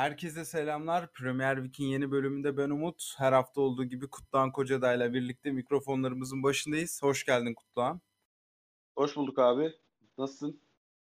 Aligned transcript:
Herkese 0.00 0.44
selamlar. 0.44 1.12
Premier 1.12 1.56
Week'in 1.56 1.84
yeni 1.84 2.10
bölümünde 2.10 2.56
ben 2.56 2.70
Umut. 2.70 3.14
Her 3.18 3.32
hafta 3.32 3.60
olduğu 3.60 3.84
gibi 3.84 4.10
Kutluhan 4.10 4.52
Kocaday'la 4.52 5.14
birlikte 5.14 5.50
mikrofonlarımızın 5.50 6.42
başındayız. 6.42 7.02
Hoş 7.02 7.24
geldin 7.24 7.54
Kutluhan. 7.54 8.00
Hoş 8.96 9.16
bulduk 9.16 9.38
abi. 9.38 9.72
Nasılsın? 10.18 10.60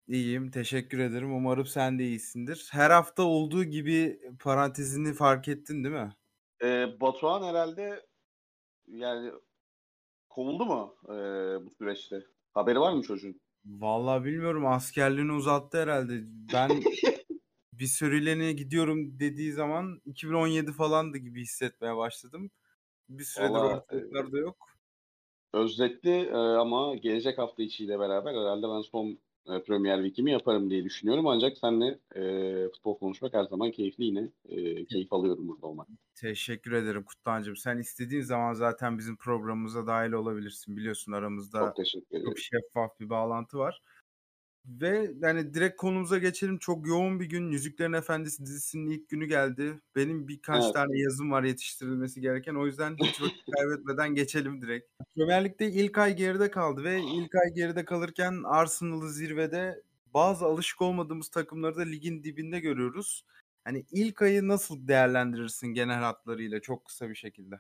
İyiyim, 0.08 0.52
teşekkür 0.52 1.00
ederim. 1.00 1.34
Umarım 1.34 1.66
sen 1.66 2.00
de 2.00 2.04
iyisindir. 2.04 2.70
Her 2.72 2.92
hafta 2.92 3.24
olduğu 3.24 3.64
gibi 3.64 4.20
parantezini 4.40 5.14
fark 5.14 5.48
ettin 5.48 5.84
değil 5.84 5.96
mi? 5.96 6.14
Ee, 6.64 6.88
Batuhan 7.02 7.44
herhalde 7.44 8.06
yani 8.88 9.32
kovuldu 10.30 10.66
mu 10.66 10.96
e, 11.06 11.16
bu 11.66 11.70
süreçte? 11.78 12.24
Haberi 12.54 12.80
var 12.80 12.94
mı 12.94 13.02
çocuğun? 13.02 13.42
Vallahi 13.66 14.24
bilmiyorum. 14.24 14.66
Askerliğini 14.66 15.32
uzattı 15.32 15.82
herhalde. 15.82 16.24
Ben 16.54 16.70
bir 17.84 17.88
süreliğine 17.88 18.54
gidiyorum 18.54 19.20
dediği 19.20 19.52
zaman 19.52 20.02
2017 20.06 20.72
falandı 20.72 21.18
gibi 21.18 21.42
hissetmeye 21.42 21.98
başladım. 21.98 22.52
Bir 23.10 23.24
süredir 23.24 23.50
Vallahi, 23.50 23.76
ortalıklarda 23.76 24.38
yok. 24.38 24.58
Özletti 25.54 26.10
e, 26.10 26.36
ama 26.36 26.96
gelecek 26.96 27.38
hafta 27.38 27.64
içiyle 27.64 28.00
beraber 28.00 28.32
herhalde 28.32 28.68
ben 28.68 28.82
son 28.82 29.20
e, 29.48 29.64
Premier 29.64 29.98
Week'imi 29.98 30.32
yaparım 30.32 30.70
diye 30.70 30.84
düşünüyorum. 30.84 31.28
Ancak 31.28 31.58
seninle 31.58 32.00
e, 32.16 32.70
futbol 32.70 32.98
konuşmak 32.98 33.34
her 33.34 33.44
zaman 33.44 33.72
keyifli 33.72 34.04
yine. 34.04 34.30
E, 34.50 34.86
keyif 34.86 35.14
alıyorum 35.14 35.48
burada 35.48 35.68
olmak. 35.68 35.88
Teşekkür 36.16 36.72
ederim 36.72 37.04
Kutlancığım. 37.04 37.56
Sen 37.56 37.78
istediğin 37.78 38.22
zaman 38.22 38.54
zaten 38.54 38.98
bizim 38.98 39.18
programımıza 39.18 39.88
dahil 39.88 40.12
olabilirsin. 40.12 40.78
Biliyorsun 40.78 41.12
aramızda 41.12 41.60
Çok 41.60 41.76
teşekkür 41.76 42.08
ederim. 42.08 42.26
çok 42.26 42.40
şeffaf 42.40 43.00
bir 43.00 43.10
bağlantı 43.10 43.58
var. 43.58 43.82
Ve 44.66 45.12
yani 45.20 45.54
direkt 45.54 45.78
konumuza 45.78 46.18
geçelim. 46.18 46.58
Çok 46.58 46.88
yoğun 46.88 47.20
bir 47.20 47.26
gün. 47.26 47.52
Yüzüklerin 47.52 47.94
Efendisi 47.94 48.46
dizisinin 48.46 48.90
ilk 48.90 49.10
günü 49.10 49.26
geldi. 49.26 49.80
Benim 49.96 50.28
birkaç 50.28 50.64
Evet. 50.64 50.74
tane 50.74 51.00
yazım 51.00 51.32
var 51.32 51.44
yetiştirilmesi 51.44 52.22
gereken. 52.22 52.56
O 52.56 52.66
yüzden 52.66 52.96
hiç 52.98 53.22
vakit 53.22 53.46
kaybetmeden 53.58 54.16
geçelim 54.16 54.62
direkt. 54.62 54.88
Premier 55.16 55.46
Lig'de 55.46 55.72
ilk 55.72 55.98
ay 55.98 56.16
geride 56.16 56.52
kaldı 56.52 56.84
ve 56.84 57.02
ilk 57.02 57.36
ay 57.36 57.54
geride 57.56 57.86
kalırken 57.86 58.44
Arsenal'ı 58.46 59.10
zirvede 59.10 59.84
bazı 60.14 60.46
alışık 60.46 60.82
olmadığımız 60.82 61.30
takımları 61.30 61.76
da 61.76 61.82
ligin 61.82 62.24
dibinde 62.24 62.60
görüyoruz. 62.60 63.26
Hani 63.64 63.86
ilk 63.92 64.22
ayı 64.22 64.48
nasıl 64.48 64.88
değerlendirirsin 64.88 65.68
genel 65.68 66.00
hatlarıyla 66.00 66.62
çok 66.62 66.86
kısa 66.86 67.10
bir 67.10 67.16
şekilde? 67.16 67.60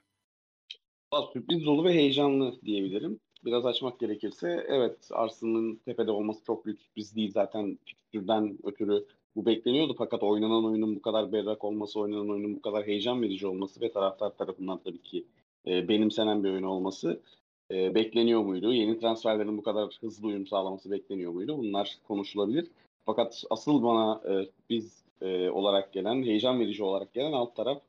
Sürpriz 1.34 1.66
dolu 1.66 1.86
ve 1.86 1.94
heyecanlı 1.94 2.62
diyebilirim. 2.62 3.20
Biraz 3.46 3.66
açmak 3.66 4.00
gerekirse 4.00 4.66
evet 4.70 5.10
Arsenal'ın 5.12 5.76
tepede 5.76 6.12
olması 6.12 6.44
çok 6.46 6.66
büyük 6.66 6.80
sürpriz 6.80 7.16
değil. 7.16 7.32
Zaten 7.32 7.78
fikstürden 7.86 8.58
ötürü 8.64 9.06
bu 9.36 9.46
bekleniyordu 9.46 9.96
fakat 9.98 10.24
oynanan 10.24 10.66
oyunun 10.66 10.96
bu 10.96 11.02
kadar 11.02 11.32
berrak 11.32 11.64
olması, 11.64 12.00
oynanan 12.00 12.30
oyunun 12.30 12.56
bu 12.56 12.62
kadar 12.62 12.88
heyecan 12.88 13.22
verici 13.22 13.48
olması 13.48 13.82
ve 13.82 13.92
taraftar 13.92 14.38
tarafından 14.38 14.80
tabii 14.84 15.02
ki 15.02 15.26
e, 15.68 15.88
benimsenen 15.88 16.44
bir 16.44 16.50
oyun 16.50 16.64
olması 16.64 17.22
e, 17.72 17.96
bekleniyor 17.96 18.42
muydu? 18.42 18.74
Yeni 18.74 19.00
transferlerin 19.00 19.58
bu 19.58 19.64
kadar 19.64 19.98
hızlı 20.02 20.28
uyum 20.28 20.48
sağlaması 20.48 20.92
bekleniyor 20.92 21.32
muydu? 21.32 21.58
Bunlar 21.58 21.98
konuşulabilir. 22.08 22.68
Fakat 23.06 23.44
asıl 23.50 23.84
bana 23.84 24.22
e, 24.30 24.50
biz 24.70 25.04
e, 25.22 25.50
olarak 25.50 25.94
gelen, 25.94 26.24
heyecan 26.24 26.60
verici 26.60 26.84
olarak 26.84 27.14
gelen 27.14 27.32
alt 27.32 27.56
taraf 27.56 27.82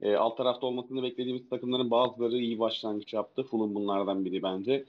e, 0.00 0.16
alt 0.16 0.36
tarafta 0.36 0.66
olmasını 0.66 1.02
beklediğimiz 1.02 1.48
takımların 1.48 1.90
bazıları 1.90 2.36
iyi 2.36 2.58
başlangıç 2.58 3.14
yaptı. 3.14 3.42
Fulham 3.42 3.74
bunlardan 3.74 4.24
biri 4.24 4.42
bence. 4.42 4.84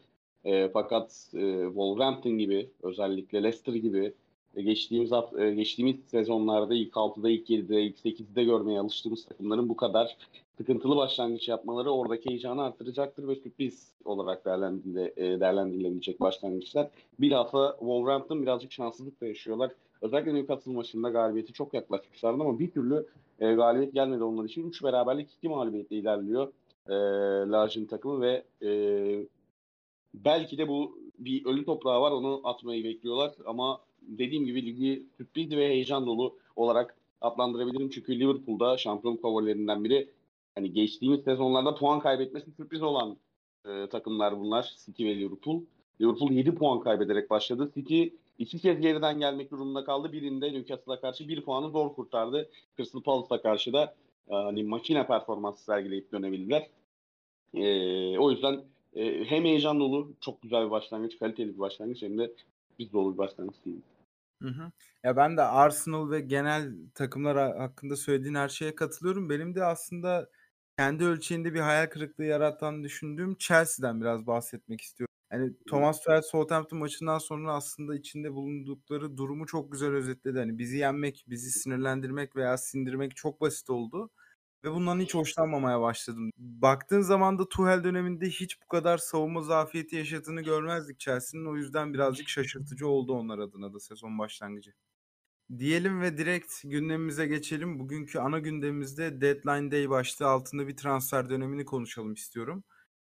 E, 0.45 0.69
fakat 0.69 1.29
e, 1.33 1.63
Wolverhampton 1.65 2.37
gibi 2.37 2.69
özellikle 2.83 3.43
Leicester 3.43 3.73
gibi 3.73 4.13
e, 4.55 4.61
geçtiğimiz 4.61 5.11
e, 5.37 5.53
geçtiğimiz 5.53 5.95
sezonlarda 6.05 6.73
ilk 6.73 6.93
6'da, 6.93 7.29
ilk 7.29 7.49
7'de, 7.49 7.81
ilk 7.81 7.97
8'de 7.97 8.43
görmeye 8.43 8.79
alıştığımız 8.79 9.25
takımların 9.25 9.69
bu 9.69 9.75
kadar 9.75 10.17
sıkıntılı 10.57 10.95
başlangıç 10.95 11.47
yapmaları 11.47 11.91
oradaki 11.91 12.29
heyecanı 12.29 12.63
artıracaktır 12.63 13.27
ve 13.27 13.35
sürpriz 13.35 13.91
olarak 14.05 14.45
değerlendirile, 14.45 15.13
e, 15.17 15.39
değerlendirilebilecek 15.39 16.21
başlangıçlar. 16.21 16.89
Bilhassa 17.19 17.75
Wolverhampton 17.79 18.41
birazcık 18.41 18.71
şanssızlık 18.71 19.21
da 19.21 19.25
yaşıyorlar. 19.25 19.71
Özellikle 20.01 20.35
Newcastle 20.35 20.71
maçında 20.71 21.09
galibiyeti 21.09 21.53
çok 21.53 21.73
yaklaşmışlardı 21.73 22.43
ama 22.43 22.59
bir 22.59 22.71
türlü 22.71 23.05
e, 23.39 23.53
galibiyet 23.53 23.93
gelmedi 23.93 24.23
onlar 24.23 24.45
için. 24.45 24.69
3 24.69 24.83
beraberlik 24.83 25.29
2 25.37 25.49
mağlubiyetle 25.49 25.95
ilerliyor 25.95 26.53
e, 26.89 26.93
Lajin 27.51 27.85
takımı 27.85 28.21
ve 28.21 28.43
e, 28.61 28.69
belki 30.25 30.57
de 30.57 30.67
bu 30.67 30.99
bir 31.19 31.45
ölü 31.45 31.65
toprağı 31.65 32.01
var 32.01 32.11
onu 32.11 32.41
atmayı 32.43 32.83
bekliyorlar 32.83 33.33
ama 33.45 33.81
dediğim 34.01 34.45
gibi 34.45 34.65
ligi 34.65 35.03
sürpriz 35.17 35.51
ve 35.51 35.69
heyecan 35.69 36.05
dolu 36.05 36.37
olarak 36.55 36.97
adlandırabilirim. 37.21 37.89
Çünkü 37.89 38.19
Liverpool'da 38.19 38.77
şampiyon 38.77 39.17
favorilerinden 39.17 39.83
biri 39.83 40.09
hani 40.55 40.73
geçtiğimiz 40.73 41.23
sezonlarda 41.23 41.75
puan 41.75 41.99
kaybetmesi 41.99 42.51
sürpriz 42.51 42.81
olan 42.81 43.17
e, 43.65 43.87
takımlar 43.89 44.39
bunlar 44.39 44.75
City 44.85 45.05
ve 45.05 45.15
Liverpool. 45.17 45.61
Liverpool 46.01 46.31
7 46.31 46.55
puan 46.55 46.79
kaybederek 46.79 47.29
başladı. 47.29 47.71
City 47.75 48.03
iki 48.37 48.59
kez 48.59 48.79
geriden 48.79 49.19
gelmek 49.19 49.51
durumunda 49.51 49.83
kaldı. 49.83 50.11
Birinde 50.13 50.53
Newcastle'a 50.53 51.01
karşı 51.01 51.27
bir 51.27 51.41
puanı 51.41 51.69
zor 51.69 51.93
kurtardı. 51.93 52.49
Crystal 52.77 53.01
Palace'a 53.01 53.41
karşı 53.41 53.73
da 53.73 53.95
e, 54.29 54.35
hani 54.35 54.63
makine 54.63 55.07
performansı 55.07 55.63
sergileyip 55.63 56.11
dönebildiler. 56.11 56.69
E, 57.53 58.17
o 58.19 58.31
yüzden 58.31 58.63
e, 58.97 59.25
hem 59.25 59.43
heyecan 59.45 59.79
dolu, 59.79 60.13
çok 60.21 60.41
güzel 60.41 60.65
bir 60.65 60.71
başlangıç, 60.71 61.19
kaliteli 61.19 61.53
bir 61.53 61.59
başlangıç 61.59 62.01
hem 62.01 62.17
de 62.17 62.33
biz 62.79 62.93
dolu 62.93 63.13
bir 63.13 63.17
başlangıç 63.17 63.55
değil. 63.65 63.81
Hı 64.41 64.49
hı. 64.49 64.71
Ya 65.03 65.17
ben 65.17 65.37
de 65.37 65.41
Arsenal 65.41 66.11
ve 66.11 66.19
genel 66.21 66.71
takımlar 66.95 67.37
ha- 67.37 67.63
hakkında 67.63 67.95
söylediğin 67.95 68.35
her 68.35 68.49
şeye 68.49 68.75
katılıyorum. 68.75 69.29
Benim 69.29 69.55
de 69.55 69.63
aslında 69.63 70.29
kendi 70.77 71.03
ölçeğinde 71.05 71.53
bir 71.53 71.59
hayal 71.59 71.87
kırıklığı 71.87 72.25
yaratan 72.25 72.83
düşündüğüm 72.83 73.35
Chelsea'den 73.35 74.01
biraz 74.01 74.27
bahsetmek 74.27 74.81
istiyorum. 74.81 75.13
Yani 75.31 75.53
Thomas 75.69 75.99
Tuchel 76.01 76.21
Southampton 76.21 76.79
maçından 76.79 77.17
sonra 77.17 77.53
aslında 77.53 77.95
içinde 77.95 78.33
bulundukları 78.33 79.17
durumu 79.17 79.45
çok 79.45 79.71
güzel 79.71 79.89
özetledi. 79.91 80.39
Hani 80.39 80.57
bizi 80.57 80.77
yenmek, 80.77 81.25
bizi 81.27 81.51
sinirlendirmek 81.51 82.35
veya 82.35 82.57
sindirmek 82.57 83.15
çok 83.15 83.41
basit 83.41 83.69
oldu. 83.69 84.09
Ve 84.63 84.71
bundan 84.71 84.99
hiç 84.99 85.13
hoşlanmamaya 85.15 85.81
başladım. 85.81 86.31
Baktığın 86.37 87.01
zaman 87.01 87.39
da 87.39 87.49
Tuchel 87.49 87.83
döneminde 87.83 88.29
hiç 88.29 88.61
bu 88.61 88.67
kadar 88.67 88.97
savunma 88.97 89.41
zafiyeti 89.41 89.95
yaşadığını 89.95 90.41
görmezdik 90.41 90.99
Chelsea'nin. 90.99 91.45
O 91.45 91.55
yüzden 91.55 91.93
birazcık 91.93 92.29
şaşırtıcı 92.29 92.87
oldu 92.87 93.13
onlar 93.13 93.39
adına 93.39 93.73
da 93.73 93.79
sezon 93.79 94.19
başlangıcı. 94.19 94.73
Diyelim 95.57 96.01
ve 96.01 96.17
direkt 96.17 96.53
gündemimize 96.63 97.27
geçelim. 97.27 97.79
Bugünkü 97.79 98.19
ana 98.19 98.39
gündemimizde 98.39 99.21
Deadline 99.21 99.71
Day 99.71 99.89
başlığı 99.89 100.27
altında 100.27 100.67
bir 100.67 100.77
transfer 100.77 101.29
dönemini 101.29 101.65
konuşalım 101.65 102.13
istiyorum. 102.13 102.63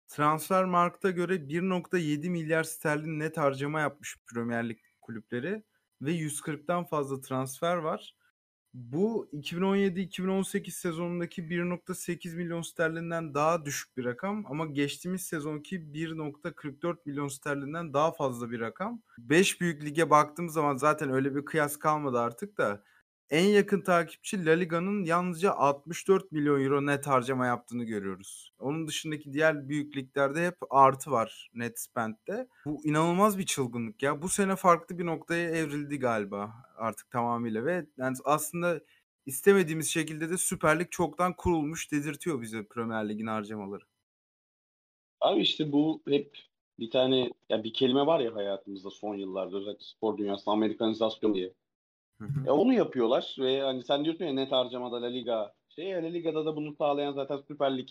Transfer 0.08 0.66
Markt'a 0.66 1.12
göre 1.12 1.50
1.7 1.50 2.30
milyar 2.30 2.64
sterlin 2.64 3.20
net 3.20 3.38
harcama 3.38 3.80
yapmış 3.80 4.18
Premier 4.34 4.70
Lig 4.70 4.78
kulüpleri 5.02 5.64
ve 6.02 6.12
140'tan 6.12 6.88
fazla 6.88 7.22
transfer 7.22 7.76
var. 7.78 8.16
Bu 8.78 9.30
2017-2018 9.34 10.72
sezonundaki 10.72 11.42
1.8 11.42 12.36
milyon 12.36 12.62
sterlinden 12.62 13.34
daha 13.34 13.66
düşük 13.66 13.98
bir 13.98 14.06
rakam 14.06 14.46
ama 14.46 14.66
geçtiğimiz 14.66 15.22
sezonki 15.22 15.80
1.44 15.80 16.98
milyon 17.06 17.28
sterlinden 17.28 17.94
daha 17.94 18.12
fazla 18.12 18.52
bir 18.52 18.60
rakam. 18.60 19.02
5 19.18 19.62
büyük 19.62 19.84
lige 19.84 20.10
baktığım 20.10 20.50
zaman 20.50 20.78
zaten 20.78 21.10
öyle 21.10 21.36
bir 21.36 21.46
kıyas 21.46 21.78
kalmadı 21.78 22.20
artık 22.20 22.58
da 22.58 22.84
en 23.30 23.46
yakın 23.46 23.82
takipçi 23.82 24.46
La 24.46 24.52
Liga'nın 24.52 25.04
yalnızca 25.04 25.52
64 25.52 26.32
milyon 26.32 26.62
euro 26.64 26.86
net 26.86 27.08
harcama 27.08 27.46
yaptığını 27.46 27.84
görüyoruz. 27.84 28.54
Onun 28.60 28.88
dışındaki 28.88 29.34
diğer 29.34 29.70
büyük 29.70 29.98
liglerde 29.98 30.48
hep 30.48 30.58
artı 30.70 31.12
var 31.12 31.50
net 31.54 31.80
spend'de. 31.80 32.48
Bu 32.66 32.86
inanılmaz 32.86 33.38
bir 33.38 33.46
çılgınlık 33.46 34.04
ya. 34.04 34.22
Bu 34.22 34.30
sene 34.30 34.56
farklı 34.56 35.00
bir 35.00 35.06
noktaya 35.06 35.50
evrildi 35.50 36.00
galiba 36.00 36.54
artık 36.78 37.12
tamamıyla 37.12 37.66
ve 37.66 37.86
yani 37.98 38.18
aslında 38.26 38.82
istemediğimiz 39.26 39.90
şekilde 39.90 40.30
de 40.30 40.38
Süper 40.38 40.80
Lig 40.80 40.92
çoktan 40.92 41.34
kurulmuş 41.34 41.92
dedirtiyor 41.92 42.42
bize 42.42 42.66
Premier 42.68 43.10
Lig'in 43.10 43.28
harcamaları. 43.28 43.84
Abi 45.22 45.42
işte 45.42 45.72
bu 45.72 46.02
hep 46.08 46.38
bir 46.80 46.92
tane 46.92 47.30
ya 47.50 47.64
bir 47.64 47.74
kelime 47.74 48.06
var 48.06 48.20
ya 48.20 48.36
hayatımızda 48.36 48.90
son 48.90 49.16
yıllarda 49.16 49.58
özellikle 49.58 49.86
spor 49.86 50.18
dünyasında 50.18 50.52
Amerikanizasyon 50.54 51.34
diye. 51.34 51.54
Hı 52.20 52.26
hı. 52.26 52.48
E 52.48 52.52
onu 52.52 52.74
yapıyorlar 52.74 53.36
ve 53.40 53.62
hani 53.62 53.84
sen 53.84 54.06
diyorsun 54.06 54.26
ya 54.26 54.34
net 54.34 54.52
harcamada 54.52 55.02
La 55.02 55.08
Liga 55.08 55.54
şey 55.70 55.94
La 55.94 55.98
Liga'da 56.08 56.46
da 56.46 56.56
bunu 56.56 56.76
sağlayan 56.76 57.14
zaten 57.14 57.38
Süper 57.48 57.78
Lig 57.78 57.90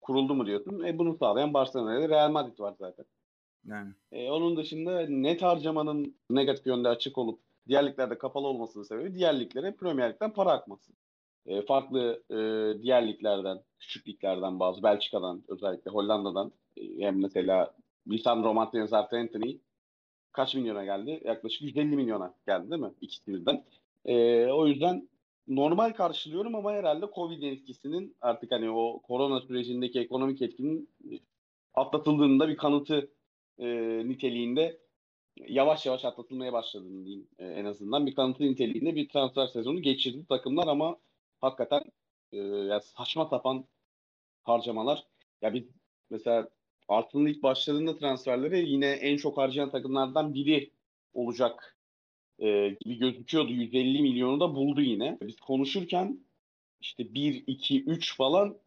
kuruldu 0.00 0.34
mu 0.34 0.46
diyorsun. 0.46 0.84
E 0.84 0.98
bunu 0.98 1.16
sağlayan 1.16 1.54
Barcelona 1.54 1.98
ile 1.98 2.08
Real 2.08 2.30
Madrid 2.30 2.58
var 2.58 2.74
zaten. 2.78 3.04
Yani 3.66 3.92
E, 4.12 4.30
onun 4.30 4.56
dışında 4.56 5.06
net 5.08 5.42
harcamanın 5.42 6.14
negatif 6.30 6.66
yönde 6.66 6.88
açık 6.88 7.18
olup 7.18 7.40
diğer 7.68 7.86
liglerde 7.86 8.18
kapalı 8.18 8.46
olmasının 8.46 8.84
sebebi 8.84 9.14
diğer 9.14 9.40
liglere 9.40 9.72
Premier 9.72 10.12
Lig'den 10.12 10.32
para 10.32 10.52
akması. 10.52 10.92
E, 11.46 11.62
farklı 11.62 12.22
e, 12.30 12.36
diğer 12.82 13.08
liglerden, 13.08 13.60
küçük 13.78 14.08
liglerden 14.08 14.60
bazı, 14.60 14.82
Belçika'dan 14.82 15.42
özellikle 15.48 15.90
Hollanda'dan 15.90 16.52
e, 16.76 16.82
hem 16.98 17.22
mesela 17.22 17.74
Lisandro 18.08 18.54
Martinez 18.54 18.92
Anthony 18.92 19.58
kaç 20.32 20.54
milyona 20.54 20.84
geldi? 20.84 21.20
Yaklaşık 21.24 21.62
150 21.62 21.96
milyona 21.96 22.34
geldi 22.46 22.70
değil 22.70 22.82
mi? 22.82 22.92
İkisi 23.00 23.32
birden. 23.32 23.64
E, 24.04 24.46
o 24.46 24.66
yüzden 24.66 25.08
normal 25.48 25.92
karşılıyorum 25.92 26.54
ama 26.54 26.72
herhalde 26.72 27.06
Covid 27.14 27.42
etkisinin 27.42 28.16
artık 28.20 28.52
hani 28.52 28.70
o 28.70 29.02
korona 29.02 29.40
sürecindeki 29.40 30.00
ekonomik 30.00 30.42
etkinin 30.42 30.90
atlatıldığında 31.74 32.48
bir 32.48 32.56
kanıtı 32.56 33.10
e, 33.58 33.66
niteliğinde 34.08 34.78
yavaş 35.36 35.86
yavaş 35.86 36.04
atlatılmaya 36.04 36.52
başladığını 36.52 37.04
diyeyim 37.04 37.28
e, 37.38 37.46
en 37.46 37.64
azından. 37.64 38.06
Bir 38.06 38.14
kanıtı 38.14 38.42
niteliğinde 38.42 38.96
bir 38.96 39.08
transfer 39.08 39.46
sezonu 39.46 39.82
geçirdi 39.82 40.26
takımlar 40.28 40.66
ama 40.66 40.96
hakikaten 41.40 41.82
e, 42.32 42.36
yani 42.38 42.82
saçma 42.82 43.26
sapan 43.26 43.64
harcamalar. 44.44 45.06
Ya 45.42 45.54
biz 45.54 45.64
mesela 46.10 46.48
Arsenal 46.88 47.28
ilk 47.28 47.42
başladığında 47.42 47.98
transferleri 47.98 48.70
yine 48.70 48.86
en 48.86 49.16
çok 49.16 49.38
harcayan 49.38 49.70
takımlardan 49.70 50.34
biri 50.34 50.70
olacak 51.14 51.76
e, 52.38 52.68
gibi 52.80 52.98
gözüküyordu. 52.98 53.52
150 53.52 54.02
milyonu 54.02 54.40
da 54.40 54.54
buldu 54.54 54.80
yine. 54.80 55.18
Biz 55.22 55.36
konuşurken 55.36 56.20
işte 56.80 57.14
1, 57.14 57.44
2, 57.46 57.84
3 57.84 58.16
falan 58.16 58.58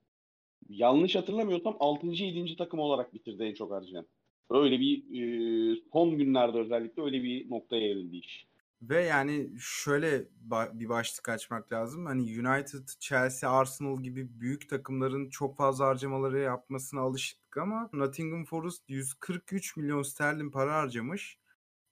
yanlış 0.70 1.16
hatırlamıyorsam 1.16 1.78
6. 1.80 2.08
7. 2.08 2.56
takım 2.56 2.80
olarak 2.80 3.14
bitirdi 3.14 3.44
en 3.44 3.54
çok 3.54 3.72
harcayan. 3.72 4.08
Öyle 4.50 4.80
bir 4.80 4.98
e, 4.98 5.82
son 5.94 6.18
günlerde 6.18 6.58
özellikle 6.58 7.04
öyle 7.04 7.24
bir 7.24 7.50
noktaya 7.50 7.88
evrildi 7.88 8.18
iş. 8.18 8.51
Ve 8.82 9.02
yani 9.02 9.52
şöyle 9.60 10.28
bir 10.74 10.90
başlık 10.90 11.30
açmak 11.30 11.72
lazım. 11.72 12.06
Hani 12.06 12.22
United, 12.22 12.88
Chelsea, 13.00 13.52
Arsenal 13.52 14.04
gibi 14.04 14.40
büyük 14.40 14.70
takımların 14.70 15.30
çok 15.30 15.58
fazla 15.58 15.86
harcamaları 15.86 16.40
yapmasına 16.40 17.02
alıştık 17.02 17.58
ama 17.58 17.90
Nottingham 17.94 18.46
Forest 18.46 18.84
143 18.90 19.78
milyon 19.78 20.04
sterlin 20.04 20.52
para 20.52 20.76
harcamış 20.76 21.38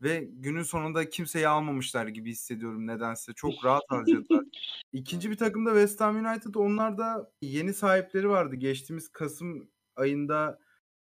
ve 0.01 0.29
günün 0.33 0.63
sonunda 0.63 1.09
kimseyi 1.09 1.47
almamışlar 1.47 2.07
gibi 2.07 2.31
hissediyorum 2.31 2.87
nedense. 2.87 3.33
Çok 3.33 3.65
rahat 3.65 3.83
harcadılar. 3.89 4.43
İkinci 4.93 5.31
bir 5.31 5.37
takımda 5.37 5.69
West 5.69 6.01
Ham 6.01 6.25
United. 6.25 6.55
Onlar 6.55 6.97
da 6.97 7.31
yeni 7.41 7.73
sahipleri 7.73 8.29
vardı. 8.29 8.55
Geçtiğimiz 8.55 9.09
Kasım 9.09 9.69
ayında 9.95 10.59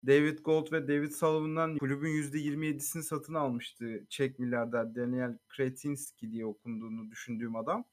David 0.08 0.40
Gold 0.40 0.72
ve 0.72 0.88
David 0.88 1.12
Sullivan'dan 1.12 1.78
kulübün 1.78 2.10
%27'sini 2.10 3.04
satın 3.04 3.34
almıştı. 3.34 4.06
Çek 4.10 4.40
milyarder 4.40 4.96
Daniel 4.96 5.38
Kretinski 5.48 6.32
diye 6.32 6.46
okunduğunu 6.46 7.12
düşündüğüm 7.12 7.56
adam. 7.56 7.86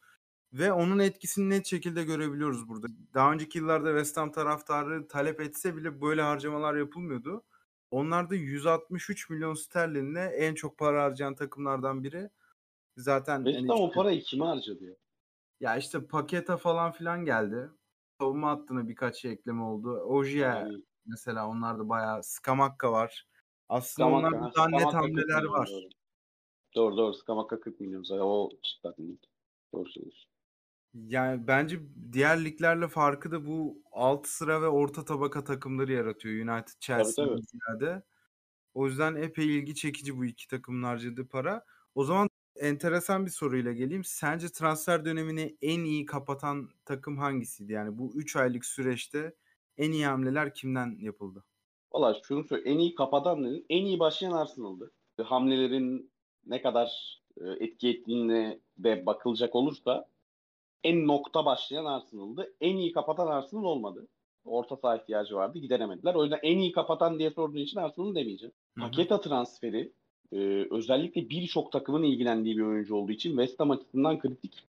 Ve 0.53 0.73
onun 0.73 0.99
etkisini 0.99 1.51
net 1.51 1.67
şekilde 1.67 2.05
görebiliyoruz 2.05 2.69
burada. 2.69 2.87
Daha 3.15 3.33
önceki 3.33 3.59
yıllarda 3.59 3.89
West 3.89 4.17
Ham 4.17 4.33
taraftarı 4.33 5.09
talep 5.09 5.41
etse 5.41 5.77
bile 5.77 6.01
böyle 6.01 6.23
harcamalar 6.23 6.75
yapılmıyordu. 6.75 7.43
Onlar 7.91 8.31
da 8.31 8.35
163 8.35 9.31
milyon 9.31 9.55
sterlinle 9.55 10.21
en 10.21 10.55
çok 10.55 10.79
para 10.79 11.05
harcayan 11.05 11.35
takımlardan 11.35 12.05
biri. 12.05 12.31
Zaten 12.97 13.45
West 13.45 13.59
Ham 13.61 13.69
hani 13.69 13.83
o 13.83 13.93
parayı 13.93 14.23
kime 14.23 14.45
harcadı 14.45 14.85
ya? 14.85 14.95
Ya 15.61 15.77
işte 15.77 16.07
paketa 16.07 16.57
falan 16.57 16.93
filan 16.93 17.25
geldi. 17.25 17.71
Savunma 18.21 18.51
hattına 18.51 18.89
birkaç 18.89 19.17
şey 19.17 19.33
ekleme 19.33 19.63
oldu. 19.63 20.01
Ojiye 20.01 20.45
yani. 20.45 20.83
Mesela 21.07 21.49
onlar 21.49 21.79
da 21.79 21.89
bayağı 21.89 22.23
Skamakka 22.23 22.93
var. 22.93 23.27
Aslında 23.69 24.09
Skamakka, 24.09 24.37
onlarda 24.37 24.55
daha 24.57 24.69
net 24.69 24.95
hamleler 24.95 25.45
var. 25.45 25.69
Doğru. 25.73 25.89
doğru 26.75 26.97
doğru 26.97 27.15
Skamakka 27.15 27.61
40 27.61 27.81
milyon 27.81 28.03
zaten 28.03 28.23
o 28.23 28.51
çıkartın. 28.63 29.21
Doğru 29.75 29.89
söylüyorsun. 29.89 30.31
Yani 30.95 31.47
bence 31.47 31.81
diğer 32.13 32.45
liglerle 32.45 32.89
farkı 32.89 33.31
da 33.33 33.47
bu 33.47 33.83
alt 33.93 34.27
sıra 34.27 34.63
ve 34.63 34.69
orta 34.69 35.05
tabaka 35.05 35.45
takımları 35.45 35.93
yaratıyor 35.93 36.35
United 36.35 36.81
Chelsea'den 36.81 37.37
ziyade. 37.37 38.03
O 38.75 38.87
yüzden 38.87 39.15
epey 39.15 39.59
ilgi 39.59 39.75
çekici 39.75 40.17
bu 40.19 40.25
iki 40.25 40.49
takımın 40.49 40.83
harcadığı 40.83 41.29
para. 41.29 41.65
O 41.95 42.05
zaman 42.05 42.29
enteresan 42.57 43.27
bir 43.27 43.31
soruyla 43.31 43.73
geleyim. 43.73 44.05
Sence 44.05 44.49
transfer 44.49 45.05
dönemini 45.05 45.57
en 45.63 45.81
iyi 45.85 46.07
kapatan 46.07 46.71
takım 46.85 47.19
hangisiydi? 47.19 47.73
Yani 47.73 47.99
bu 47.99 48.13
3 48.17 48.37
aylık 48.37 48.65
süreçte 48.65 49.35
en 49.79 49.93
iyi 49.93 50.07
hamleler 50.07 50.55
kimden 50.55 50.97
yapıldı? 51.01 51.45
Valla 51.93 52.17
şunu 52.23 52.45
söyle 52.45 52.71
en 52.71 52.79
iyi 52.79 52.95
kapatan 52.95 53.45
dedin. 53.45 53.67
En 53.69 53.85
iyi 53.85 53.99
başlayan 53.99 54.33
Arsenal'dı. 54.33 54.93
Hamlelerin 55.25 56.11
ne 56.47 56.63
kadar 56.63 57.19
e, 57.41 57.65
etki 57.65 57.89
ettiğine 57.89 58.59
de 58.79 59.07
bakılacak 59.07 59.55
olursa 59.55 60.09
en 60.85 61.07
nokta 61.07 61.45
başlayan 61.45 61.85
Arsenal'dı. 61.85 62.55
En 62.61 62.77
iyi 62.77 62.93
kapatan 62.93 63.27
Arsenal 63.27 63.65
olmadı. 63.65 64.09
Orta 64.45 64.77
saha 64.77 64.97
ihtiyacı 64.97 65.35
vardı. 65.35 65.59
Gideremediler. 65.59 66.15
O 66.15 66.23
yüzden 66.23 66.41
en 66.43 66.59
iyi 66.59 66.73
kapatan 66.73 67.19
diye 67.19 67.31
sorduğun 67.31 67.59
için 67.59 67.79
Arsenal'ı 67.79 68.15
demeyeceğim. 68.15 68.53
Paketa 68.81 69.21
transferi 69.21 69.93
e, 70.33 70.37
özellikle 70.71 71.31
birçok 71.31 71.73
takımın 71.73 72.03
ilgilendiği 72.03 72.57
bir 72.57 72.63
oyuncu 72.63 72.97
olduğu 72.97 73.13
için 73.13 73.31
West 73.31 73.61
Ham 73.61 73.71
açısından 73.71 74.19
kritik. 74.19 74.65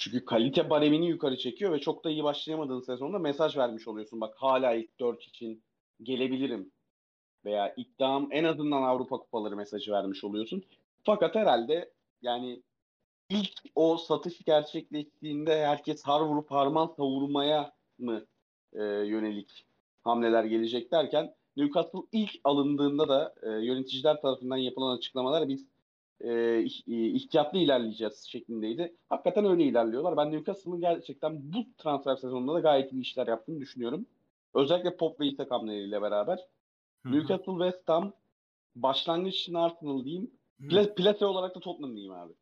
Çünkü 0.00 0.24
kalite 0.24 0.70
baremini 0.70 1.06
yukarı 1.06 1.36
çekiyor 1.36 1.72
ve 1.72 1.80
çok 1.80 2.04
da 2.04 2.10
iyi 2.10 2.24
başlayamadığın 2.24 2.80
sezonda 2.80 3.18
mesaj 3.18 3.56
vermiş 3.56 3.88
oluyorsun. 3.88 4.20
Bak 4.20 4.34
hala 4.36 4.74
ilk 4.74 5.00
4 5.00 5.22
için 5.22 5.62
gelebilirim. 6.02 6.70
Veya 7.44 7.74
iddiam 7.76 8.28
en 8.30 8.44
azından 8.44 8.82
Avrupa 8.82 9.18
kupaları 9.18 9.56
mesajı 9.56 9.92
vermiş 9.92 10.24
oluyorsun. 10.24 10.62
Fakat 11.04 11.34
herhalde 11.34 11.90
yani 12.22 12.62
ilk 13.28 13.52
o 13.74 13.96
satış 13.96 14.44
gerçekleştiğinde 14.44 15.66
herkes 15.66 16.02
har 16.02 16.20
vurup 16.20 16.50
harman 16.50 16.86
savurmaya 16.86 17.72
mı 17.98 18.24
e, 18.72 18.82
yönelik 18.84 19.64
hamleler 20.02 20.44
gelecek 20.44 20.92
derken 20.92 21.34
Newcastle 21.56 21.98
ilk 22.12 22.30
alındığında 22.44 23.08
da 23.08 23.34
e, 23.42 23.50
yöneticiler 23.50 24.20
tarafından 24.20 24.56
yapılan 24.56 24.96
açıklamalar 24.96 25.48
biz 25.48 25.66
e, 26.20 26.62
ihtiyatlı 26.86 27.58
ilerleyeceğiz 27.58 28.24
şeklindeydi. 28.28 28.96
Hakikaten 29.08 29.44
öyle 29.44 29.64
ilerliyorlar. 29.64 30.16
Ben 30.16 30.32
Newcastle'ın 30.32 30.80
gerçekten 30.80 31.52
bu 31.52 31.66
transfer 31.78 32.16
sezonunda 32.16 32.54
da 32.54 32.60
gayet 32.60 32.92
iyi 32.92 33.02
işler 33.02 33.26
yaptığını 33.26 33.60
düşünüyorum. 33.60 34.06
Özellikle 34.54 34.96
Pop 34.96 35.20
ve 35.20 35.26
İshak 35.26 35.50
hamleleriyle 35.50 36.02
beraber. 36.02 36.38
Hı-hı. 37.02 37.12
Newcastle, 37.12 37.52
West 37.52 37.88
Ham, 37.88 38.12
başlangıç 38.76 39.34
için 39.34 39.54
Arsenal 39.54 40.04
diyeyim. 40.04 40.30
Pla- 40.60 40.94
plase 40.94 41.24
olarak 41.24 41.54
da 41.56 41.60
Tottenham 41.60 41.96
diyeyim 41.96 42.14
abi. 42.14 42.32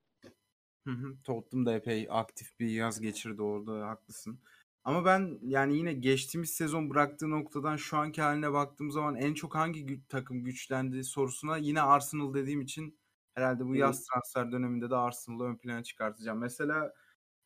Hı 0.87 0.91
hı. 0.91 1.17
Tottenham 1.25 1.67
da 1.67 1.75
epey 1.75 2.07
aktif 2.11 2.61
bir 2.61 2.69
yaz 2.69 3.01
geçirdi 3.01 3.43
orada 3.43 3.87
haklısın. 3.89 4.39
Ama 4.85 5.05
ben 5.05 5.39
yani 5.43 5.77
yine 5.77 5.93
geçtiğimiz 5.93 6.51
sezon 6.51 6.91
bıraktığı 6.91 7.31
noktadan 7.31 7.77
şu 7.77 7.97
anki 7.97 8.23
haline 8.23 8.53
baktığım 8.53 8.91
zaman 8.91 9.17
en 9.17 9.35
çok 9.35 9.55
hangi 9.55 9.81
gü- 9.85 10.01
takım 10.09 10.45
güçlendi 10.45 11.05
sorusuna 11.05 11.57
yine 11.57 11.83
Arsenal 11.83 12.35
dediğim 12.35 12.61
için 12.61 12.99
herhalde 13.39 13.67
bu 13.67 13.77
yaz 13.77 14.07
transfer 14.07 14.53
döneminde 14.53 14.91
de 14.91 14.97
Arsenal'ı 14.97 15.45
ön 15.45 15.57
plana 15.57 15.83
çıkartacağım. 15.83 16.39
Mesela 16.39 16.95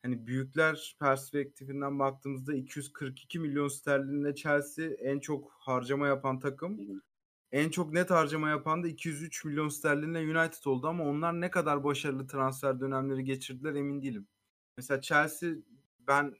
hani 0.03 0.27
büyükler 0.27 0.95
perspektifinden 0.99 1.99
baktığımızda 1.99 2.53
242 2.53 3.39
milyon 3.39 3.67
sterlinle 3.67 4.35
Chelsea 4.35 4.89
en 4.89 5.19
çok 5.19 5.51
harcama 5.51 6.07
yapan 6.07 6.39
takım. 6.39 6.79
En 7.51 7.69
çok 7.69 7.93
net 7.93 8.11
harcama 8.11 8.49
yapan 8.49 8.83
da 8.83 8.87
203 8.87 9.45
milyon 9.45 9.69
sterlinle 9.69 10.19
United 10.19 10.65
oldu 10.65 10.87
ama 10.87 11.03
onlar 11.03 11.41
ne 11.41 11.51
kadar 11.51 11.83
başarılı 11.83 12.27
transfer 12.27 12.79
dönemleri 12.79 13.23
geçirdiler 13.23 13.75
emin 13.75 14.01
değilim. 14.01 14.27
Mesela 14.77 15.01
Chelsea 15.01 15.51
ben 16.07 16.35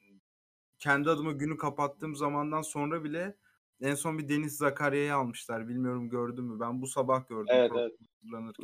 kendi 0.80 1.10
adıma 1.10 1.32
günü 1.32 1.58
kapattığım 1.58 2.16
zamandan 2.16 2.62
sonra 2.62 3.04
bile 3.04 3.36
en 3.82 3.96
son 3.96 4.18
bir 4.18 4.30
Deniz 4.30 4.58
Zakarya'yı 4.58 5.16
almışlar. 5.16 5.68
Bilmiyorum 5.68 6.10
gördün 6.10 6.46
mü? 6.46 6.60
Ben 6.60 6.82
bu 6.82 6.88
sabah 6.88 7.28
gördüm 7.28 7.48
evet, 7.50 7.72
evet. 7.76 7.92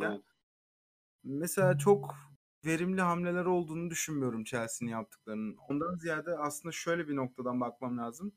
Evet. 0.01 0.21
Mesela 1.23 1.77
çok 1.77 2.15
verimli 2.65 3.01
hamleler 3.01 3.45
olduğunu 3.45 3.89
düşünmüyorum 3.89 4.43
Chelsea'nin 4.43 4.91
yaptıklarının. 4.91 5.57
Ondan 5.69 5.95
ziyade 5.95 6.37
aslında 6.37 6.71
şöyle 6.71 7.07
bir 7.07 7.15
noktadan 7.15 7.61
bakmam 7.61 7.97
lazım. 7.97 8.33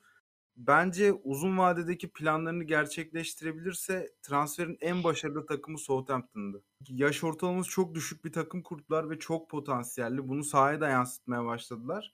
Bence 0.56 1.12
uzun 1.12 1.58
vadedeki 1.58 2.12
planlarını 2.12 2.64
gerçekleştirebilirse 2.64 4.14
transferin 4.22 4.78
en 4.80 5.04
başarılı 5.04 5.46
takımı 5.46 5.78
Southampton'dı. 5.78 6.62
Yaş 6.88 7.24
ortalaması 7.24 7.70
çok 7.70 7.94
düşük 7.94 8.24
bir 8.24 8.32
takım 8.32 8.62
kurdular 8.62 9.10
ve 9.10 9.18
çok 9.18 9.50
potansiyelli. 9.50 10.28
Bunu 10.28 10.44
sahaya 10.44 10.80
da 10.80 10.88
yansıtmaya 10.88 11.44
başladılar. 11.44 12.12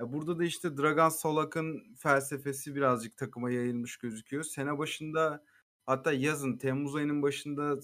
Burada 0.00 0.38
da 0.38 0.44
işte 0.44 0.76
Dragan 0.76 1.08
Solak'ın 1.08 1.94
felsefesi 1.98 2.74
birazcık 2.74 3.16
takıma 3.16 3.50
yayılmış 3.50 3.96
gözüküyor. 3.96 4.42
Sene 4.42 4.78
başında 4.78 5.44
hatta 5.86 6.12
yazın 6.12 6.56
Temmuz 6.58 6.96
ayının 6.96 7.22
başında 7.22 7.76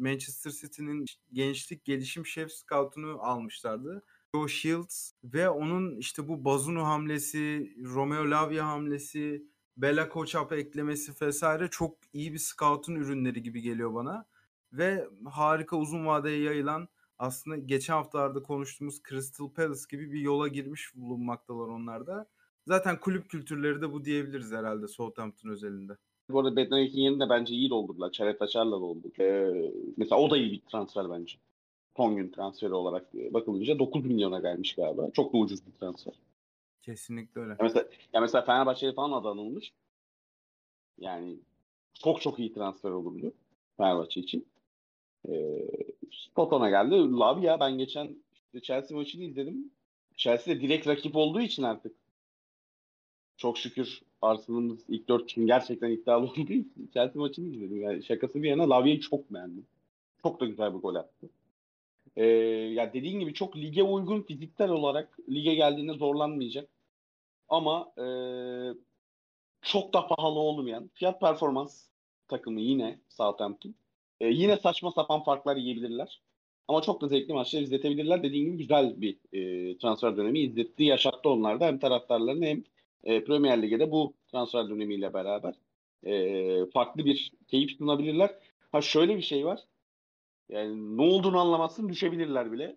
Manchester 0.00 0.50
City'nin 0.50 1.04
gençlik 1.32 1.84
gelişim 1.84 2.26
şef 2.26 2.52
scout'unu 2.52 3.18
almışlardı. 3.22 4.02
Joe 4.34 4.48
Shields 4.48 5.12
ve 5.24 5.48
onun 5.48 5.96
işte 5.96 6.28
bu 6.28 6.44
Bazunu 6.44 6.86
hamlesi, 6.86 7.74
Romeo 7.84 8.30
Lavia 8.30 8.66
hamlesi, 8.66 9.44
Bella 9.76 10.08
Koçap 10.08 10.52
eklemesi 10.52 11.12
vesaire 11.22 11.68
çok 11.70 11.98
iyi 12.12 12.32
bir 12.32 12.38
scout'un 12.38 12.94
ürünleri 12.94 13.42
gibi 13.42 13.60
geliyor 13.62 13.94
bana. 13.94 14.26
Ve 14.72 15.08
harika 15.24 15.76
uzun 15.76 16.06
vadeye 16.06 16.42
yayılan 16.42 16.88
aslında 17.18 17.56
geçen 17.56 17.94
haftalarda 17.94 18.42
konuştuğumuz 18.42 19.02
Crystal 19.08 19.52
Palace 19.52 19.82
gibi 19.90 20.12
bir 20.12 20.20
yola 20.20 20.48
girmiş 20.48 20.94
bulunmaktalar 20.94 21.68
onlar 21.68 22.06
da. 22.06 22.28
Zaten 22.66 23.00
kulüp 23.00 23.30
kültürleri 23.30 23.82
de 23.82 23.92
bu 23.92 24.04
diyebiliriz 24.04 24.52
herhalde 24.52 24.88
Southampton 24.88 25.50
özelinde. 25.50 25.96
Bu 26.32 26.40
arada 26.40 26.56
Bednarek'in 26.56 27.00
yerini 27.00 27.20
de 27.20 27.28
bence 27.28 27.54
iyi 27.54 27.70
doldurdular. 27.70 28.12
Çaret 28.12 28.42
Açar'la 28.42 28.80
doldurdu. 28.80 29.22
Ee, 29.22 29.72
mesela 29.96 30.20
o 30.20 30.30
da 30.30 30.36
iyi 30.36 30.52
bir 30.52 30.60
transfer 30.60 31.10
bence. 31.10 31.34
son 31.96 32.16
gün 32.16 32.30
transferi 32.30 32.74
olarak 32.74 33.14
bakılınca 33.14 33.78
9 33.78 34.04
milyona 34.04 34.40
gelmiş 34.40 34.74
galiba. 34.74 35.10
Çok 35.12 35.32
da 35.32 35.38
ucuz 35.38 35.66
bir 35.66 35.72
transfer. 35.72 36.14
Kesinlikle 36.82 37.40
öyle. 37.40 37.50
Ya 37.50 37.58
mesela, 37.60 37.88
ya 38.12 38.20
mesela 38.20 38.42
Fenerbahçe'ye 38.42 38.92
falan 38.92 39.20
adı 39.20 39.28
anılmış. 39.28 39.72
Yani 40.98 41.36
çok 42.02 42.20
çok 42.20 42.38
iyi 42.38 42.54
transfer 42.54 42.90
olurdu 42.90 43.32
Fenerbahçe 43.76 44.20
için. 44.20 44.46
Ee, 45.28 45.68
Tottenham'a 46.36 46.70
geldi. 46.70 47.24
Abi 47.24 47.46
ya 47.46 47.60
ben 47.60 47.78
geçen 47.78 48.16
işte 48.34 48.60
Chelsea 48.60 48.98
maçını 48.98 49.22
izledim. 49.22 49.70
Chelsea 50.16 50.56
de 50.56 50.60
direkt 50.60 50.86
rakip 50.86 51.16
olduğu 51.16 51.40
için 51.40 51.62
artık 51.62 51.99
çok 53.40 53.58
şükür 53.58 54.02
Arsenal'ımız 54.22 54.78
ilk 54.88 55.08
dört 55.08 55.24
için 55.24 55.46
gerçekten 55.46 55.90
iddialı 55.90 56.24
olduğu 56.30 56.40
için 56.40 56.90
Chelsea 56.94 57.20
maçını 57.22 57.54
izledim. 57.54 57.82
Yani 57.82 58.02
şakası 58.02 58.42
bir 58.42 58.48
yana 58.48 58.70
Lavia'yı 58.70 59.00
çok 59.00 59.34
beğendim. 59.34 59.66
Çok 60.22 60.40
da 60.40 60.46
güzel 60.46 60.74
bir 60.74 60.78
gol 60.78 60.94
attı. 60.94 61.30
Ee, 62.16 62.24
ya 62.74 62.92
dediğin 62.92 63.20
gibi 63.20 63.34
çok 63.34 63.56
lige 63.56 63.82
uygun 63.82 64.22
fiziksel 64.22 64.70
olarak 64.70 65.18
lige 65.28 65.54
geldiğinde 65.54 65.92
zorlanmayacak. 65.92 66.68
Ama 67.48 67.92
e, 67.98 68.04
çok 69.62 69.92
da 69.94 70.06
pahalı 70.06 70.38
olmayan 70.38 70.90
fiyat 70.94 71.20
performans 71.20 71.84
takımı 72.28 72.60
yine 72.60 72.98
Southampton. 73.08 73.74
E, 74.20 74.28
yine 74.28 74.56
saçma 74.56 74.90
sapan 74.90 75.22
farklar 75.22 75.56
yiyebilirler. 75.56 76.20
Ama 76.68 76.82
çok 76.82 77.00
da 77.00 77.08
zevkli 77.08 77.34
maçlar 77.34 77.60
izletebilirler. 77.60 78.22
Dediğim 78.22 78.46
gibi 78.46 78.58
güzel 78.58 79.00
bir 79.00 79.16
e, 79.32 79.78
transfer 79.78 80.16
dönemi 80.16 80.40
izletti, 80.40 80.84
yaşattı 80.84 81.28
onlar 81.28 81.60
da 81.60 81.66
hem 81.66 81.78
taraftarlarını 81.78 82.46
hem 82.46 82.64
e, 83.04 83.24
Premier 83.24 83.62
Lig'de 83.62 83.90
bu 83.90 84.14
transfer 84.30 84.68
dönemiyle 84.68 85.14
beraber 85.14 85.54
e, 86.06 86.66
farklı 86.66 87.04
bir 87.04 87.32
keyif 87.48 87.76
sunabilirler. 87.78 88.30
Ha 88.72 88.80
şöyle 88.80 89.16
bir 89.16 89.22
şey 89.22 89.46
var. 89.46 89.60
Yani 90.48 90.96
ne 90.96 91.02
olduğunu 91.02 91.38
anlamazsın 91.38 91.88
düşebilirler 91.88 92.52
bile. 92.52 92.76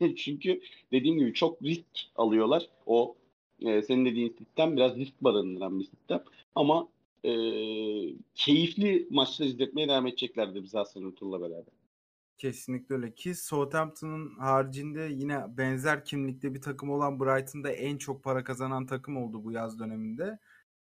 Çünkü 0.16 0.60
dediğim 0.92 1.18
gibi 1.18 1.34
çok 1.34 1.62
risk 1.62 1.86
alıyorlar. 2.16 2.68
O 2.86 3.16
e, 3.60 3.82
senin 3.82 4.04
dediğin 4.04 4.34
sistem 4.38 4.76
biraz 4.76 4.96
risk 4.96 5.14
barındıran 5.20 5.80
bir 5.80 5.84
sistem. 5.84 6.22
Ama 6.54 6.88
e, 7.24 7.32
keyifli 8.34 9.06
maçlar 9.10 9.46
izletmeye 9.46 9.88
devam 9.88 10.06
edeceklerdir 10.06 10.62
bize 10.62 10.78
Hasan 10.78 11.06
Ertuğrul'la 11.06 11.40
beraber. 11.40 11.83
Kesinlikle 12.38 12.94
öyle 12.94 13.14
ki 13.14 13.34
Southampton'ın 13.34 14.38
haricinde 14.38 15.00
yine 15.00 15.56
benzer 15.56 16.04
kimlikte 16.04 16.54
bir 16.54 16.60
takım 16.60 16.90
olan 16.90 17.20
Brighton'da 17.20 17.70
en 17.70 17.96
çok 17.98 18.24
para 18.24 18.44
kazanan 18.44 18.86
takım 18.86 19.16
oldu 19.16 19.44
bu 19.44 19.52
yaz 19.52 19.78
döneminde. 19.78 20.38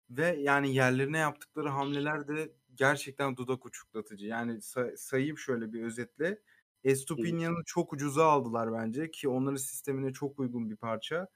Ve 0.09 0.27
yani 0.39 0.75
yerlerine 0.75 1.17
yaptıkları 1.17 1.69
hamleler 1.69 2.27
de 2.27 2.53
gerçekten 2.75 3.37
dudak 3.37 3.65
uçuklatıcı. 3.65 4.27
Yani 4.27 4.61
say- 4.61 4.97
sayayım 4.97 5.37
şöyle 5.37 5.73
bir 5.73 5.83
özetle. 5.83 6.41
Estupinian'ı 6.83 7.63
çok 7.65 7.93
ucuza 7.93 8.25
aldılar 8.25 8.73
bence 8.73 9.11
ki 9.11 9.29
onların 9.29 9.55
sistemine 9.57 10.13
çok 10.13 10.39
uygun 10.39 10.69
bir 10.69 10.75
parça. 10.77 11.27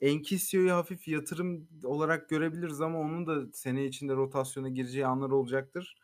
Enkisio'yu 0.00 0.72
hafif 0.72 1.08
yatırım 1.08 1.68
olarak 1.84 2.28
görebiliriz 2.28 2.80
ama 2.80 2.98
onun 3.00 3.26
da 3.26 3.52
sene 3.52 3.86
içinde 3.86 4.14
rotasyona 4.16 4.68
gireceği 4.68 5.06
anlar 5.06 5.30
olacaktır. 5.30 5.96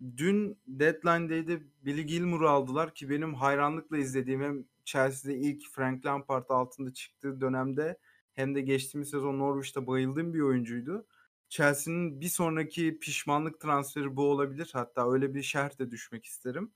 Dün 0.00 0.58
Deadline 0.66 1.30
Day'de 1.30 1.62
Billy 1.82 2.06
Gilmour'u 2.06 2.48
aldılar 2.48 2.94
ki 2.94 3.10
benim 3.10 3.34
hayranlıkla 3.34 3.98
izlediğim 3.98 4.42
hem 4.42 4.64
Chelsea'de 4.84 5.38
ilk 5.38 5.62
Frank 5.72 6.06
Lampard 6.06 6.48
altında 6.48 6.92
çıktığı 6.94 7.40
dönemde 7.40 7.98
hem 8.32 8.54
de 8.54 8.60
geçtiğimiz 8.60 9.10
sezon 9.10 9.38
Norwich'te 9.38 9.86
bayıldığım 9.86 10.34
bir 10.34 10.40
oyuncuydu. 10.40 11.06
Chelsea'nin 11.48 12.20
bir 12.20 12.28
sonraki 12.28 12.98
pişmanlık 12.98 13.60
transferi 13.60 14.16
bu 14.16 14.22
olabilir. 14.22 14.70
Hatta 14.72 15.12
öyle 15.12 15.34
bir 15.34 15.42
şerh 15.42 15.78
de 15.78 15.90
düşmek 15.90 16.24
isterim. 16.24 16.72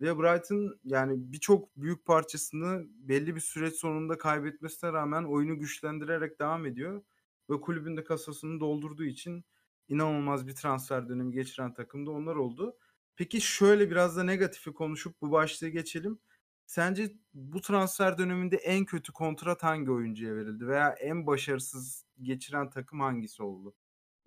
Ve 0.00 0.18
Brighton 0.18 0.80
yani 0.84 1.32
birçok 1.32 1.76
büyük 1.76 2.06
parçasını 2.06 2.86
belli 2.88 3.34
bir 3.34 3.40
süreç 3.40 3.74
sonunda 3.74 4.18
kaybetmesine 4.18 4.92
rağmen 4.92 5.24
oyunu 5.24 5.58
güçlendirerek 5.58 6.40
devam 6.40 6.66
ediyor. 6.66 7.02
Ve 7.50 7.60
kulübün 7.60 7.96
de 7.96 8.04
kasasını 8.04 8.60
doldurduğu 8.60 9.04
için 9.04 9.44
inanılmaz 9.92 10.46
bir 10.46 10.54
transfer 10.54 11.08
dönemi 11.08 11.32
geçiren 11.32 11.74
takım 11.74 12.06
da 12.06 12.10
onlar 12.10 12.36
oldu. 12.36 12.76
Peki 13.16 13.40
şöyle 13.40 13.90
biraz 13.90 14.16
da 14.16 14.24
negatifi 14.24 14.72
konuşup 14.72 15.22
bu 15.22 15.30
başlığı 15.32 15.68
geçelim. 15.68 16.18
Sence 16.66 17.08
bu 17.34 17.60
transfer 17.60 18.18
döneminde 18.18 18.56
en 18.56 18.84
kötü 18.84 19.12
kontrat 19.12 19.62
hangi 19.62 19.90
oyuncuya 19.90 20.36
verildi 20.36 20.66
veya 20.66 20.90
en 20.90 21.26
başarısız 21.26 22.06
geçiren 22.22 22.70
takım 22.70 23.00
hangisi 23.00 23.42
oldu? 23.42 23.74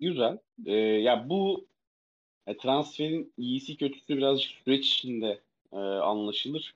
Güzel. 0.00 0.38
Ee, 0.66 0.72
ya 0.76 1.28
bu 1.28 1.66
e, 2.46 2.56
transferin 2.56 3.32
iyisi 3.36 3.76
kötüsü 3.76 4.16
biraz 4.16 4.40
süreç 4.40 4.86
içinde 4.86 5.40
e, 5.72 5.76
anlaşılır. 5.76 6.74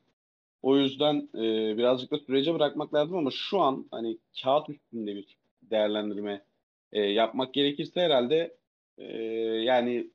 O 0.63 0.77
yüzden 0.77 1.29
e, 1.35 1.77
birazcık 1.79 2.11
da 2.11 2.19
sürece 2.19 2.55
bırakmak 2.55 2.95
lazım 2.95 3.17
ama 3.17 3.31
şu 3.31 3.61
an 3.61 3.89
hani 3.91 4.19
kağıt 4.43 4.71
üstünde 4.71 5.17
bir 5.17 5.37
değerlendirme 5.63 6.45
e, 6.93 7.01
yapmak 7.01 7.55
gerekirse 7.55 8.01
herhalde 8.01 8.60
e, 9.01 9.13
yani 9.63 10.11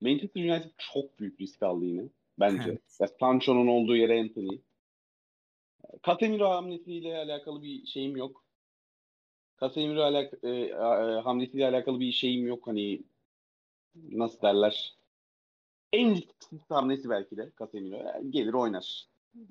Manchester 0.00 0.40
United 0.40 0.70
çok 0.78 1.18
büyük 1.18 1.40
risk 1.40 1.62
aldı 1.62 1.84
yine 1.84 2.02
bence. 2.38 2.68
Evet. 2.70 2.80
Ya 3.00 3.08
Sancho'nun 3.20 3.66
olduğu 3.66 3.96
yere 3.96 4.20
Anthony. 4.20 4.58
Casemiro 6.06 6.48
hamlesiyle 6.50 7.18
alakalı 7.18 7.62
bir 7.62 7.86
şeyim 7.86 8.16
yok. 8.16 8.44
Casemiro 9.60 10.02
alak 10.02 10.34
e, 10.42 10.48
e, 10.48 10.74
hamlesiyle 11.24 11.66
alakalı 11.66 12.00
bir 12.00 12.12
şeyim 12.12 12.46
yok. 12.46 12.66
Hani 12.66 13.02
nasıl 13.94 14.42
derler? 14.42 14.94
En 15.92 16.10
risksiz 16.10 16.60
hamlesi 16.68 17.10
belki 17.10 17.36
de 17.36 17.50
Casemiro. 17.58 17.96
Yani 17.96 18.30
gelir 18.30 18.52
oynar. 18.52 19.06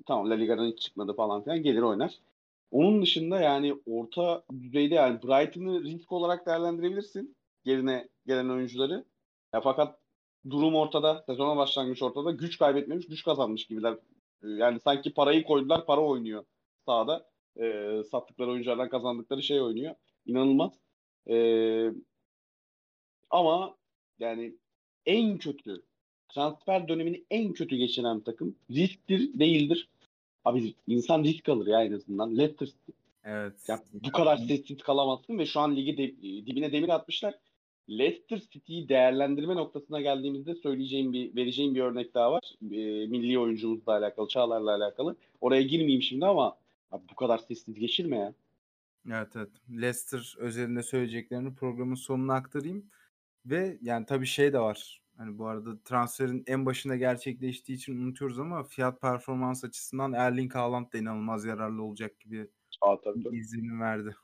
Tamam 0.06 0.30
La 0.30 0.34
Liga'dan 0.34 0.66
hiç 0.66 0.78
çıkmadı 0.78 1.14
falan 1.14 1.44
filan 1.44 1.62
gelir 1.62 1.82
oynar. 1.82 2.18
Onun 2.70 3.02
dışında 3.02 3.40
yani 3.40 3.74
orta 3.86 4.44
düzeyde 4.62 4.94
yani 4.94 5.22
Brighton'ı 5.22 5.84
risk 5.84 6.12
olarak 6.12 6.46
değerlendirebilirsin. 6.46 7.36
Yerine 7.64 8.08
gelen 8.26 8.48
oyuncuları. 8.48 9.04
Ya 9.54 9.60
fakat 9.60 9.98
durum 10.50 10.74
ortada. 10.74 11.22
Sezona 11.26 11.56
başlangıç 11.56 12.02
ortada. 12.02 12.30
Güç 12.30 12.58
kaybetmemiş, 12.58 13.06
güç 13.06 13.24
kazanmış 13.24 13.66
gibiler. 13.66 13.98
Yani 14.42 14.80
sanki 14.80 15.14
parayı 15.14 15.44
koydular, 15.44 15.86
para 15.86 16.00
oynuyor 16.00 16.44
sahada. 16.86 17.28
E, 17.60 17.96
sattıkları 18.10 18.50
oyunculardan 18.50 18.88
kazandıkları 18.88 19.42
şey 19.42 19.60
oynuyor. 19.60 19.94
İnanılmaz. 20.26 20.72
E, 21.30 21.36
ama 23.30 23.76
yani 24.18 24.54
en 25.06 25.38
kötü 25.38 25.82
transfer 26.28 26.88
dönemini 26.88 27.24
en 27.30 27.52
kötü 27.52 27.76
geçiren 27.76 28.20
takım 28.20 28.56
risktir 28.70 29.38
değildir. 29.38 29.88
Abi 30.44 30.74
insan 30.86 31.24
risk 31.24 31.48
alır 31.48 31.66
ya 31.66 31.84
en 31.84 31.92
azından. 31.92 32.38
Leicester. 32.38 32.68
Evet. 33.24 33.68
Ya 33.68 33.82
bu 33.92 34.12
kadar 34.12 34.36
sessiz 34.36 34.78
kalamazsın 34.78 35.38
ve 35.38 35.46
şu 35.46 35.60
an 35.60 35.76
ligi 35.76 35.98
de, 35.98 36.22
dibine 36.46 36.72
demir 36.72 36.88
atmışlar. 36.88 37.34
Leicester 37.88 38.42
City'yi 38.50 38.88
değerlendirme 38.88 39.54
noktasına 39.54 40.00
geldiğimizde 40.00 40.54
söyleyeceğim 40.54 41.12
bir 41.12 41.36
vereceğim 41.36 41.74
bir 41.74 41.80
örnek 41.80 42.14
daha 42.14 42.32
var. 42.32 42.54
E, 42.62 43.06
milli 43.06 43.38
oyuncumuzla 43.38 43.92
alakalı, 43.92 44.28
Çağlar'la 44.28 44.74
alakalı. 44.74 45.16
Oraya 45.40 45.62
girmeyeyim 45.62 46.02
şimdi 46.02 46.26
ama 46.26 46.56
abi 46.90 47.02
bu 47.10 47.14
kadar 47.14 47.38
sessiz 47.38 47.78
geçirme 47.78 48.16
ya. 48.16 48.34
Evet 49.10 49.36
evet. 49.36 49.50
Leicester 49.70 50.34
özelinde 50.38 50.82
söyleyeceklerini 50.82 51.54
programın 51.54 51.94
sonuna 51.94 52.34
aktarayım. 52.34 52.86
Ve 53.46 53.78
yani 53.82 54.06
tabii 54.06 54.26
şey 54.26 54.52
de 54.52 54.60
var. 54.60 55.02
Hani 55.16 55.38
bu 55.38 55.46
arada 55.46 55.82
transferin 55.84 56.44
en 56.46 56.66
başında 56.66 56.96
gerçekleştiği 56.96 57.76
için 57.76 57.96
unutuyoruz 58.02 58.38
ama 58.38 58.64
fiyat 58.64 59.00
performans 59.00 59.64
açısından 59.64 60.12
Erling 60.12 60.54
Haaland 60.54 60.92
da 60.92 60.98
inanılmaz 60.98 61.44
yararlı 61.44 61.82
olacak 61.82 62.20
gibi 62.20 62.48
Aa, 62.80 63.00
tabii, 63.00 63.22
tabii. 63.22 63.36
izlenim 63.38 63.80
verdi. 63.80 64.16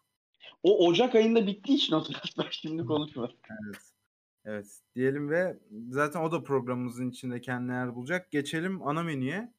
O 0.62 0.87
Ocak 0.87 1.14
ayında 1.14 1.47
bittiği 1.47 1.78
için 1.78 1.93
o 1.95 2.02
transfer 2.02 2.49
şimdi 2.50 2.85
konuşma. 2.85 3.31
Evet. 3.50 3.83
Evet. 4.45 4.81
Diyelim 4.95 5.31
ve 5.31 5.59
zaten 5.90 6.21
o 6.21 6.33
da 6.33 6.43
programımızın 6.43 7.11
içinde 7.11 7.40
kendine 7.40 7.75
yer 7.75 7.95
bulacak. 7.95 8.31
Geçelim 8.31 8.83
ana 8.83 9.02
menüye. 9.02 9.52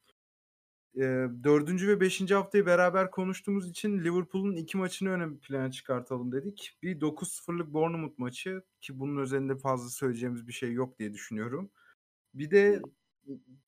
Ee, 0.96 1.28
dördüncü 1.44 1.88
ve 1.88 2.00
beşinci 2.00 2.36
haftayı 2.36 2.66
beraber 2.66 3.12
konuştuğumuz 3.12 3.70
için 3.70 4.00
Liverpool'un 4.00 4.56
iki 4.56 4.78
maçını 4.78 5.10
ön 5.10 5.38
plana 5.38 5.72
çıkartalım 5.72 6.32
dedik. 6.32 6.78
Bir 6.84 7.00
9-0'lık 7.00 7.74
Bournemouth 7.74 8.20
maçı 8.20 8.64
ki 8.82 9.00
bunun 9.00 9.24
üzerinde 9.24 9.58
fazla 9.58 9.90
söyleyeceğimiz 9.90 10.48
bir 10.48 10.54
şey 10.54 10.74
yok 10.74 11.00
diye 11.00 11.14
düşünüyorum. 11.14 11.72
Bir 12.34 12.52
de 12.52 12.82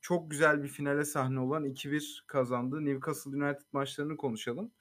çok 0.01 0.32
güzel 0.32 0.63
bir 0.63 0.68
finale 0.68 1.06
sahne 1.06 1.40
olan 1.40 1.66
2-1 1.66 2.24
kazandığı 2.28 2.86
Newcastle 2.86 3.32
United 3.32 3.66
maçlarını 3.72 4.18
konuşalım. 4.18 4.72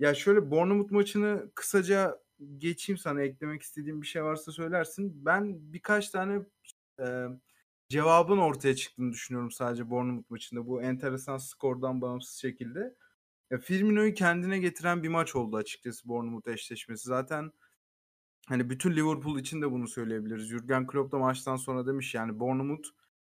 Ya 0.00 0.14
şöyle 0.14 0.50
Bournemouth 0.50 0.92
maçını 0.92 1.50
kısaca 1.54 2.18
geçeyim 2.58 2.98
sana 2.98 3.22
eklemek 3.22 3.62
istediğim 3.62 4.02
bir 4.02 4.06
şey 4.06 4.24
varsa 4.24 4.52
söylersin. 4.52 5.24
Ben 5.26 5.72
birkaç 5.72 6.10
tane 6.10 6.42
e, 7.00 7.26
cevabın 7.88 8.38
ortaya 8.38 8.76
çıktığını 8.76 9.12
düşünüyorum 9.12 9.50
sadece 9.50 9.90
Bournemouth 9.90 10.30
maçında. 10.30 10.66
Bu 10.66 10.82
enteresan 10.82 11.38
skordan 11.38 12.00
bağımsız 12.00 12.36
şekilde. 12.36 12.94
Ya 13.50 13.58
Firmino'yu 13.58 14.14
kendine 14.14 14.58
getiren 14.58 15.02
bir 15.02 15.08
maç 15.08 15.36
oldu 15.36 15.56
açıkçası 15.56 16.08
Bournemouth 16.08 16.48
eşleşmesi. 16.48 17.04
Zaten 17.08 17.52
hani 18.48 18.70
bütün 18.70 18.96
Liverpool 18.96 19.38
için 19.38 19.62
de 19.62 19.70
bunu 19.70 19.88
söyleyebiliriz. 19.88 20.48
Jurgen 20.48 20.86
Klopp 20.86 21.12
da 21.12 21.18
maçtan 21.18 21.56
sonra 21.56 21.86
demiş 21.86 22.14
yani 22.14 22.40
Bournemouth 22.40 22.88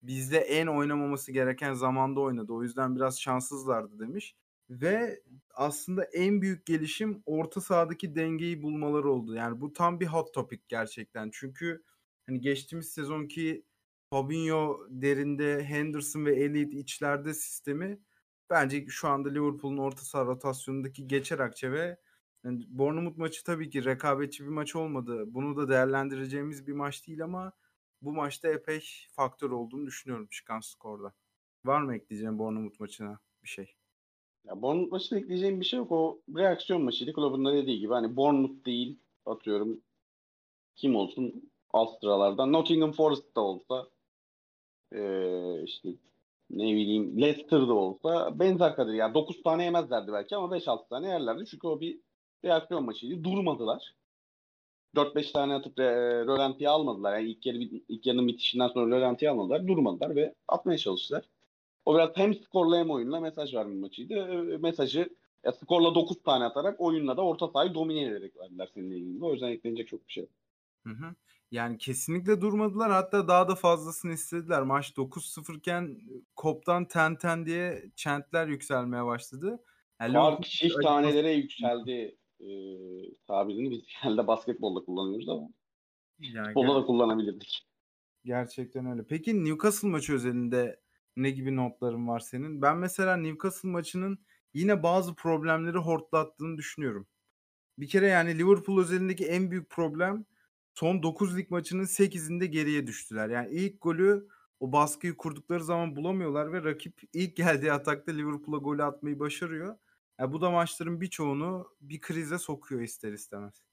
bizde 0.03 0.38
en 0.38 0.67
oynamaması 0.67 1.31
gereken 1.31 1.74
zamanda 1.74 2.19
oynadı. 2.19 2.53
O 2.53 2.63
yüzden 2.63 2.95
biraz 2.95 3.22
şanssızlardı 3.22 4.00
demiş. 4.00 4.36
Ve 4.69 5.24
aslında 5.53 6.03
en 6.03 6.41
büyük 6.41 6.65
gelişim 6.65 7.24
orta 7.25 7.62
sahadaki 7.62 8.15
dengeyi 8.15 8.63
bulmaları 8.63 9.10
oldu. 9.12 9.36
Yani 9.36 9.62
bu 9.62 9.74
tam 9.74 10.00
bir 10.00 10.07
hot 10.07 10.34
topic 10.34 10.62
gerçekten. 10.67 11.29
Çünkü 11.34 11.84
hani 12.25 12.41
geçtiğimiz 12.41 12.89
sezonki 12.89 13.65
Fabinho 14.10 14.88
derinde, 14.89 15.63
Henderson 15.63 16.25
ve 16.25 16.36
Elliot 16.36 16.74
içlerde 16.74 17.34
sistemi 17.34 18.00
bence 18.50 18.86
şu 18.89 19.07
anda 19.07 19.29
Liverpool'un 19.29 19.77
orta 19.77 20.01
saha 20.01 20.25
rotasyonundaki 20.25 21.07
geçer 21.07 21.39
akçe 21.39 21.72
ve 21.72 21.98
yani 22.43 22.65
Bournemouth 22.67 23.17
maçı 23.17 23.43
tabii 23.43 23.69
ki 23.69 23.86
rekabetçi 23.86 24.43
bir 24.43 24.50
maç 24.50 24.75
olmadı. 24.75 25.24
Bunu 25.27 25.57
da 25.57 25.69
değerlendireceğimiz 25.69 26.67
bir 26.67 26.74
maç 26.74 27.07
değil 27.07 27.24
ama 27.24 27.53
bu 28.01 28.12
maçta 28.13 28.48
epey 28.48 29.07
faktör 29.12 29.51
olduğunu 29.51 29.88
düşünüyorum 29.88 30.27
çıkan 30.31 30.60
skorda. 30.60 31.13
Var 31.65 31.81
mı 31.81 31.95
ekleyeceğim 31.95 32.39
Bournemouth 32.39 32.79
maçına 32.79 33.19
bir 33.43 33.50
şey? 33.50 33.75
Ya 34.48 34.62
Bournemouth 34.62 34.92
maçında 34.92 35.20
ekleyeceğim 35.20 35.60
bir 35.60 35.66
şey 35.66 35.78
yok. 35.78 35.92
O 35.92 36.20
reaksiyon 36.36 36.82
maçıydı. 36.82 37.14
Kulübün 37.14 37.46
de 37.46 37.54
dediği 37.54 37.80
gibi 37.80 37.94
hani 37.94 38.16
Bournemouth 38.18 38.66
değil 38.66 39.00
atıyorum 39.25 39.82
kim 40.75 40.96
olsun 40.96 41.52
alt 41.74 42.04
Nottingham 42.04 42.92
Forest 42.92 43.36
da 43.36 43.42
olsa 43.42 43.88
ee, 44.94 45.64
işte 45.64 45.90
ne 46.50 46.64
bileyim 46.64 47.22
Leicester'da 47.22 47.74
olsa 47.74 48.40
benzer 48.40 48.75
kadar 48.75 48.94
yani 48.94 49.14
9 49.14 49.44
tane 49.44 49.64
yemezlerdi 49.64 50.14
belki 50.14 50.36
ama 50.36 50.58
5-6 50.58 50.90
tane 50.90 51.08
yerlerdi. 51.08 51.46
Çünkü 51.46 51.68
o 51.68 51.80
bir 51.80 52.00
reaksiyon 52.46 52.86
maçıydı. 52.86 53.24
Durmadılar. 53.24 53.96
4-5 54.96 55.32
tane 55.32 55.54
atıp 55.54 55.80
e, 55.80 55.84
rölantiye 56.25 56.70
almadılar. 56.70 57.18
Yani 57.18 57.30
ilk, 57.30 57.46
yarı, 57.46 57.58
ilk 57.58 58.06
yarının 58.06 58.28
bitişinden 58.28 58.68
sonra 58.68 58.98
rölantiye 58.98 59.32
almadılar. 59.32 59.68
Durmadılar 59.68 60.16
ve 60.16 60.36
atmaya 60.48 60.78
çalıştılar. 60.78 61.24
O 61.86 61.96
biraz 61.96 62.10
hem 62.15 62.34
skorla 62.34 62.77
hem 62.77 62.89
oyunla 62.89 63.20
mesaj 63.20 63.54
verme 63.54 63.75
maçıydı. 63.75 64.13
E, 64.13 64.58
mesajı 64.58 65.10
ya 65.44 65.51
skorla 65.51 65.96
9 65.96 66.24
tane 66.24 66.44
atarak 66.44 66.82
oyunla 66.82 67.18
da 67.18 67.22
orta 67.22 67.48
sahayı 67.48 67.74
domine 67.74 68.04
ederek 68.04 68.38
verdiler 68.38 68.70
seninle 68.74 68.98
ilgili. 68.98 69.25
O 69.25 69.34
yüzden 69.34 69.50
eklenecek 69.50 69.88
çok 69.88 70.08
bir 70.08 70.13
şey. 70.13 70.27
Hı 70.84 70.89
hı. 70.89 71.15
Yani 71.51 71.77
kesinlikle 71.77 72.42
durmadılar. 72.42 72.92
Hatta 72.92 73.27
daha 73.27 73.48
da 73.48 73.56
fazlasını 73.56 74.13
istediler. 74.13 74.62
Maç 74.62 74.98
9-0 74.98 75.58
iken 75.58 76.00
koptan 76.36 76.88
ten 76.88 77.15
ten 77.15 77.46
diye 77.46 77.84
çentler 77.96 78.48
yükselmeye 78.48 79.06
başladı. 79.06 79.63
Yani 80.01 80.13
Fark 80.13 80.44
çift 80.44 80.84
tanelere 80.84 81.34
yükseldi 81.34 82.18
e, 82.39 82.48
tabirini 83.27 83.72
biz 83.72 83.82
genelde 84.04 84.27
basketbolda 84.27 84.86
kullanıyoruz 84.86 85.30
ama 85.30 85.50
yani 86.20 86.48
futbolda 86.48 86.75
da 86.75 86.86
kullanabilirdik. 86.86 87.65
Gerçekten 88.25 88.86
öyle. 88.86 89.04
Peki 89.10 89.46
Newcastle 89.46 89.88
maçı 89.88 90.13
özelinde 90.13 90.80
ne 91.17 91.29
gibi 91.31 91.55
notların 91.55 92.07
var 92.07 92.19
senin? 92.19 92.62
Ben 92.62 92.77
mesela 92.77 93.17
Newcastle 93.17 93.69
maçının 93.69 94.19
yine 94.53 94.84
bazı 94.84 95.15
problemleri 95.15 95.77
hortlattığını 95.77 96.57
düşünüyorum. 96.57 97.07
Bir 97.77 97.88
kere 97.89 98.07
yani 98.07 98.39
Liverpool 98.39 98.81
özelindeki 98.81 99.25
en 99.25 99.51
büyük 99.51 99.69
problem 99.69 100.25
son 100.74 101.03
9 101.03 101.38
lig 101.38 101.51
maçının 101.51 101.86
8'inde 101.86 102.45
geriye 102.45 102.88
düştüler. 102.88 103.29
Yani 103.29 103.50
ilk 103.51 103.81
golü 103.81 104.27
o 104.60 104.72
baskıyı 104.72 105.17
kurdukları 105.17 105.63
zaman 105.63 105.95
bulamıyorlar 105.95 106.53
ve 106.53 106.63
rakip 106.63 107.01
ilk 107.13 107.36
geldiği 107.36 107.72
atakta 107.72 108.12
Liverpool'a 108.12 108.57
golü 108.57 108.84
atmayı 108.84 109.19
başarıyor. 109.19 109.77
Yani 110.19 110.34
bu 110.34 110.41
da 110.41 110.51
maçların 110.51 111.01
birçoğunu 111.01 111.67
bir 111.81 112.01
krize 112.01 112.38
sokuyor 112.38 112.81
ister 112.81 113.13
istemez. 113.13 113.63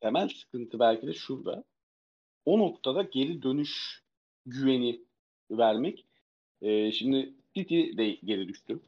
Temel 0.00 0.28
sıkıntı 0.28 0.78
belki 0.78 1.06
de 1.06 1.12
şurada. 1.12 1.64
O 2.44 2.58
noktada 2.58 3.02
geri 3.02 3.42
dönüş 3.42 4.02
güveni 4.46 5.00
vermek. 5.50 6.06
Ee, 6.62 6.92
şimdi 6.92 7.34
City 7.54 7.96
de 7.96 8.10
geri 8.24 8.48
düştü 8.48 8.80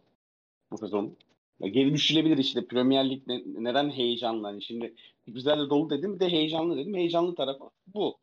bu 0.71 0.79
sezon. 0.79 1.17
Ya 1.61 1.69
geri 1.69 1.95
düşülebilir 1.95 2.39
işte 2.39 2.67
Premier 2.67 3.11
Lig 3.11 3.23
ne, 3.27 3.43
neden 3.47 3.91
heyecanlı? 3.91 4.47
Hani 4.47 4.63
şimdi 4.63 4.95
güzel 5.27 5.71
dolu 5.71 5.91
dedim 5.91 6.21
de 6.21 6.29
heyecanlı 6.29 6.77
dedim. 6.77 6.95
Heyecanlı 6.95 7.35
tarafı 7.35 7.71
bu. 7.87 8.19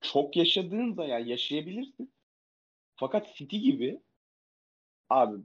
Çok 0.00 0.36
yaşadığında 0.36 1.04
yani 1.04 1.30
yaşayabilirsin. 1.30 2.12
Fakat 2.96 3.36
City 3.36 3.56
gibi 3.56 4.00
abi 5.10 5.36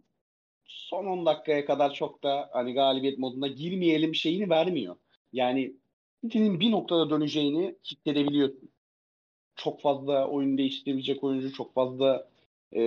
son 0.65 1.06
10 1.06 1.25
dakikaya 1.25 1.65
kadar 1.65 1.93
çok 1.93 2.23
da 2.23 2.49
hani 2.54 2.73
galibiyet 2.73 3.19
modunda 3.19 3.47
girmeyelim 3.47 4.15
şeyini 4.15 4.49
vermiyor. 4.49 4.95
Yani 5.34 5.73
City'nin 6.23 6.60
bir 6.60 6.71
noktada 6.71 7.10
döneceğini 7.10 7.75
hissedebiliyorsun. 7.86 8.69
Çok 9.56 9.82
fazla 9.82 10.28
oyun 10.28 10.58
değiştirebilecek 10.58 11.23
oyuncu, 11.23 11.54
çok 11.54 11.73
fazla 11.73 12.30
e, 12.71 12.82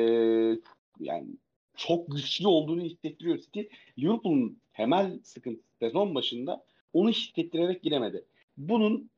yani 1.00 1.28
çok 1.76 2.10
güçlü 2.10 2.46
olduğunu 2.46 2.82
hissettiriyor 2.82 3.38
City. 3.38 3.60
Liverpool'un 3.98 4.60
temel 4.72 5.20
sıkıntısı 5.22 5.68
sezon 5.78 6.14
başında 6.14 6.64
onu 6.92 7.10
hissettirerek 7.10 7.82
giremedi. 7.82 8.24
Bunun 8.56 9.10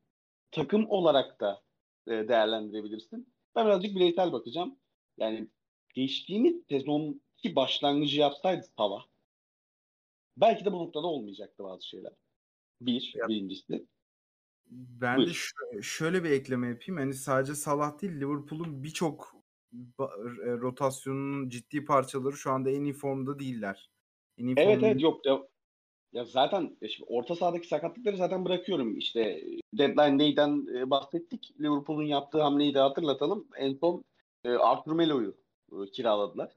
takım 0.51 0.91
olarak 0.91 1.41
da 1.41 1.63
e, 2.07 2.11
değerlendirebilirsin. 2.11 3.33
Ben 3.57 3.67
birazcık 3.67 3.95
bireysel 3.95 4.33
bakacağım. 4.33 4.77
Yani 5.19 5.49
geçtiğimiz 5.95 6.55
sezonki 6.69 7.57
başlangıcı 7.57 8.21
yapsaydı 8.21 8.67
Salah 8.77 9.05
belki 10.37 10.65
de 10.65 10.73
bu 10.73 10.79
noktada 10.79 11.07
olmayacaktı 11.07 11.65
bazı 11.65 11.89
şeyler. 11.89 12.13
Bir, 12.81 13.13
ya. 13.17 13.29
birincisi. 13.29 13.87
Ben 14.71 15.17
Buyur. 15.17 15.29
de 15.29 15.33
ş- 15.33 15.83
şöyle 15.83 16.25
bir 16.25 16.31
ekleme 16.31 16.69
yapayım. 16.69 16.97
Hani 16.97 17.15
sadece 17.15 17.55
Salah 17.55 18.03
değil 18.03 18.13
Liverpool'un 18.13 18.85
birçok 18.85 19.42
rotasyonunun 20.61 21.49
ciddi 21.49 21.85
parçaları 21.85 22.37
şu 22.37 22.51
anda 22.51 22.71
en 22.71 22.85
iyi 22.85 22.93
formda 22.93 23.39
değiller. 23.39 23.91
En 24.39 24.47
iyi 24.47 24.55
evet 24.57 24.75
formda... 24.75 24.87
evet 24.87 25.03
yok 25.03 25.27
ya, 25.27 25.43
ya 26.13 26.25
zaten 26.25 26.77
şimdi 26.89 27.07
orta 27.09 27.37
sahadaki 27.37 27.69
sakatlıkları 27.69 28.17
zaten 28.17 28.45
bırakıyorum. 28.45 28.99
İşte 28.99 29.45
deadline 29.75 30.19
day'den 30.19 30.67
e, 30.77 30.91
bahsettik. 30.91 31.55
Liverpool'un 31.61 32.07
yaptığı 32.07 32.43
hamleyi 32.43 32.75
de 32.75 32.79
hatırlatalım. 32.79 33.47
En 33.57 33.75
son 33.75 34.05
e, 34.45 34.51
Arthur 34.51 34.93
Melo'yu 34.93 35.35
e, 35.73 35.91
kiraladılar. 35.91 36.53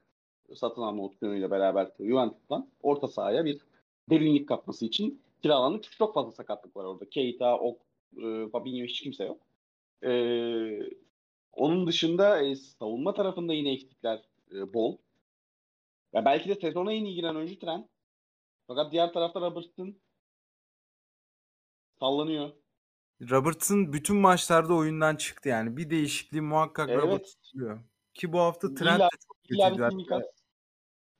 Satın 0.55 0.81
alma 0.81 1.03
opsiyonuyla 1.03 1.51
beraber 1.51 1.91
Juventus'tan 1.99 2.69
orta 2.83 3.07
sahaya 3.07 3.45
bir 3.45 3.61
derinlik 4.09 4.47
katması 4.47 4.85
için 4.85 5.21
kiralandı. 5.41 5.79
Çünkü 5.83 5.97
çok 5.97 6.13
fazla 6.13 6.31
sakatlık 6.31 6.75
var 6.77 6.85
orada. 6.85 7.09
Keita, 7.09 7.57
Ok, 7.57 7.81
e, 8.17 8.49
Fabinho 8.51 8.85
hiç 8.85 9.01
kimse 9.01 9.25
yok. 9.25 9.41
E, 10.03 10.11
onun 11.55 11.87
dışında 11.87 12.41
e, 12.41 12.55
savunma 12.55 13.13
tarafında 13.13 13.53
yine 13.53 13.71
eksikler 13.71 14.21
e, 14.51 14.73
bol. 14.73 14.97
Ya 16.13 16.25
belki 16.25 16.49
de 16.49 16.55
sezona 16.55 16.93
en 16.93 17.05
iyi 17.05 17.15
giren 17.15 17.35
oyuncu 17.35 17.59
Trent. 17.59 17.87
Fakat 18.67 18.91
diğer 18.91 19.13
tarafta 19.13 19.41
Robertson 19.41 19.95
sallanıyor. 21.99 22.51
Robertson 23.21 23.93
bütün 23.93 24.15
maçlarda 24.15 24.73
oyundan 24.73 25.15
çıktı 25.15 25.49
yani. 25.49 25.77
Bir 25.77 25.89
değişikliği 25.89 26.41
muhakkak 26.41 26.89
evet. 26.89 27.03
Robertson 27.03 27.79
Ki 28.13 28.33
bu 28.33 28.39
hafta 28.39 28.75
Trent 28.75 28.99
de 28.99 29.07
çok 29.27 29.43
kötüydü. 29.43 30.25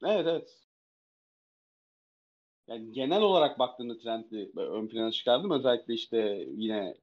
Evet 0.03 0.27
evet. 0.27 0.65
Yani 2.67 2.91
genel 2.91 3.21
olarak 3.21 3.59
baktığında 3.59 3.97
Trent'i 3.97 4.51
ön 4.55 4.87
plana 4.87 5.11
çıkardım. 5.11 5.51
Özellikle 5.51 5.93
işte 5.93 6.47
yine 6.55 6.95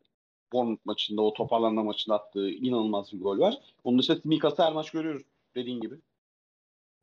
Bournemouth 0.52 0.86
maçında 0.86 1.22
o 1.22 1.32
toparlanma 1.32 1.82
maçında 1.82 2.14
attığı 2.14 2.50
inanılmaz 2.50 3.12
bir 3.12 3.20
gol 3.20 3.38
var. 3.38 3.58
Onun 3.84 3.98
dışında 3.98 4.20
Simikas'ı 4.20 4.62
her 4.62 4.72
maç 4.72 4.90
görüyoruz 4.90 5.22
dediğin 5.54 5.80
gibi. 5.80 5.94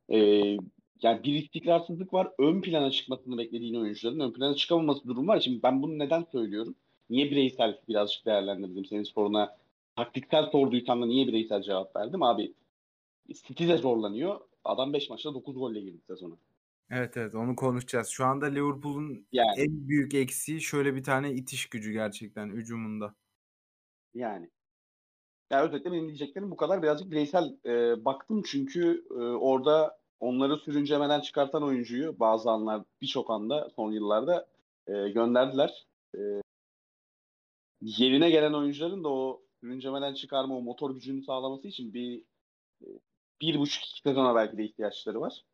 Ee, 0.08 0.56
yani 1.02 1.24
bir 1.24 1.34
istikrarsızlık 1.34 2.14
var. 2.14 2.28
Ön 2.38 2.60
plana 2.60 2.90
çıkmasını 2.90 3.38
beklediğin 3.38 3.74
oyuncuların 3.74 4.20
ön 4.20 4.32
plana 4.32 4.54
çıkamaması 4.54 5.08
durum 5.08 5.28
var. 5.28 5.40
Şimdi 5.40 5.62
ben 5.62 5.82
bunu 5.82 5.98
neden 5.98 6.26
söylüyorum? 6.32 6.74
Niye 7.10 7.30
bireysel 7.30 7.80
birazcık 7.88 8.26
değerlendirdim 8.26 8.84
senin 8.84 9.02
soruna? 9.02 9.56
Taktiksel 9.96 10.50
sorduysan 10.50 11.02
da 11.02 11.06
niye 11.06 11.26
bireysel 11.26 11.62
cevap 11.62 11.96
verdim? 11.96 12.22
Abi 12.22 12.52
City 13.28 13.68
de 13.68 13.76
zorlanıyor. 13.76 14.40
Adam 14.64 14.92
5 14.92 15.10
maçta 15.10 15.34
9 15.34 15.54
golle 15.54 15.80
girdi 15.80 16.00
sezona. 16.06 16.34
Evet 16.90 17.16
evet 17.16 17.34
onu 17.34 17.56
konuşacağız. 17.56 18.08
Şu 18.08 18.24
anda 18.24 18.46
Liverpool'un 18.46 19.26
yani. 19.32 19.60
en 19.60 19.88
büyük 19.88 20.14
eksiği 20.14 20.60
şöyle 20.60 20.94
bir 20.94 21.04
tane 21.04 21.32
itiş 21.32 21.66
gücü 21.66 21.92
gerçekten 21.92 22.48
hücumunda. 22.48 23.14
Yani. 24.14 24.50
Ya 25.50 25.64
özetle 25.64 25.92
benim 25.92 26.06
diyeceklerim 26.08 26.50
bu 26.50 26.56
kadar. 26.56 26.82
Birazcık 26.82 27.10
bireysel 27.10 27.56
e, 27.66 28.04
baktım 28.04 28.42
çünkü 28.46 29.06
e, 29.10 29.14
orada 29.22 29.98
onları 30.20 30.56
sürüncemeden 30.56 31.20
çıkartan 31.20 31.62
oyuncuyu 31.62 32.20
bazı 32.20 32.50
anlar 32.50 32.82
birçok 33.00 33.30
anda 33.30 33.70
son 33.76 33.92
yıllarda 33.92 34.46
e, 34.86 34.92
gönderdiler. 35.08 35.86
E, 36.14 36.20
yerine 37.80 38.30
gelen 38.30 38.52
oyuncuların 38.52 39.04
da 39.04 39.08
o 39.08 39.42
sürüncemeden 39.60 40.14
çıkarma, 40.14 40.56
o 40.56 40.62
motor 40.62 40.94
gücünü 40.94 41.22
sağlaması 41.22 41.68
için 41.68 41.94
bir 41.94 42.22
e, 42.82 42.86
bir 43.40 43.58
buçuk 43.58 43.84
iki 43.84 44.00
sezona 44.00 44.34
belki 44.34 44.58
de 44.58 44.64
ihtiyaçları 44.64 45.20
var. 45.20 45.44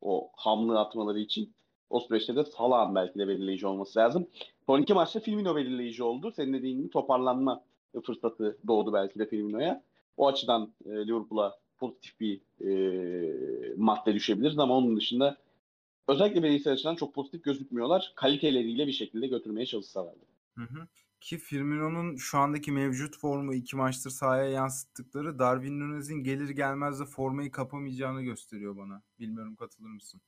O 0.00 0.30
hamlı 0.36 0.80
atmaları 0.80 1.20
için. 1.20 1.54
O 1.90 2.00
süreçte 2.00 2.36
de 2.36 2.44
Salah'ın 2.44 2.94
belki 2.94 3.18
de 3.18 3.28
belirleyici 3.28 3.66
olması 3.66 3.98
lazım. 3.98 4.30
Son 4.66 4.82
iki 4.82 4.94
maçta 4.94 5.20
Firmino 5.20 5.56
belirleyici 5.56 6.02
oldu. 6.02 6.32
Senin 6.36 6.52
dediğin 6.52 6.78
gibi 6.78 6.90
toparlanma 6.90 7.64
fırsatı 8.00 8.58
doğdu 8.66 8.92
belki 8.92 9.18
de 9.18 9.26
Firmino'ya. 9.26 9.82
O 10.16 10.28
açıdan 10.28 10.72
e, 10.84 10.90
Liverpool'a 10.90 11.58
pozitif 11.78 12.20
bir 12.20 12.40
e, 12.60 13.74
madde 13.76 14.14
düşebiliriz 14.14 14.58
ama 14.58 14.76
onun 14.76 14.96
dışında 14.96 15.36
özellikle 16.08 16.42
bireysel 16.42 16.72
açıdan 16.72 16.96
çok 16.96 17.14
pozitif 17.14 17.44
gözükmüyorlar. 17.44 18.12
Kaliteleriyle 18.16 18.86
bir 18.86 18.92
şekilde 18.92 19.26
götürmeye 19.26 19.66
çalışsalardı. 19.66 20.26
Hı 20.54 20.62
hı. 20.62 20.86
Ki 21.20 21.38
Firmino'nun 21.38 22.16
şu 22.16 22.38
andaki 22.38 22.72
mevcut 22.72 23.18
formu 23.18 23.54
iki 23.54 23.76
maçtır 23.76 24.10
sahaya 24.10 24.48
yansıttıkları 24.50 25.38
Darwin 25.38 25.80
Nunez'in 25.80 26.24
gelir 26.24 26.48
gelmez 26.48 27.00
de 27.00 27.04
formayı 27.04 27.50
kapamayacağını 27.50 28.22
gösteriyor 28.22 28.76
bana. 28.76 29.02
Bilmiyorum 29.20 29.56
katılır 29.56 29.88
mısın? 29.88 30.20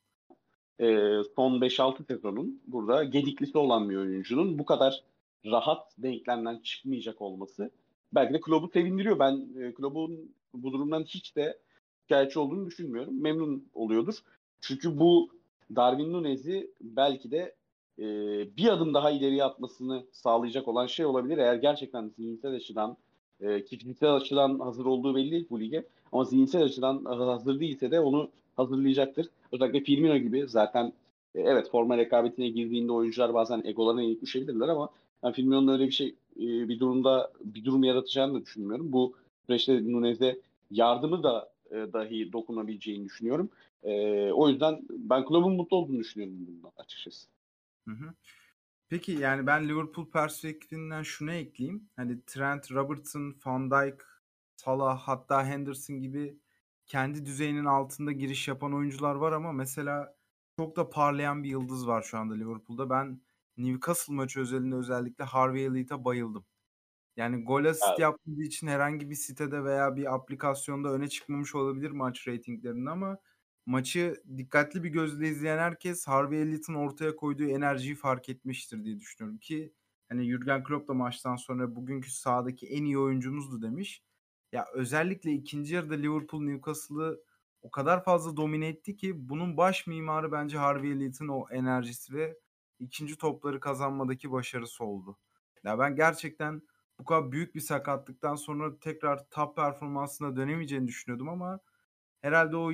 Ee, 0.79 1.21
son 1.35 1.61
5-6 1.61 2.07
sezonun 2.07 2.61
burada 2.67 3.03
gediklisi 3.03 3.57
olan 3.57 3.89
bir 3.89 3.95
oyuncunun 3.95 4.59
bu 4.59 4.65
kadar 4.65 5.03
rahat 5.45 5.87
denklemden 5.97 6.57
çıkmayacak 6.57 7.21
olması 7.21 7.71
belki 8.13 8.33
de 8.33 8.41
Klopp'u 8.41 8.69
sevindiriyor. 8.73 9.19
Ben 9.19 9.47
e, 9.61 9.73
Klopp'un 9.73 10.31
bu 10.53 10.73
durumdan 10.73 11.03
hiç 11.03 11.35
de 11.35 11.57
şikayetçi 12.01 12.39
olduğunu 12.39 12.65
düşünmüyorum. 12.65 13.21
Memnun 13.21 13.67
oluyordur. 13.73 14.15
Çünkü 14.61 14.99
bu 14.99 15.29
Darwin 15.75 16.13
Nunez'i 16.13 16.71
belki 16.81 17.31
de 17.31 17.55
e, 17.99 18.05
bir 18.57 18.69
adım 18.69 18.93
daha 18.93 19.11
ileriye 19.11 19.43
atmasını 19.43 20.05
sağlayacak 20.11 20.67
olan 20.67 20.87
şey 20.87 21.05
olabilir. 21.05 21.37
Eğer 21.37 21.55
gerçekten 21.55 22.11
zihinsel 22.17 22.55
açıdan 22.55 22.97
e, 23.41 23.65
ki 23.65 23.77
fiziksel 23.77 24.13
açıdan 24.13 24.59
hazır 24.59 24.85
olduğu 24.85 25.15
belli 25.15 25.49
bu 25.49 25.59
lige. 25.59 25.85
Ama 26.11 26.23
zihinsel 26.23 26.63
açıdan 26.63 27.05
hazır 27.05 27.59
değilse 27.59 27.91
de 27.91 27.99
onu 27.99 28.29
hazırlayacaktır. 28.55 29.29
Özellikle 29.51 29.79
Firmino 29.79 30.17
gibi 30.17 30.47
zaten 30.47 30.93
e, 31.35 31.41
evet 31.41 31.69
forma 31.71 31.97
rekabetine 31.97 32.49
girdiğinde 32.49 32.91
oyuncular 32.91 33.33
bazen 33.33 33.61
egolarına 33.65 34.01
yenik 34.01 34.21
düşebilirler 34.21 34.67
ama 34.67 34.89
ben 35.23 35.31
Firmino'nun 35.31 35.73
öyle 35.73 35.87
bir 35.87 35.91
şey 35.91 36.15
e, 36.35 36.69
bir 36.69 36.79
durumda 36.79 37.31
bir 37.43 37.65
durum 37.65 37.83
yaratacağını 37.83 38.33
da 38.33 38.45
düşünmüyorum. 38.45 38.91
Bu 38.91 39.15
süreçte 39.45 39.91
Nunez'e 39.91 40.39
yardımı 40.71 41.23
da 41.23 41.51
e, 41.71 41.75
dahi 41.93 42.33
dokunabileceğini 42.33 43.05
düşünüyorum. 43.05 43.49
E, 43.83 43.91
o 44.31 44.49
yüzden 44.49 44.81
ben 44.89 45.25
kulübün 45.25 45.51
mutlu 45.51 45.77
olduğunu 45.77 45.99
düşünüyorum 45.99 46.47
bundan 46.47 46.71
açıkçası. 46.77 47.27
Hı 47.87 47.91
hı. 47.91 48.13
Peki 48.89 49.11
yani 49.11 49.47
ben 49.47 49.69
Liverpool 49.69 50.05
perspektifinden 50.05 51.03
şunu 51.03 51.31
ekleyeyim. 51.31 51.89
Hani 51.95 52.21
Trent, 52.25 52.71
Robertson, 52.71 53.35
Van 53.45 53.71
Dijk, 53.71 54.01
Salah 54.55 54.99
hatta 54.99 55.45
Henderson 55.45 56.01
gibi 56.01 56.37
kendi 56.87 57.25
düzeyinin 57.25 57.65
altında 57.65 58.11
giriş 58.11 58.47
yapan 58.47 58.73
oyuncular 58.73 59.15
var 59.15 59.31
ama 59.31 59.51
mesela 59.51 60.15
çok 60.57 60.75
da 60.75 60.89
parlayan 60.89 61.43
bir 61.43 61.49
yıldız 61.49 61.87
var 61.87 62.01
şu 62.01 62.17
anda 62.17 62.33
Liverpool'da. 62.33 62.89
Ben 62.89 63.21
Newcastle 63.59 64.13
maçı 64.13 64.39
özelinde 64.39 64.75
özellikle 64.75 65.23
Harvey 65.23 65.65
Elliott'a 65.65 66.05
bayıldım. 66.05 66.45
Yani 67.17 67.43
gol 67.43 67.65
asist 67.65 67.85
evet. 67.89 67.99
yaptığı 67.99 68.43
için 68.43 68.67
herhangi 68.67 69.09
bir 69.09 69.15
sitede 69.15 69.63
veya 69.63 69.95
bir 69.95 70.15
aplikasyonda 70.15 70.89
öne 70.93 71.09
çıkmamış 71.09 71.55
olabilir 71.55 71.91
maç 71.91 72.27
reytinglerinde 72.27 72.89
ama 72.89 73.17
maçı 73.65 74.23
dikkatli 74.37 74.83
bir 74.83 74.89
gözle 74.89 75.29
izleyen 75.29 75.57
herkes 75.57 76.07
Harvey 76.07 76.41
Elliott'ın 76.41 76.73
ortaya 76.73 77.15
koyduğu 77.15 77.47
enerjiyi 77.47 77.95
fark 77.95 78.29
etmiştir 78.29 78.83
diye 78.83 78.99
düşünüyorum 78.99 79.39
ki 79.39 79.73
hani 80.09 80.31
Jurgen 80.31 80.63
Klopp 80.63 80.87
da 80.87 80.93
maçtan 80.93 81.35
sonra 81.35 81.75
bugünkü 81.75 82.11
sahadaki 82.11 82.67
en 82.67 82.83
iyi 82.83 82.99
oyuncumuzdu 82.99 83.61
demiş. 83.61 84.03
Ya 84.51 84.65
özellikle 84.73 85.31
ikinci 85.31 85.75
yarıda 85.75 85.95
Liverpool 85.95 86.41
Newcastle'ı 86.41 87.23
o 87.61 87.71
kadar 87.71 88.03
fazla 88.03 88.37
domine 88.37 88.67
etti 88.67 88.95
ki 88.95 89.29
bunun 89.29 89.57
baş 89.57 89.87
mimarı 89.87 90.31
bence 90.31 90.57
Harvey 90.57 90.91
Elliott'ın 90.91 91.27
o 91.27 91.45
enerjisi 91.51 92.13
ve 92.13 92.37
ikinci 92.79 93.17
topları 93.17 93.59
kazanmadaki 93.59 94.31
başarısı 94.31 94.83
oldu. 94.83 95.17
Ya 95.63 95.79
ben 95.79 95.95
gerçekten 95.95 96.61
bu 96.99 97.05
kadar 97.05 97.31
büyük 97.31 97.55
bir 97.55 97.59
sakatlıktan 97.59 98.35
sonra 98.35 98.79
tekrar 98.79 99.29
top 99.29 99.55
performansına 99.55 100.35
dönemeyeceğini 100.35 100.87
düşünüyordum 100.87 101.29
ama 101.29 101.59
herhalde 102.21 102.57
o 102.57 102.71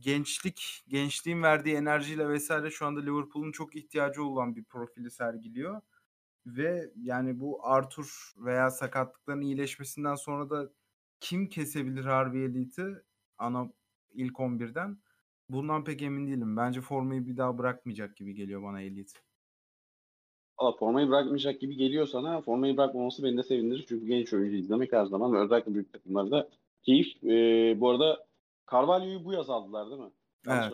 gençlik, 0.00 0.84
gençliğin 0.88 1.42
verdiği 1.42 1.76
enerjiyle 1.76 2.28
vesaire 2.28 2.70
şu 2.70 2.86
anda 2.86 3.00
Liverpool'un 3.00 3.52
çok 3.52 3.76
ihtiyacı 3.76 4.24
olan 4.24 4.56
bir 4.56 4.64
profili 4.64 5.10
sergiliyor. 5.10 5.80
Ve 6.46 6.90
yani 6.96 7.40
bu 7.40 7.66
Arthur 7.66 8.32
veya 8.36 8.70
sakatlıkların 8.70 9.40
iyileşmesinden 9.40 10.14
sonra 10.14 10.50
da 10.50 10.70
kim 11.20 11.48
kesebilir 11.48 12.04
Harvey 12.04 12.44
Elliott'ı 12.44 13.04
ana 13.38 13.72
ilk 14.14 14.40
11'den? 14.40 14.98
Bundan 15.48 15.84
pek 15.84 16.02
emin 16.02 16.26
değilim. 16.26 16.56
Bence 16.56 16.80
formayı 16.80 17.26
bir 17.26 17.36
daha 17.36 17.58
bırakmayacak 17.58 18.16
gibi 18.16 18.34
geliyor 18.34 18.62
bana 18.62 18.80
Elliot. 18.80 19.08
Valla 20.60 20.76
formayı 20.76 21.08
bırakmayacak 21.08 21.60
gibi 21.60 21.76
geliyor 21.76 22.06
sana. 22.06 22.40
Formayı 22.40 22.76
bırakmaması 22.76 23.22
beni 23.22 23.36
de 23.36 23.42
sevindirir. 23.42 23.84
Çünkü 23.88 24.06
genç 24.06 24.32
oyuncu 24.32 24.56
izlemek 24.56 24.92
her 24.92 25.06
zaman 25.06 25.32
ve 25.32 25.38
özellikle 25.38 25.74
büyük 25.74 25.92
takımlarda 25.92 26.48
keyif. 26.82 27.24
Ee, 27.24 27.80
bu 27.80 27.90
arada 27.90 28.26
Carvalho'yu 28.72 29.24
bu 29.24 29.32
yaz 29.32 29.50
aldılar 29.50 29.90
değil 29.90 30.00
mi? 30.00 30.10
evet. 30.48 30.72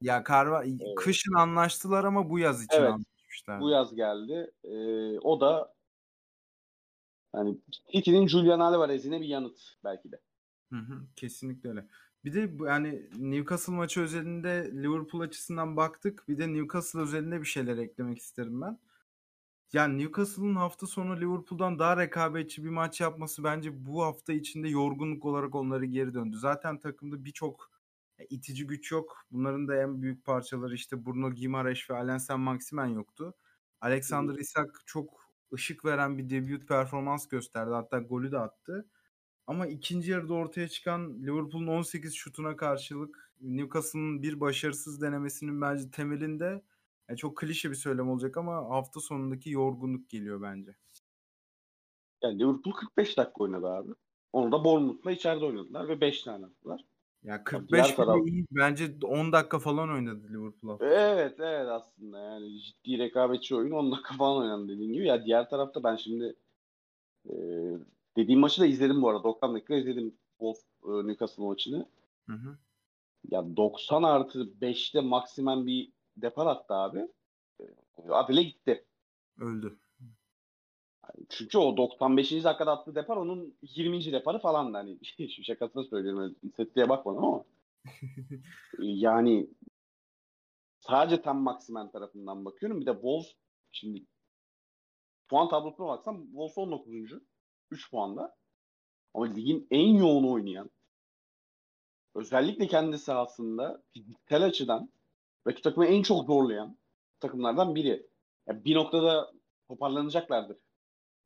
Ya 0.00 0.24
Carva 0.28 0.64
evet. 0.64 0.94
kışın 0.96 1.34
anlaştılar 1.34 2.04
ama 2.04 2.30
bu 2.30 2.38
yaz 2.38 2.64
için 2.64 2.76
evet. 2.76 2.90
anlaşmışlar. 2.90 3.60
Bu 3.60 3.70
yaz 3.70 3.94
geldi. 3.94 4.50
Ee, 4.64 5.18
o 5.18 5.40
da 5.40 5.74
yani 7.34 7.58
City'nin 7.92 8.28
Julian 8.28 8.60
Alvarez'ine 8.60 9.20
bir 9.20 9.26
yanıt 9.26 9.58
belki 9.84 10.12
de. 10.12 10.20
Hı 10.70 10.76
hı, 10.76 11.02
kesinlikle 11.16 11.68
öyle. 11.68 11.86
Bir 12.24 12.34
de 12.34 12.64
yani 12.66 13.08
Newcastle 13.18 13.72
maçı 13.72 14.00
özelinde 14.00 14.70
Liverpool 14.72 15.20
açısından 15.20 15.76
baktık. 15.76 16.28
Bir 16.28 16.38
de 16.38 16.52
Newcastle 16.54 17.00
özelinde 17.00 17.40
bir 17.40 17.46
şeyler 17.46 17.78
eklemek 17.78 18.18
isterim 18.18 18.60
ben. 18.60 18.78
Yani 19.72 19.98
Newcastle'ın 19.98 20.54
hafta 20.54 20.86
sonu 20.86 21.16
Liverpool'dan 21.20 21.78
daha 21.78 21.96
rekabetçi 21.96 22.64
bir 22.64 22.68
maç 22.68 23.00
yapması 23.00 23.44
bence 23.44 23.86
bu 23.86 24.02
hafta 24.02 24.32
içinde 24.32 24.68
yorgunluk 24.68 25.24
olarak 25.24 25.54
onları 25.54 25.84
geri 25.84 26.14
döndü. 26.14 26.36
Zaten 26.36 26.78
takımda 26.80 27.24
birçok 27.24 27.70
itici 28.30 28.66
güç 28.66 28.92
yok. 28.92 29.26
Bunların 29.30 29.68
da 29.68 29.82
en 29.82 30.02
büyük 30.02 30.24
parçaları 30.24 30.74
işte 30.74 31.06
Bruno 31.06 31.30
Guimaraes 31.34 31.90
ve 31.90 31.94
Alain 31.94 32.18
Saint-Maximin 32.18 32.94
yoktu. 32.94 33.34
Alexander 33.80 34.34
Isak 34.34 34.82
çok 34.86 35.30
ışık 35.54 35.84
veren 35.84 36.18
bir 36.18 36.30
debut 36.30 36.68
performans 36.68 37.28
gösterdi. 37.28 37.70
Hatta 37.70 37.98
golü 37.98 38.32
de 38.32 38.38
attı. 38.38 38.86
Ama 39.50 39.66
ikinci 39.66 40.10
yarıda 40.10 40.34
ortaya 40.34 40.68
çıkan 40.68 41.22
Liverpool'un 41.22 41.66
18 41.66 42.14
şutuna 42.14 42.56
karşılık 42.56 43.32
Newcastle'ın 43.40 44.22
bir 44.22 44.40
başarısız 44.40 45.02
denemesinin 45.02 45.60
bence 45.60 45.90
temelinde 45.90 46.62
yani 47.08 47.16
çok 47.16 47.36
klişe 47.36 47.70
bir 47.70 47.76
söylem 47.76 48.10
olacak 48.10 48.36
ama 48.36 48.54
hafta 48.54 49.00
sonundaki 49.00 49.50
yorgunluk 49.50 50.10
geliyor 50.10 50.42
bence. 50.42 50.76
Yani 52.22 52.38
Liverpool 52.38 52.74
45 52.74 53.16
dakika 53.16 53.44
oynadı 53.44 53.66
abi. 53.66 53.92
Onu 54.32 54.52
da 54.52 54.64
Bournemouth'la 54.64 55.12
içeride 55.12 55.44
oynadılar 55.44 55.88
ve 55.88 56.00
5 56.00 56.22
tane 56.22 56.46
attılar. 56.46 56.84
Ya 57.22 57.44
45 57.44 57.78
yani 57.78 57.96
taraf... 57.96 58.26
iyi. 58.26 58.46
Bence 58.50 58.94
10 59.02 59.32
dakika 59.32 59.58
falan 59.58 59.90
oynadı 59.90 60.28
Liverpool. 60.28 60.78
Evet 60.80 61.40
evet 61.40 61.68
aslında 61.68 62.18
yani 62.18 62.60
ciddi 62.62 62.98
rekabetçi 62.98 63.56
oyun 63.56 63.70
10 63.70 63.92
dakika 63.92 64.14
falan 64.14 64.36
oynadı 64.36 64.68
dediğin 64.68 64.92
gibi. 64.92 65.06
Ya 65.06 65.24
diğer 65.24 65.50
tarafta 65.50 65.84
ben 65.84 65.96
şimdi 65.96 66.34
e, 67.30 67.34
dediğim 68.20 68.40
maçı 68.40 68.60
da 68.60 68.66
izledim 68.66 69.02
bu 69.02 69.08
arada. 69.08 69.24
90 69.24 69.54
dakika 69.54 69.74
izledim 69.74 70.14
Wolf 70.38 70.58
e, 70.84 71.06
Newcastle 71.06 71.44
maçını. 71.44 71.86
Hı 72.26 72.32
hı. 72.32 72.58
Ya 73.30 73.56
90 73.56 74.02
artı 74.02 74.38
5'te 74.38 75.00
maksimum 75.00 75.66
bir 75.66 75.92
depar 76.16 76.46
attı 76.46 76.74
abi. 76.74 77.08
E, 77.60 77.64
Adile 78.10 78.42
gitti. 78.42 78.84
Öldü. 79.38 79.78
Çünkü 81.28 81.58
o 81.58 81.76
95. 81.76 82.32
dakikada 82.32 82.72
attığı 82.72 82.94
depar 82.94 83.16
onun 83.16 83.54
20. 83.62 84.12
deparı 84.12 84.38
falan 84.38 84.74
da 84.74 84.78
hani 84.78 84.98
şu 85.36 85.44
şakasını 85.44 85.84
söylüyorum. 85.84 86.36
İstatistiğe 86.42 86.88
bakmadım 86.88 87.24
ama. 87.24 87.44
yani 88.78 89.50
sadece 90.80 91.22
tam 91.22 91.38
Maximen 91.38 91.90
tarafından 91.90 92.44
bakıyorum. 92.44 92.80
Bir 92.80 92.86
de 92.86 92.92
Wolves 92.92 93.34
şimdi 93.72 94.06
puan 95.28 95.48
tablosuna 95.48 95.86
baksam 95.88 96.24
Wolves 96.26 96.58
19. 96.58 97.12
3 97.70 97.90
puanda. 97.90 98.36
Ama 99.14 99.26
ligin 99.26 99.66
en 99.70 99.94
yoğun 99.94 100.24
oynayan 100.24 100.70
özellikle 102.14 102.66
kendi 102.66 102.98
sahasında 102.98 103.82
fiziksel 103.92 104.44
açıdan 104.44 104.90
rakip 105.46 105.64
takımı 105.64 105.86
en 105.86 106.02
çok 106.02 106.26
zorlayan 106.26 106.76
takımlardan 107.20 107.74
biri. 107.74 108.06
Yani 108.46 108.64
bir 108.64 108.74
noktada 108.74 109.32
toparlanacaklardır 109.68 110.56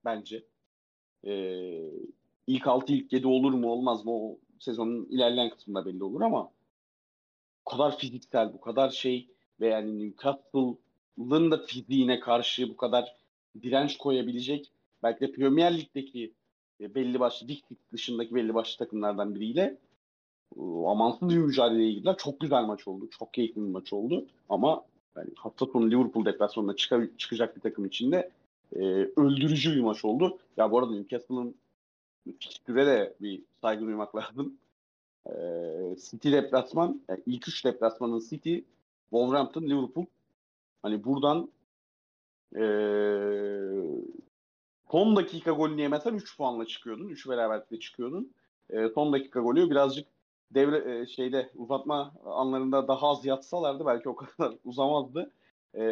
bence. 0.04 0.46
Ee, 1.24 1.90
ilk 2.46 2.66
6 2.66 2.92
ilk 2.92 3.12
7 3.12 3.26
olur 3.26 3.52
mu 3.52 3.70
olmaz 3.70 4.04
mı 4.04 4.12
o 4.12 4.38
sezonun 4.60 5.06
ilerleyen 5.06 5.50
kısmında 5.50 5.86
belli 5.86 6.04
olur 6.04 6.20
ama 6.20 6.52
bu 7.66 7.70
kadar 7.70 7.98
fiziksel, 7.98 8.52
bu 8.52 8.60
kadar 8.60 8.90
şey 8.90 9.30
ve 9.60 9.68
yani 9.68 9.98
Newcastle'ın 9.98 11.50
da 11.50 11.66
fiziğine 11.66 12.20
karşı 12.20 12.68
bu 12.68 12.76
kadar 12.76 13.16
direnç 13.62 13.96
koyabilecek 13.96 14.72
belki 15.04 15.20
de 15.20 15.32
Premier 15.32 15.78
Lig'deki 15.78 16.32
e, 16.80 16.94
belli 16.94 17.20
başlı 17.20 17.48
Big 17.48 17.58
Six 17.68 17.78
dışındaki 17.92 18.34
belli 18.34 18.54
başlı 18.54 18.78
takımlardan 18.78 19.34
biriyle 19.34 19.78
e, 20.56 20.60
amansız 20.86 21.28
bir 21.28 21.36
mücadeleye 21.36 21.92
girdiler. 21.92 22.16
Çok 22.18 22.40
güzel 22.40 22.64
maç 22.64 22.88
oldu. 22.88 23.08
Çok 23.18 23.34
keyifli 23.34 23.56
bir 23.56 23.70
maç 23.70 23.92
oldu. 23.92 24.26
Ama 24.48 24.84
yani 25.16 25.30
hafta 25.36 25.66
sonu 25.66 25.90
Liverpool 25.90 26.24
deplasmanına 26.24 26.76
çık 26.76 27.18
çıkacak 27.18 27.56
bir 27.56 27.60
takım 27.60 27.84
içinde 27.84 28.30
e, 28.72 28.80
öldürücü 29.16 29.74
bir 29.76 29.80
maç 29.80 30.04
oldu. 30.04 30.38
Ya 30.56 30.70
bu 30.70 30.78
arada 30.78 30.90
Newcastle'ın 30.90 31.54
fikstüre 32.38 32.86
de 32.86 33.14
bir 33.20 33.42
saygı 33.60 33.86
duymak 33.86 34.14
lazım. 34.16 34.58
Ee, 35.26 35.96
City 36.10 36.32
deplasman, 36.32 37.02
yani 37.08 37.22
ilk 37.26 37.48
üç 37.48 37.64
deplasmanın 37.64 38.20
City, 38.30 38.58
Wolverhampton, 39.10 39.62
Liverpool. 39.62 40.06
Hani 40.82 41.04
buradan 41.04 41.50
ee, 42.56 42.64
son 44.94 45.16
dakika 45.16 45.50
golünü 45.50 45.80
yemesen 45.80 46.14
3 46.14 46.36
puanla 46.36 46.66
çıkıyordun. 46.66 47.08
3 47.08 47.28
beraberlikle 47.28 47.80
çıkıyordun. 47.80 48.32
Ee, 48.70 48.88
son 48.94 49.12
dakika 49.12 49.40
golü 49.40 49.70
birazcık 49.70 50.08
devre 50.50 51.00
e, 51.00 51.06
şeyde 51.06 51.50
uzatma 51.54 52.14
anlarında 52.24 52.88
daha 52.88 53.08
az 53.08 53.24
yatsalardı 53.24 53.86
belki 53.86 54.08
o 54.08 54.16
kadar 54.16 54.54
uzamazdı. 54.64 55.30
Ee, 55.74 55.84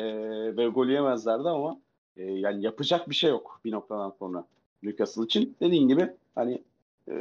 ve 0.56 0.66
gol 0.68 0.86
yemezlerdi 0.86 1.48
ama 1.48 1.80
e, 2.16 2.24
yani 2.24 2.64
yapacak 2.64 3.10
bir 3.10 3.14
şey 3.14 3.30
yok 3.30 3.60
bir 3.64 3.72
noktadan 3.72 4.10
sonra 4.18 4.44
Newcastle 4.82 5.24
için. 5.24 5.56
Dediğin 5.60 5.88
gibi 5.88 6.10
hani 6.34 6.62
e, 7.08 7.14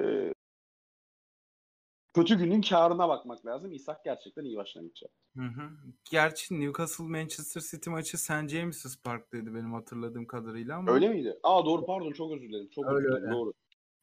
kötü 2.13 2.37
günün 2.37 2.61
karına 2.61 3.09
bakmak 3.09 3.45
lazım. 3.45 3.71
İshak 3.71 4.05
gerçekten 4.05 4.43
iyi 4.43 4.57
başlangıç 4.57 5.01
yaptı. 5.01 5.17
Hı 5.37 5.43
hı. 5.45 5.69
Gerçi 6.11 6.59
Newcastle 6.59 7.03
Manchester 7.03 7.61
City 7.71 7.89
maçı 7.89 8.17
St. 8.17 8.47
James's 8.49 9.01
Park'taydı 9.03 9.53
benim 9.55 9.73
hatırladığım 9.73 10.25
kadarıyla 10.25 10.77
ama. 10.77 10.91
Öyle 10.91 11.09
miydi? 11.09 11.39
Aa 11.43 11.65
doğru 11.65 11.85
pardon 11.85 12.11
çok 12.11 12.31
özür 12.31 12.49
dilerim. 12.49 12.69
Çok 12.69 12.85
Öyle, 12.85 12.95
özür 12.97 13.09
dilerim 13.09 13.23
öyle. 13.23 13.35
doğru. 13.35 13.53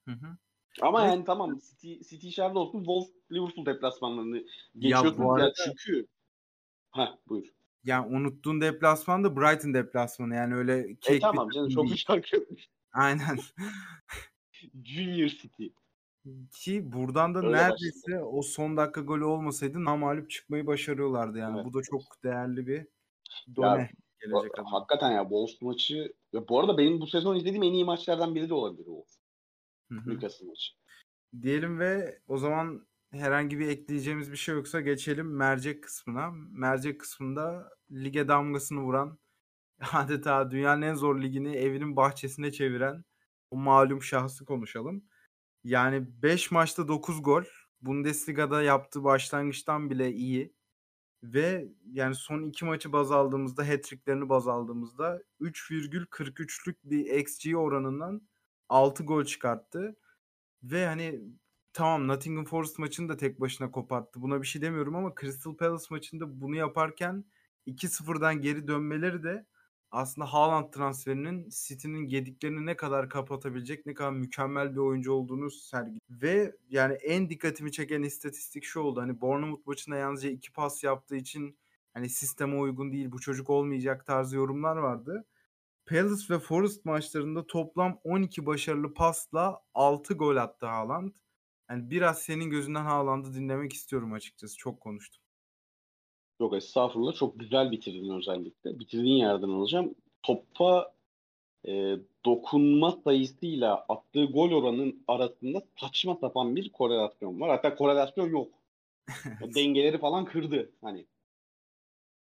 Hı 0.08 0.12
hı. 0.14 0.36
Ama 0.82 1.00
Evet. 1.02 1.10
yani 1.10 1.24
tamam 1.24 1.58
City, 1.58 1.94
City 1.98 2.28
içeride 2.28 2.58
olsun 2.58 2.78
Wolves 2.78 3.08
Liverpool 3.32 3.66
deplasmanlarını 3.66 4.36
Ya 4.36 4.44
geçiyordun. 4.78 5.18
bu 5.18 5.22
Ya 5.22 5.34
arada 5.34 5.52
çünkü 5.64 6.06
ha 6.90 7.18
buyur. 7.28 7.46
yani 7.84 8.16
unuttuğun 8.16 8.60
deplasman 8.60 9.24
da 9.24 9.36
Brighton 9.36 9.74
deplasmanı 9.74 10.34
yani 10.34 10.54
öyle 10.54 10.78
E 10.80 10.94
kek 11.00 11.20
bir 11.20 11.20
tamam 11.20 11.50
canım 11.50 11.68
çok 11.68 11.84
bir 11.84 12.06
yok. 12.08 12.24
Aynen. 12.92 13.38
Junior 14.84 15.28
City. 15.28 15.66
Ki 16.52 16.92
buradan 16.92 17.34
da 17.34 17.38
Öyle 17.38 17.52
neredeyse 17.52 18.22
o 18.22 18.42
son 18.42 18.76
dakika 18.76 19.00
golü 19.00 19.24
olmasaydı 19.24 19.84
namağlup 19.84 20.30
çıkmayı 20.30 20.66
başarıyorlardı 20.66 21.38
yani. 21.38 21.56
Evet. 21.56 21.66
Bu 21.66 21.74
da 21.78 21.82
çok 21.82 22.02
değerli 22.24 22.66
bir 22.66 22.76
Ya 22.78 22.86
done 23.56 23.90
bu- 23.92 24.26
gelecek 24.32 24.58
adına. 24.58 24.72
hakikaten 24.72 25.10
ya 25.10 25.22
Wolves 25.22 25.62
maçı 25.62 26.12
ya 26.32 26.48
bu 26.48 26.60
arada 26.60 26.78
benim 26.78 27.00
bu 27.00 27.06
sezon 27.06 27.36
izlediğim 27.36 27.62
en 27.62 27.72
iyi 27.72 27.84
maçlardan 27.84 28.34
biri 28.34 28.48
de 28.48 28.54
olabilir 28.54 28.84
Wolves. 28.84 29.18
Newcastle 29.90 30.46
maçı. 30.46 30.72
Diyelim 31.42 31.78
ve 31.78 32.18
o 32.28 32.38
zaman 32.38 32.86
herhangi 33.12 33.58
bir 33.58 33.68
ekleyeceğimiz 33.68 34.32
bir 34.32 34.36
şey 34.36 34.54
yoksa 34.54 34.80
geçelim 34.80 35.36
mercek 35.36 35.82
kısmına. 35.82 36.30
Mercek 36.50 37.00
kısmında 37.00 37.70
lige 37.90 38.28
damgasını 38.28 38.80
vuran 38.80 39.18
adeta 39.92 40.50
dünyanın 40.50 40.82
en 40.82 40.94
zor 40.94 41.22
ligini 41.22 41.56
evinin 41.56 41.96
bahçesine 41.96 42.52
çeviren 42.52 43.04
o 43.50 43.56
malum 43.56 44.02
şahsı 44.02 44.44
konuşalım. 44.44 45.04
Yani 45.64 46.22
5 46.22 46.50
maçta 46.50 46.88
9 46.88 47.22
gol. 47.22 47.42
Bundesliga'da 47.82 48.62
yaptığı 48.62 49.04
başlangıçtan 49.04 49.90
bile 49.90 50.12
iyi. 50.12 50.54
Ve 51.22 51.68
yani 51.92 52.14
son 52.14 52.42
iki 52.42 52.64
maçı 52.64 52.92
baz 52.92 53.12
aldığımızda, 53.12 53.68
hat-tricklerini 53.68 54.28
baz 54.28 54.48
aldığımızda 54.48 55.22
3,43'lük 55.40 56.76
bir 56.84 57.06
XG 57.06 57.54
oranından 57.56 58.28
6 58.68 59.04
gol 59.04 59.24
çıkarttı. 59.24 59.96
Ve 60.62 60.86
hani 60.86 61.20
tamam 61.72 62.08
Nottingham 62.08 62.44
Forest 62.44 62.78
maçını 62.78 63.08
da 63.08 63.16
tek 63.16 63.40
başına 63.40 63.70
koparttı. 63.70 64.22
Buna 64.22 64.42
bir 64.42 64.46
şey 64.46 64.62
demiyorum 64.62 64.96
ama 64.96 65.14
Crystal 65.20 65.56
Palace 65.56 65.86
maçında 65.90 66.40
bunu 66.40 66.56
yaparken 66.56 67.24
2-0'dan 67.66 68.40
geri 68.42 68.68
dönmeleri 68.68 69.22
de 69.22 69.46
aslında 69.90 70.32
Haaland 70.32 70.72
transferinin 70.72 71.48
City'nin 71.50 72.06
yediklerini 72.06 72.66
ne 72.66 72.76
kadar 72.76 73.08
kapatabilecek, 73.08 73.86
ne 73.86 73.94
kadar 73.94 74.10
mükemmel 74.10 74.72
bir 74.72 74.80
oyuncu 74.80 75.12
olduğunu 75.12 75.50
sergiledi. 75.50 76.00
Ve 76.10 76.56
yani 76.70 76.94
en 76.94 77.30
dikkatimi 77.30 77.72
çeken 77.72 78.02
istatistik 78.02 78.64
şu 78.64 78.80
oldu. 78.80 79.00
Hani 79.00 79.20
Bournemouth 79.20 79.66
maçında 79.66 79.96
yalnızca 79.96 80.30
iki 80.30 80.52
pas 80.52 80.84
yaptığı 80.84 81.16
için 81.16 81.58
hani 81.94 82.08
sisteme 82.08 82.56
uygun 82.56 82.92
değil, 82.92 83.12
bu 83.12 83.20
çocuk 83.20 83.50
olmayacak 83.50 84.06
tarzı 84.06 84.36
yorumlar 84.36 84.76
vardı. 84.76 85.24
Palace 85.86 86.34
ve 86.34 86.38
Forest 86.38 86.84
maçlarında 86.84 87.46
toplam 87.46 88.00
12 88.04 88.46
başarılı 88.46 88.94
pasla 88.94 89.60
6 89.74 90.14
gol 90.14 90.36
attı 90.36 90.66
Haaland. 90.66 91.12
Yani 91.70 91.90
biraz 91.90 92.22
senin 92.22 92.50
gözünden 92.50 92.84
Haaland'ı 92.84 93.34
dinlemek 93.34 93.72
istiyorum 93.72 94.12
açıkçası. 94.12 94.56
Çok 94.56 94.80
konuştum. 94.80 95.22
Yok 96.40 96.54
estağfurullah 96.56 97.14
çok 97.14 97.40
güzel 97.40 97.70
bitirdin 97.70 98.10
özellikle. 98.10 98.78
Bitirdiğin 98.78 99.16
yerden 99.16 99.48
alacağım. 99.48 99.94
Topa 100.22 100.92
e, 101.66 101.96
dokunma 102.24 102.92
sayısıyla 103.04 103.86
attığı 103.88 104.24
gol 104.24 104.52
oranının 104.52 105.04
arasında 105.08 105.62
saçma 105.80 106.16
sapan 106.20 106.56
bir 106.56 106.72
korelasyon 106.72 107.40
var. 107.40 107.50
Hatta 107.50 107.74
korelasyon 107.74 108.30
yok. 108.30 108.52
Dengeleri 109.54 109.98
falan 109.98 110.24
kırdı. 110.24 110.70
Hani 110.80 111.06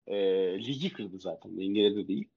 e, 0.07 0.17
ligi 0.59 0.93
kırdı 0.93 1.19
zaten. 1.21 1.59
Dengeleri 1.59 1.97
de 1.97 2.09
değil. 2.09 2.29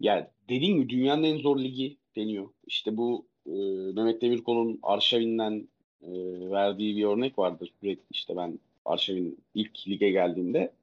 Yani 0.00 0.26
dediğim 0.48 0.76
gibi 0.76 0.88
dünyanın 0.88 1.22
en 1.22 1.38
zor 1.38 1.58
ligi 1.58 1.96
deniyor. 2.16 2.48
İşte 2.66 2.96
bu 2.96 3.26
e, 3.46 3.52
Mehmet 3.92 4.22
Demirkol'un 4.22 4.78
Arşavin'den 4.82 5.68
e, 6.02 6.10
verdiği 6.50 6.96
bir 6.96 7.04
örnek 7.04 7.38
vardır. 7.38 7.72
Sürekli 7.80 8.04
işte 8.10 8.36
ben 8.36 8.58
Arşavin 8.84 9.44
ilk 9.54 9.88
lige 9.88 10.10
geldiğinde 10.10 10.74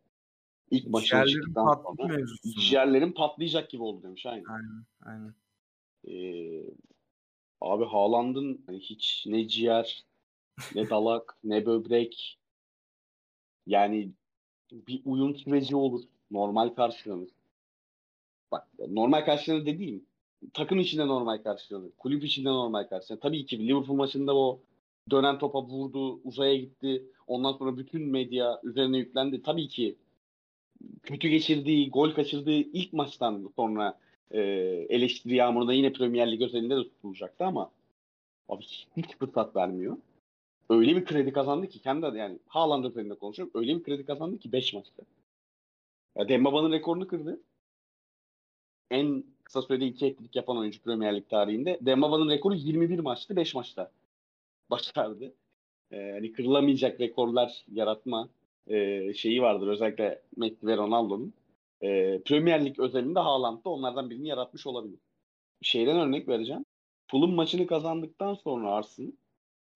ilk 0.72 0.88
maçına 0.88 1.26
Ciğerlerin 1.26 1.34
çıktıktan 1.34 1.84
sonra 1.98 2.26
ciğerlerim 2.60 3.14
patlayacak 3.14 3.70
gibi 3.70 3.84
oldu 3.84 4.04
demiş. 4.04 4.26
Aynen. 4.26 4.46
Aynen, 4.46 4.86
aynen. 5.02 5.36
Ee, 6.08 6.64
abi 7.62 7.86
Haaland'ın 7.86 8.64
hani 8.66 8.80
hiç 8.80 9.24
ne 9.28 9.48
ciğer, 9.48 10.06
ne 10.76 10.90
dalak, 10.90 11.38
ne 11.44 11.66
böbrek 11.66 12.40
yani 13.68 14.12
bir 14.72 15.02
uyum 15.06 15.36
süreci 15.36 15.76
olur. 15.76 16.04
Normal 16.32 16.70
karşılanır. 16.70 17.30
Bak 18.52 18.68
normal 18.90 19.26
karşılanır 19.26 19.66
dediğim 19.66 20.06
takım 20.54 20.80
içinde 20.80 21.08
normal 21.08 21.38
karşılanır. 21.38 21.92
Kulüp 21.98 22.24
içinde 22.24 22.50
normal 22.50 22.84
karşılanır. 22.84 23.22
Tabii 23.22 23.46
ki 23.46 23.68
Liverpool 23.68 23.96
maçında 23.96 24.36
o 24.36 24.62
dönen 25.12 25.38
topa 25.38 25.64
vurdu, 25.64 26.22
uzaya 26.24 26.56
gitti. 26.56 27.04
Ondan 27.28 27.54
sonra 27.54 27.78
bütün 27.78 28.02
medya 28.02 28.60
üzerine 28.64 28.98
yüklendi. 28.98 29.42
Tabii 29.42 29.68
ki 29.68 29.96
kötü 31.04 31.28
geçirdiği, 31.28 31.90
gol 31.90 32.12
kaçırdığı 32.12 32.52
ilk 32.52 32.94
maçtan 32.94 33.52
sonra 33.56 34.00
e, 34.32 34.40
eleştiri 34.90 35.36
yağmurunda 35.36 35.74
yine 35.74 35.94
Premier 35.94 36.32
Lig 36.32 36.42
özelinde 36.42 36.76
de 36.76 36.84
tutulacaktı 36.84 37.46
ama 37.46 37.72
abi 38.50 38.64
hiç 38.98 39.18
fırsat 39.20 39.56
vermiyor. 39.56 39.98
Öyle 40.70 40.96
bir 40.96 41.06
kredi 41.06 41.34
kazandı 41.34 41.68
ki 41.68 41.80
kendi 41.80 42.18
yani 42.18 42.40
Haaland 42.48 42.86
özelinde 42.86 43.16
konuşuyorum. 43.16 43.52
Öyle 43.56 43.76
bir 43.78 43.84
kredi 43.84 44.06
kazandı 44.06 44.40
ki 44.40 44.52
5 44.52 44.74
maçta. 44.74 45.04
Ya 46.18 46.30
Dembaba'nın 46.30 46.72
rekorunu 46.72 47.08
kırdı. 47.08 47.42
En 48.92 49.24
kısa 49.44 49.62
sürede 49.62 49.86
iki 49.86 50.06
etkilik 50.06 50.36
yapan 50.36 50.58
oyuncu 50.58 50.82
Premier 50.82 51.16
Lig 51.16 51.30
tarihinde. 51.30 51.80
Dembaba'nın 51.82 52.30
rekoru 52.30 52.56
21 52.56 53.00
maçtı 53.00 53.36
5 53.36 53.56
maçta 53.56 53.92
başardı. 54.72 55.34
Ee, 55.92 56.12
hani 56.12 56.32
kırılamayacak 56.32 57.00
rekorlar 57.00 57.66
yaratma 57.72 58.30
e, 58.68 59.14
şeyi 59.14 59.42
vardır 59.42 59.68
özellikle 59.68 60.22
Messi 60.38 60.68
ve 60.68 60.78
Ronaldo'nun. 60.78 61.34
Ee, 61.82 62.22
Premier 62.26 62.66
Lig 62.66 62.80
özelinde 62.80 63.20
Haaland 63.20 63.66
da 63.66 63.70
onlardan 63.70 64.10
birini 64.10 64.28
yaratmış 64.28 64.68
olabilir. 64.68 65.00
Şeyden 65.62 65.98
örnek 65.98 66.28
vereceğim. 66.28 66.66
Fulham 67.08 67.32
maçını 67.32 67.68
kazandıktan 67.68 68.34
sonra 68.34 68.72
Arsenal 68.72 69.12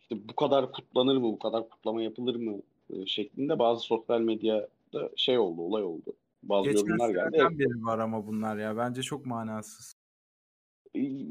işte 0.02 0.30
bu 0.30 0.36
kadar 0.36 0.72
kutlanır 0.72 1.18
mı, 1.18 1.24
bu 1.24 1.40
kadar 1.40 1.70
kutlama 1.70 2.02
yapılır 2.02 2.36
mı 2.36 2.62
e, 2.90 3.06
şeklinde 3.06 3.60
bazı 3.60 3.82
sosyal 3.82 4.22
medyada 4.22 5.10
şey 5.16 5.38
oldu, 5.38 5.62
olay 5.62 5.84
oldu. 5.84 6.14
Bazı 6.44 6.70
Geçen 6.70 6.80
yorumlar 6.80 7.10
geldi. 7.10 7.38
seneden 7.38 7.60
beri 7.60 7.86
var 7.86 8.00
ama 8.00 8.28
bunlar 8.28 8.58
ya. 8.58 8.78
Bence 8.78 9.02
çok 9.02 9.26
manasız. 9.26 9.95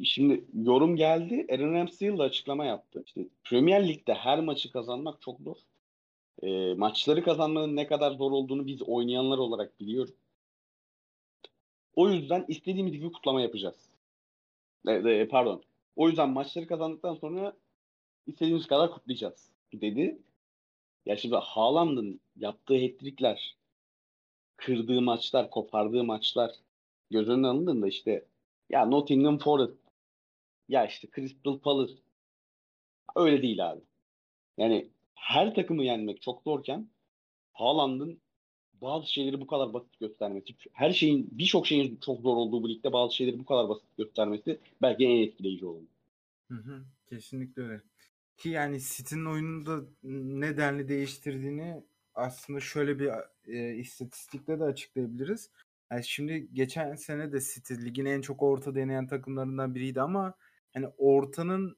Şimdi 0.04 0.44
yorum 0.54 0.96
geldi. 0.96 1.46
Aaron 1.50 1.72
Ramsdale 1.72 2.18
da 2.18 2.22
açıklama 2.22 2.64
yaptı. 2.64 3.02
İşte 3.06 3.28
Premier 3.44 3.88
Lig'de 3.88 4.14
her 4.14 4.40
maçı 4.40 4.72
kazanmak 4.72 5.22
çok 5.22 5.40
zor. 5.40 5.56
E, 6.42 6.74
maçları 6.74 7.24
kazanmanın 7.24 7.76
ne 7.76 7.86
kadar 7.86 8.12
zor 8.12 8.32
olduğunu 8.32 8.66
biz 8.66 8.82
oynayanlar 8.82 9.38
olarak 9.38 9.80
biliyoruz. 9.80 10.14
O 11.94 12.10
yüzden 12.10 12.44
istediğimiz 12.48 12.92
gibi 12.92 13.12
kutlama 13.12 13.40
yapacağız. 13.42 13.90
E, 14.88 14.92
e, 14.92 15.28
pardon. 15.28 15.62
O 15.96 16.08
yüzden 16.08 16.30
maçları 16.30 16.66
kazandıktan 16.66 17.14
sonra 17.14 17.56
istediğimiz 18.26 18.66
kadar 18.66 18.90
kutlayacağız 18.90 19.50
dedi. 19.72 20.18
Ya 21.06 21.16
şimdi 21.16 21.36
Haaland'ın 21.36 22.20
yaptığı 22.36 22.74
hat-trickler, 22.74 23.56
kırdığı 24.56 25.02
maçlar, 25.02 25.50
kopardığı 25.50 26.04
maçlar 26.04 26.50
göz 27.10 27.28
önüne 27.28 27.46
alındığında 27.46 27.88
işte 27.88 28.24
ya 28.70 28.86
Nottingham 28.86 29.38
Forest, 29.38 29.78
ya 30.68 30.86
işte 30.86 31.08
Crystal 31.14 31.58
Palace 31.58 31.94
öyle 33.16 33.42
değil 33.42 33.70
abi. 33.70 33.80
Yani 34.58 34.90
her 35.14 35.54
takımı 35.54 35.84
yenmek 35.84 36.22
çok 36.22 36.42
zorken 36.42 36.88
Haaland'ın 37.52 38.20
bazı 38.80 39.12
şeyleri 39.12 39.40
bu 39.40 39.46
kadar 39.46 39.72
basit 39.72 40.00
göstermesi, 40.00 40.54
her 40.72 40.92
şeyin 40.92 41.28
birçok 41.32 41.66
şeyin 41.66 41.98
çok 42.04 42.20
zor 42.20 42.36
olduğu 42.36 42.62
bu 42.62 42.68
ligde 42.68 42.92
bazı 42.92 43.14
şeyleri 43.14 43.38
bu 43.38 43.44
kadar 43.44 43.68
basit 43.68 43.96
göstermesi 43.96 44.58
belki 44.82 45.04
en 45.06 45.22
etkileyici 45.22 45.66
olan. 45.66 45.88
Hı 46.48 46.54
hı, 46.54 46.84
kesinlikle 47.08 47.62
öyle. 47.62 47.82
Ki 48.36 48.48
yani 48.48 48.80
City'nin 48.80 49.26
oyununda 49.26 49.80
ne 50.02 50.56
denli 50.56 50.88
değiştirdiğini 50.88 51.82
aslında 52.14 52.60
şöyle 52.60 52.98
bir 52.98 53.10
e, 53.46 53.74
istatistikle 53.74 54.60
de 54.60 54.64
açıklayabiliriz. 54.64 55.50
Yani 55.92 56.04
şimdi 56.04 56.48
geçen 56.52 56.94
sene 56.94 57.32
de 57.32 57.40
City 57.40 57.74
ligin 57.74 58.04
en 58.04 58.20
çok 58.20 58.42
orta 58.42 58.74
deneyen 58.74 59.06
takımlarından 59.06 59.74
biriydi 59.74 60.00
ama 60.00 60.34
hani 60.74 60.88
ortanın 60.98 61.76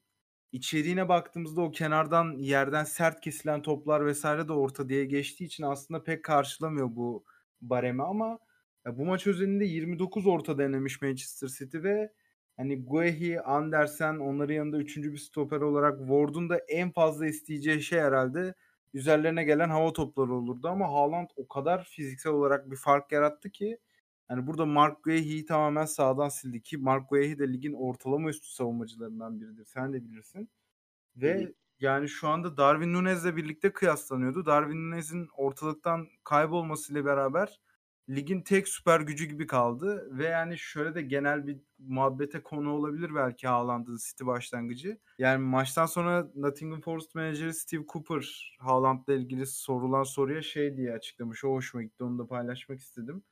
içeriğine 0.51 1.09
baktığımızda 1.09 1.61
o 1.61 1.71
kenardan 1.71 2.37
yerden 2.37 2.83
sert 2.83 3.21
kesilen 3.21 3.61
toplar 3.61 4.05
vesaire 4.05 4.47
de 4.47 4.53
orta 4.53 4.89
diye 4.89 5.05
geçtiği 5.05 5.45
için 5.45 5.63
aslında 5.63 6.03
pek 6.03 6.23
karşılamıyor 6.23 6.87
bu 6.95 7.23
baremi 7.61 8.03
ama 8.03 8.39
bu 8.85 9.05
maç 9.05 9.27
özelinde 9.27 9.65
29 9.65 10.27
orta 10.27 10.57
denemiş 10.57 11.01
Manchester 11.01 11.47
City 11.47 11.77
ve 11.83 12.13
hani 12.57 12.85
Guehi, 12.85 13.41
Andersen 13.41 14.15
onların 14.15 14.53
yanında 14.53 14.77
üçüncü 14.77 15.13
bir 15.13 15.17
stoper 15.17 15.61
olarak 15.61 15.99
Ward'un 15.99 16.49
da 16.49 16.57
en 16.57 16.91
fazla 16.91 17.27
isteyeceği 17.27 17.81
şey 17.81 17.99
herhalde 17.99 18.53
üzerlerine 18.93 19.43
gelen 19.43 19.69
hava 19.69 19.93
topları 19.93 20.33
olurdu 20.33 20.67
ama 20.67 20.87
Haaland 20.87 21.29
o 21.35 21.47
kadar 21.47 21.83
fiziksel 21.83 22.33
olarak 22.33 22.71
bir 22.71 22.75
fark 22.75 23.11
yarattı 23.11 23.49
ki 23.49 23.77
yani 24.29 24.47
burada 24.47 24.65
Mark 24.65 25.03
Guehi'yi 25.03 25.45
tamamen 25.45 25.85
sağdan 25.85 26.29
sildi 26.29 26.61
ki 26.61 26.77
Mark 26.77 27.09
Guehi 27.09 27.39
de 27.39 27.53
ligin 27.53 27.73
ortalama 27.73 28.29
üstü 28.29 28.47
savunmacılarından 28.47 29.41
biridir. 29.41 29.65
Sen 29.65 29.93
de 29.93 30.03
bilirsin. 30.05 30.49
Ve 31.15 31.53
yani 31.79 32.09
şu 32.09 32.27
anda 32.27 32.57
Darwin 32.57 32.93
Nunez'le 32.93 33.35
birlikte 33.35 33.73
kıyaslanıyordu. 33.73 34.45
Darwin 34.45 34.91
Nunez'in 34.91 35.27
ortalıktan 35.37 36.07
kaybolmasıyla 36.23 37.05
beraber 37.05 37.59
ligin 38.09 38.41
tek 38.41 38.67
süper 38.67 39.01
gücü 39.01 39.25
gibi 39.25 39.47
kaldı 39.47 40.17
ve 40.17 40.25
yani 40.25 40.57
şöyle 40.57 40.95
de 40.95 41.01
genel 41.01 41.47
bir 41.47 41.57
muhabbete 41.79 42.43
konu 42.43 42.71
olabilir 42.73 43.15
belki 43.15 43.47
Haaland'ın 43.47 43.97
City 43.97 44.25
başlangıcı. 44.25 44.97
Yani 45.17 45.43
maçtan 45.43 45.85
sonra 45.85 46.27
Nottingham 46.35 46.81
Forest 46.81 47.15
menajeri 47.15 47.53
Steve 47.53 47.85
Cooper 47.87 48.55
Haaland'la 48.59 49.13
ilgili 49.13 49.45
sorulan 49.45 50.03
soruya 50.03 50.41
şey 50.41 50.77
diye 50.77 50.93
açıklamış. 50.93 51.43
O 51.43 51.49
hoşuma 51.49 51.83
gitti. 51.83 52.03
Onu 52.03 52.19
da 52.19 52.27
paylaşmak 52.27 52.79
istedim. 52.79 53.23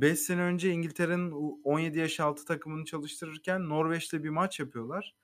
5 0.00 0.18
sene 0.18 0.40
önce 0.42 0.70
İngiltere'nin 0.70 1.30
17 1.64 1.98
yaş 1.98 2.20
altı 2.20 2.44
takımını 2.44 2.84
çalıştırırken 2.84 3.68
Norveç'le 3.68 4.12
bir 4.12 4.28
maç 4.28 4.60
yapıyorlar. 4.60 5.14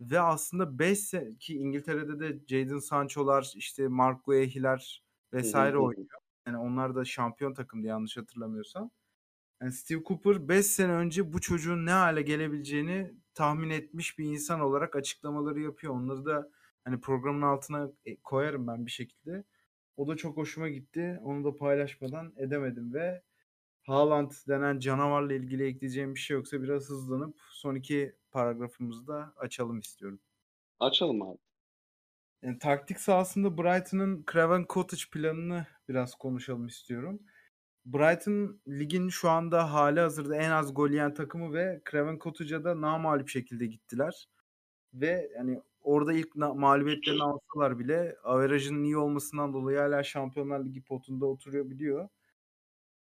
Ve 0.00 0.20
aslında 0.20 0.78
5 0.78 0.98
sene 1.00 1.36
ki 1.36 1.56
İngiltere'de 1.56 2.20
de 2.20 2.40
Jadon 2.48 2.78
Sancho'lar 2.78 3.52
işte 3.56 3.88
Mark 3.88 4.24
Guehi'ler 4.24 5.04
vesaire 5.32 5.78
oynuyor. 5.78 6.08
Yani 6.46 6.58
onlar 6.58 6.94
da 6.94 7.04
şampiyon 7.04 7.54
takımdı 7.54 7.86
yanlış 7.86 8.16
hatırlamıyorsam. 8.16 8.90
Yani 9.62 9.72
Steve 9.72 10.02
Cooper 10.04 10.48
5 10.48 10.66
sene 10.66 10.92
önce 10.92 11.32
bu 11.32 11.40
çocuğun 11.40 11.86
ne 11.86 11.90
hale 11.90 12.22
gelebileceğini 12.22 13.14
tahmin 13.34 13.70
etmiş 13.70 14.18
bir 14.18 14.24
insan 14.24 14.60
olarak 14.60 14.96
açıklamaları 14.96 15.60
yapıyor. 15.60 15.94
Onları 15.94 16.24
da 16.24 16.50
hani 16.84 17.00
programın 17.00 17.42
altına 17.42 17.90
e, 18.04 18.16
koyarım 18.16 18.66
ben 18.66 18.86
bir 18.86 18.90
şekilde. 18.90 19.44
O 19.96 20.08
da 20.08 20.16
çok 20.16 20.36
hoşuma 20.36 20.68
gitti. 20.68 21.20
Onu 21.22 21.44
da 21.44 21.56
paylaşmadan 21.56 22.32
edemedim 22.36 22.94
ve 22.94 23.22
Haaland 23.82 24.30
denen 24.48 24.78
canavarla 24.78 25.34
ilgili 25.34 25.66
ekleyeceğim 25.66 26.14
bir 26.14 26.20
şey 26.20 26.34
yoksa 26.34 26.62
biraz 26.62 26.90
hızlanıp 26.90 27.36
son 27.50 27.74
iki 27.74 28.16
paragrafımızı 28.30 29.06
da 29.06 29.32
açalım 29.36 29.78
istiyorum. 29.78 30.20
Açalım 30.80 31.22
abi. 31.22 31.38
Yani 32.42 32.58
taktik 32.58 33.00
sahasında 33.00 33.58
Brighton'ın 33.58 34.24
Craven 34.32 34.66
Cottage 34.68 35.02
planını 35.12 35.66
biraz 35.88 36.14
konuşalım 36.14 36.66
istiyorum. 36.66 37.20
Brighton 37.84 38.60
ligin 38.68 39.08
şu 39.08 39.30
anda 39.30 39.72
hali 39.72 40.00
hazırda 40.00 40.36
en 40.36 40.50
az 40.50 40.74
gol 40.74 40.90
yiyen 40.90 41.14
takımı 41.14 41.52
ve 41.52 41.80
Craven 41.90 42.18
Cottage'a 42.18 42.64
da 42.64 42.80
namalip 42.80 43.28
şekilde 43.28 43.66
gittiler. 43.66 44.28
Ve 44.94 45.30
yani 45.36 45.62
orada 45.82 46.12
ilk 46.12 46.36
mağlubiyetlerini 46.36 47.22
alsalar 47.22 47.78
bile 47.78 48.16
averajının 48.24 48.84
iyi 48.84 48.96
olmasından 48.96 49.52
dolayı 49.52 49.78
hala 49.78 50.02
Şampiyonlar 50.02 50.64
Ligi 50.64 50.82
potunda 50.82 51.26
oturuyor 51.26 51.70
biliyor. 51.70 52.08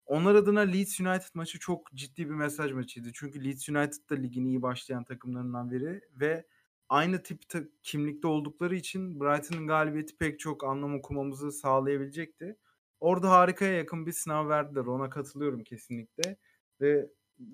Onlar 0.09 0.35
adına 0.35 0.61
Leeds 0.61 1.01
United 1.01 1.35
maçı 1.35 1.59
çok 1.59 1.93
ciddi 1.95 2.29
bir 2.31 2.35
mesaj 2.35 2.73
maçıydı. 2.73 3.09
Çünkü 3.15 3.45
Leeds 3.45 3.69
United 3.69 4.11
da 4.11 4.15
ligin 4.15 4.47
iyi 4.47 4.63
başlayan 4.63 5.05
takımlarından 5.05 5.71
biri 5.71 6.01
ve 6.21 6.47
aynı 6.89 7.23
tip 7.23 7.43
kimlikte 7.83 8.29
oldukları 8.29 8.77
için 8.77 9.21
Brighton'ın 9.21 9.67
galibiyeti 9.67 10.17
pek 10.17 10.41
çok 10.41 10.65
anlam 10.65 10.95
okumamızı 10.95 11.53
sağlayabilecekti. 11.53 12.57
Orada 13.01 13.31
harikaya 13.31 13.73
yakın 13.73 14.07
bir 14.07 14.13
sınav 14.13 14.49
verdiler. 14.49 14.85
Ona 14.85 15.11
katılıyorum 15.11 15.65
kesinlikle. 15.65 16.37
Ve 16.81 17.11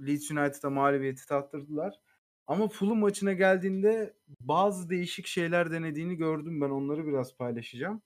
Leeds 0.07 0.31
United'a 0.31 0.71
mağlubiyeti 0.71 1.27
tattırdılar. 1.27 2.01
Ama 2.47 2.69
Fulham 2.69 2.99
maçına 2.99 3.33
geldiğinde 3.33 4.15
bazı 4.41 4.91
değişik 4.91 5.27
şeyler 5.27 5.71
denediğini 5.71 6.17
gördüm. 6.17 6.61
Ben 6.61 6.71
onları 6.71 7.07
biraz 7.07 7.37
paylaşacağım. 7.37 8.03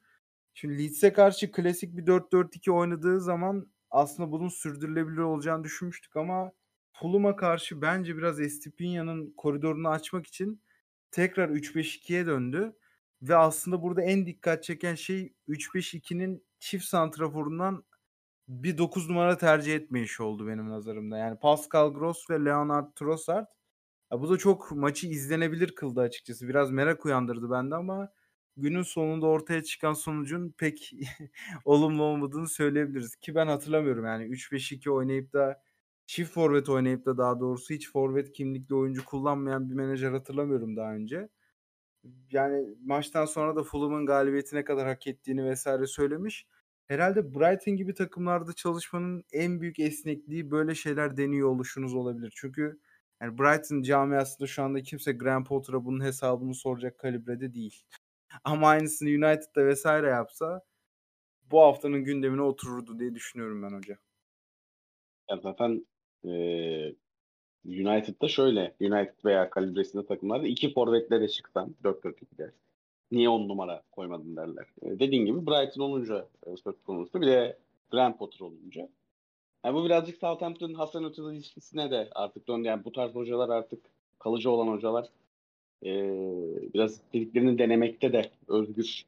Şimdi 0.55 0.79
Leeds'e 0.79 1.13
karşı 1.13 1.53
klasik 1.53 1.97
bir 1.97 2.07
4-4-2 2.07 2.71
oynadığı 2.71 3.21
zaman 3.21 3.67
aslında 3.91 4.33
bunun 4.33 4.49
sürdürülebilir 4.49 5.19
olacağını 5.19 5.65
düşünmüştük 5.65 6.17
ama 6.17 6.53
Fulham'a 6.93 7.37
karşı 7.37 7.83
bence 7.83 8.17
biraz 8.17 8.41
Estepinia'nın 8.41 9.35
koridorunu 9.37 9.89
açmak 9.89 10.27
için 10.27 10.63
tekrar 11.11 11.49
3-5-2'ye 11.49 12.27
döndü. 12.27 12.73
Ve 13.23 13.37
aslında 13.37 13.83
burada 13.83 14.03
en 14.03 14.27
dikkat 14.27 14.65
çeken 14.65 14.95
şey 14.95 15.35
3-5-2'nin 15.49 16.45
çift 16.61 16.85
santraforundan 16.85 17.85
bir 18.49 18.79
9 18.79 19.11
numara 19.11 19.39
tercih 19.39 19.75
etmeyişi 19.77 20.23
oldu 20.23 20.47
benim 20.47 20.69
nazarımda. 20.71 21.19
Yani 21.19 21.39
Pascal 21.39 21.95
Gross 21.95 22.31
ve 22.31 22.45
Leonard 22.45 22.93
Trossard. 22.95 23.47
Ya 24.13 24.21
bu 24.21 24.31
da 24.31 24.39
çok 24.39 24.73
maçı 24.73 25.07
izlenebilir 25.07 25.75
kıldı 25.75 26.01
açıkçası. 26.01 26.49
Biraz 26.49 26.71
merak 26.71 27.07
uyandırdı 27.07 27.51
bende 27.51 27.75
ama 27.75 28.11
günün 28.59 28.83
sonunda 28.83 29.27
ortaya 29.27 29.63
çıkan 29.63 29.93
sonucun 29.93 30.55
pek 30.59 30.93
olumlu 31.65 32.03
olmadığını 32.03 32.49
söyleyebiliriz. 32.49 33.17
Ki 33.17 33.35
ben 33.35 33.47
hatırlamıyorum 33.47 34.05
yani 34.05 34.25
3-5-2 34.25 34.91
oynayıp 34.91 35.33
da 35.33 35.63
çift 36.07 36.33
forvet 36.33 36.69
oynayıp 36.69 37.07
da 37.07 37.19
daha 37.19 37.41
doğrusu 37.41 37.75
hiç 37.75 37.91
forvet 37.93 38.33
kimlikli 38.33 38.75
oyuncu 38.75 39.05
kullanmayan 39.05 39.71
bir 39.71 39.75
menajer 39.75 40.13
hatırlamıyorum 40.13 40.77
daha 40.77 40.95
önce. 40.95 41.29
Yani 42.33 42.77
maçtan 42.85 43.25
sonra 43.27 43.57
da 43.57 43.63
Fulham'ın 43.63 44.07
galibiyetine 44.07 44.65
kadar 44.65 44.89
hak 44.89 45.07
ettiğini 45.07 45.45
vesaire 45.45 45.87
söylemiş. 45.87 46.47
Herhalde 46.89 47.35
Brighton 47.35 47.77
gibi 47.77 47.95
takımlarda 47.95 48.53
çalışmanın 48.53 49.25
en 49.33 49.61
büyük 49.61 49.79
esnekliği 49.79 50.51
böyle 50.51 50.75
şeyler 50.75 51.17
deniyor 51.17 51.49
oluşunuz 51.49 51.95
olabilir. 51.95 52.33
Çünkü 52.37 52.81
yani 53.23 53.39
Brighton 53.39 53.83
camiasında 53.83 54.47
şu 54.47 54.63
anda 54.63 54.83
kimse 54.83 55.13
Graham 55.13 55.45
Potter'a 55.45 55.85
bunun 55.85 56.05
hesabını 56.05 56.55
soracak 56.55 56.99
kalibrede 56.99 57.55
değil. 57.55 57.85
Ama 58.45 58.69
aynısını 58.69 59.09
United'da 59.09 59.67
vesaire 59.67 60.07
yapsa 60.07 60.63
bu 61.51 61.61
haftanın 61.61 62.05
gündemine 62.05 62.43
otururdu 62.43 62.99
diye 62.99 63.15
düşünüyorum 63.15 63.63
ben 63.63 63.77
hoca. 63.77 63.99
Ya 65.31 65.37
zaten 65.37 65.87
e, 66.25 66.31
United'da 67.65 68.29
şöyle 68.29 68.75
United 68.81 69.25
veya 69.25 69.51
kalibresinde 69.51 70.07
takımlarda 70.07 70.47
iki 70.47 70.73
forvetle 70.73 71.21
de 71.21 71.29
çıksan 71.29 71.75
4-4-2'de 71.85 72.53
niye 73.11 73.29
on 73.29 73.49
numara 73.49 73.83
koymadın 73.93 74.37
derler. 74.37 74.67
E, 74.83 74.99
dediğin 74.99 75.27
gibi 75.27 75.47
Brighton 75.47 75.83
olunca 75.83 76.29
e, 76.47 76.57
söz 76.57 76.83
konusu 76.87 77.21
bir 77.21 77.27
de 77.27 77.59
Graham 77.91 78.17
Potter 78.17 78.41
olunca. 78.41 78.89
Yani 79.65 79.75
bu 79.75 79.85
birazcık 79.85 80.19
Southampton 80.19 80.75
Hasan 80.75 81.05
Ötürü 81.05 81.35
ilişkisine 81.35 81.91
de 81.91 82.09
artık 82.15 82.49
döndü. 82.49 82.69
Yani 82.69 82.85
bu 82.85 82.93
tarz 82.93 83.15
hocalar 83.15 83.49
artık 83.49 83.85
kalıcı 84.19 84.51
olan 84.51 84.69
hocalar 84.69 85.09
e, 85.85 85.93
biraz 86.75 86.93
istediklerini 86.93 87.59
denemekte 87.59 88.13
de 88.13 88.31
özgür 88.49 89.05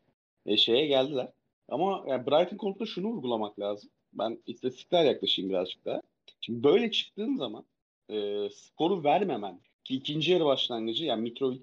e, 0.47 0.57
şeye 0.57 0.87
geldiler. 0.87 1.33
Ama 1.69 2.05
yani 2.09 2.27
Brighton 2.27 2.57
konusunda 2.57 2.87
şunu 2.87 3.09
vurgulamak 3.09 3.61
lazım. 3.61 3.91
Ben 4.13 4.39
istatistikler 4.47 5.05
yaklaşayım 5.05 5.51
birazcık 5.51 5.85
daha. 5.85 6.03
Şimdi 6.41 6.63
böyle 6.63 6.91
çıktığın 6.91 7.37
zaman 7.37 7.65
e, 8.09 8.49
skoru 8.51 9.05
vermemen 9.05 9.61
ki 9.85 9.95
ikinci 9.95 10.33
yarı 10.33 10.45
başlangıcı 10.45 11.05
yani 11.05 11.23
Mitrovic 11.23 11.63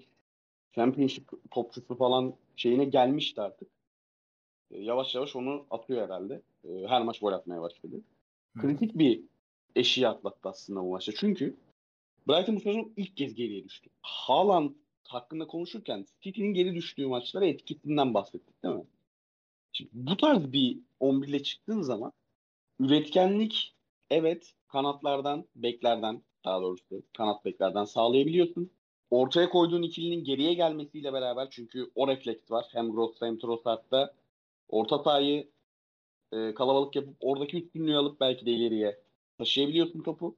Championship 0.72 1.28
topçusu 1.50 1.94
falan 1.94 2.34
şeyine 2.56 2.84
gelmişti 2.84 3.40
artık. 3.40 3.68
E, 4.70 4.78
yavaş 4.82 5.14
yavaş 5.14 5.36
onu 5.36 5.66
atıyor 5.70 6.04
herhalde. 6.04 6.42
E, 6.64 6.86
her 6.86 7.02
maç 7.02 7.20
gol 7.20 7.32
atmaya 7.32 7.62
başladı. 7.62 8.00
Kritik 8.58 8.98
bir 8.98 9.20
eşiği 9.76 10.08
atlattı 10.08 10.48
aslında 10.48 10.80
bu 10.80 10.90
maçta. 10.90 11.12
Çünkü 11.16 11.56
Brighton 12.28 12.56
bu 12.56 12.60
sezon 12.60 12.92
ilk 12.96 13.16
kez 13.16 13.34
geriye 13.34 13.64
düştü. 13.64 13.90
Haaland 14.02 14.70
hakkında 15.08 15.46
konuşurken 15.46 16.06
City'nin 16.20 16.54
geri 16.54 16.74
düştüğü 16.74 17.06
maçlara 17.06 17.46
etkisinden 17.46 18.14
bahsettik 18.14 18.64
değil 18.64 18.74
mi? 18.74 18.86
Şimdi 19.72 19.90
bu 19.94 20.16
tarz 20.16 20.52
bir 20.52 20.78
11 21.00 21.28
ile 21.28 21.42
çıktığın 21.42 21.82
zaman 21.82 22.12
üretkenlik 22.80 23.74
evet 24.10 24.54
kanatlardan, 24.68 25.44
beklerden 25.56 26.22
daha 26.44 26.62
doğrusu 26.62 27.02
kanat 27.16 27.44
beklerden 27.44 27.84
sağlayabiliyorsun. 27.84 28.70
Ortaya 29.10 29.50
koyduğun 29.50 29.82
ikilinin 29.82 30.24
geriye 30.24 30.54
gelmesiyle 30.54 31.12
beraber 31.12 31.48
çünkü 31.50 31.90
o 31.94 32.08
refleks 32.08 32.50
var. 32.50 32.66
Hem 32.72 32.92
Gross'ta 32.92 33.26
hem 33.26 33.38
Trossard'da 33.38 34.14
orta 34.68 34.98
sahayı 34.98 35.50
e, 36.32 36.54
kalabalık 36.54 36.96
yapıp 36.96 37.16
oradaki 37.20 37.56
üstünlüğü 37.64 37.96
alıp 37.96 38.20
belki 38.20 38.46
de 38.46 38.50
ileriye 38.50 39.00
taşıyabiliyorsun 39.38 40.02
topu. 40.02 40.36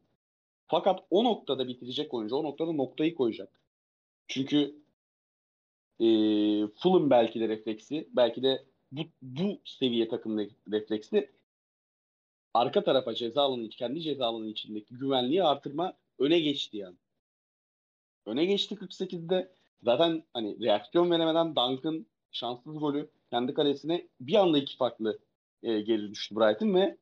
Fakat 0.67 1.01
o 1.11 1.25
noktada 1.25 1.69
bitirecek 1.69 2.15
oyuncu 2.15 2.37
o 2.37 2.45
noktada 2.45 2.73
noktayı 2.73 3.15
koyacak. 3.15 3.60
Çünkü 4.31 4.75
e, 6.01 6.07
Fulham 6.67 7.11
belki 7.11 7.41
de 7.41 7.49
refleksi, 7.49 8.09
belki 8.13 8.43
de 8.43 8.65
bu, 8.93 9.03
bu 9.23 9.61
seviye 9.65 10.09
takım 10.09 10.39
refleksi 10.73 11.31
arka 12.55 12.85
tarafa 12.85 13.15
ceza 13.15 13.43
alanı, 13.43 13.69
kendi 13.69 14.01
ceza 14.01 14.27
alanı 14.27 14.47
içindeki 14.47 14.95
güvenliği 14.95 15.45
artırma 15.45 15.95
öne 16.19 16.41
geçti 16.41 16.77
yani. 16.77 16.97
Öne 18.27 18.45
geçti 18.45 18.75
48'de. 18.75 19.53
Zaten 19.83 20.25
hani 20.35 20.61
reaksiyon 20.61 21.11
veremeden 21.11 21.57
Duncan 21.57 22.07
şanssız 22.33 22.79
golü 22.79 23.11
kendi 23.31 23.55
kalesine 23.55 24.09
bir 24.21 24.35
anda 24.35 24.59
iki 24.59 24.77
farklı 24.77 25.19
e, 25.63 25.81
geri 25.81 26.11
düştü 26.11 26.37
Brighton 26.37 26.75
ve 26.75 26.97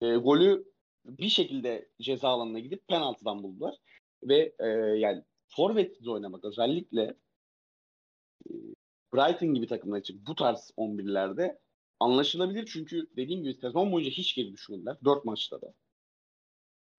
e, 0.00 0.16
golü 0.16 0.64
bir 1.04 1.28
şekilde 1.28 1.88
ceza 2.00 2.28
alanına 2.28 2.58
gidip 2.58 2.88
penaltıdan 2.88 3.42
buldular. 3.42 3.74
Ve 4.22 4.52
e, 4.58 4.66
yani 4.98 5.22
forvetsiz 5.48 6.08
oynamak 6.08 6.44
özellikle 6.44 7.14
e, 8.50 8.52
Brighton 9.14 9.54
gibi 9.54 9.66
takımlar 9.66 9.98
için 9.98 10.22
bu 10.26 10.34
tarz 10.34 10.70
11'lerde 10.76 11.58
anlaşılabilir. 12.00 12.66
Çünkü 12.72 13.06
dediğim 13.16 13.42
gibi 13.42 13.54
sezon 13.54 13.92
boyunca 13.92 14.10
hiç 14.10 14.34
geri 14.34 14.52
düşmediler. 14.52 14.96
4 15.04 15.24
maçta 15.24 15.60
da. 15.62 15.74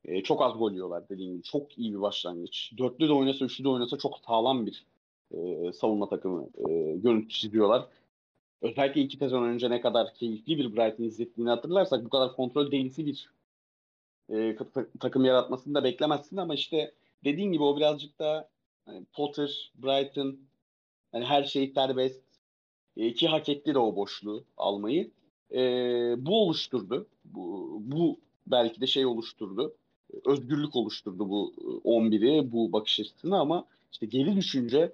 E, 0.06 0.24
çok 0.24 0.42
az 0.42 0.58
gol 0.58 0.72
yiyorlar 0.72 1.10
dediğim 1.10 1.32
gibi. 1.34 1.44
Çok 1.44 1.78
iyi 1.78 1.94
bir 1.94 2.02
başlangıç. 2.02 2.72
Dörtlü 2.78 3.08
de 3.08 3.14
oynasa, 3.14 3.46
üçlü 3.46 3.64
de 3.64 3.70
oynasa 3.70 3.98
çok 3.98 4.20
sağlam 4.20 4.66
bir 4.66 4.86
e, 5.32 5.74
savunma 5.74 6.10
takımı 6.10 6.50
e, 6.70 6.96
görüntü 6.98 7.30
çiziyorlar. 7.30 7.88
Özellikle 8.62 9.02
iki 9.02 9.18
sezon 9.18 9.44
önce 9.44 9.70
ne 9.70 9.82
kadar 9.82 10.14
keyifli 10.14 10.58
bir 10.58 10.76
Brighton 10.76 11.04
izlettiğini 11.04 11.50
hatırlarsak 11.50 12.06
bu 12.06 12.10
kadar 12.10 12.36
kontrol 12.36 12.72
delisi 12.72 13.06
bir 13.06 13.30
e, 14.30 14.58
takım 15.00 15.26
yaratmasını 15.26 15.76
da 15.76 15.84
beklemezsin 15.84 16.38
ama 16.38 16.54
işte 16.54 16.94
dediğin 17.24 17.52
gibi 17.52 17.64
o 17.64 17.78
birazcık 17.78 18.20
da 18.20 18.50
hani 18.86 19.06
Potter, 19.14 19.72
Brighton 19.76 20.40
hani 21.12 21.26
her 21.26 21.44
şey 21.44 21.72
serbest 21.76 22.24
e, 22.98 23.14
ki 23.14 23.28
hak 23.28 23.50
etti 23.50 23.74
de 23.74 23.80
o 23.80 23.96
boşluğu 23.96 24.46
almayı. 24.58 25.12
E, 25.52 25.62
bu 26.26 26.44
oluşturdu. 26.44 27.08
Bu, 27.26 27.78
bu 27.82 28.20
belki 28.48 28.82
de 28.82 28.88
şey 28.88 29.06
oluşturdu. 29.06 29.76
Özgürlük 30.26 30.76
oluşturdu 30.76 31.30
bu 31.30 31.54
11'i, 31.86 32.52
bu 32.52 32.74
bakış 32.74 33.00
açısını 33.00 33.40
ama 33.40 33.66
işte 33.92 34.06
geri 34.06 34.36
düşünce 34.36 34.94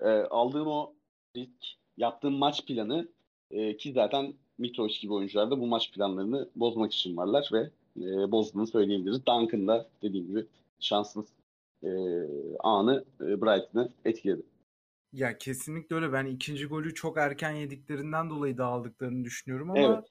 e, 0.00 0.08
aldığın 0.08 0.66
o 0.66 0.92
risk, 1.36 1.76
yaptığın 1.96 2.32
maç 2.32 2.66
planı 2.66 3.08
e, 3.50 3.76
ki 3.76 3.92
zaten 3.92 4.34
Mitrovic 4.58 4.94
gibi 5.00 5.12
oyuncular 5.12 5.50
da 5.50 5.60
bu 5.60 5.66
maç 5.66 5.92
planlarını 5.92 6.48
bozmak 6.56 6.92
için 6.92 7.16
varlar 7.16 7.50
ve 7.52 7.70
e, 7.96 8.32
bozduğunu 8.32 8.66
söyleyebiliriz. 8.66 9.26
Duncan 9.26 9.66
da 9.66 9.88
dediğim 10.02 10.26
gibi 10.26 10.46
şanssız 10.80 11.26
e, 11.82 11.90
anı 12.60 13.04
e, 13.20 13.40
Brighton'ı 13.40 13.92
etkiledi. 14.04 14.42
Ya 15.12 15.38
kesinlikle 15.38 15.96
öyle. 15.96 16.12
Ben 16.12 16.26
ikinci 16.26 16.66
golü 16.66 16.94
çok 16.94 17.16
erken 17.18 17.50
yediklerinden 17.50 18.30
dolayı 18.30 18.58
dağıldıklarını 18.58 19.24
düşünüyorum 19.24 19.70
ama 19.70 20.02
Evet. 20.02 20.08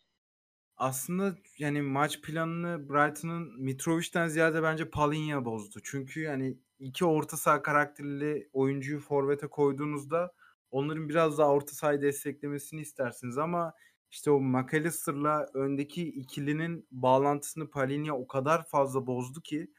aslında 0.78 1.36
yani 1.60 1.82
maç 1.82 2.22
planını 2.22 2.90
Brighton'ın 2.90 3.62
Mitrovic'ten 3.64 4.28
ziyade 4.28 4.64
bence 4.64 4.90
Palhinha 4.90 5.46
bozdu. 5.46 5.80
Çünkü 5.84 6.22
yani 6.22 6.58
iki 6.80 7.06
orta 7.06 7.38
saha 7.38 7.62
karakterli 7.62 8.50
oyuncuyu 8.54 9.00
forvete 9.00 9.48
koyduğunuzda 9.48 10.34
onların 10.72 11.10
biraz 11.10 11.38
daha 11.38 11.50
orta 11.52 11.74
sahayı 11.74 12.02
desteklemesini 12.02 12.82
istersiniz 12.82 13.38
ama 13.38 13.74
işte 14.12 14.32
o 14.32 14.42
McAllister'la 14.42 15.48
öndeki 15.54 16.10
ikilinin 16.10 16.88
bağlantısını 16.92 17.70
Palhinha 17.70 18.14
o 18.18 18.28
kadar 18.28 18.68
fazla 18.68 19.08
bozdu 19.08 19.42
ki 19.42 19.72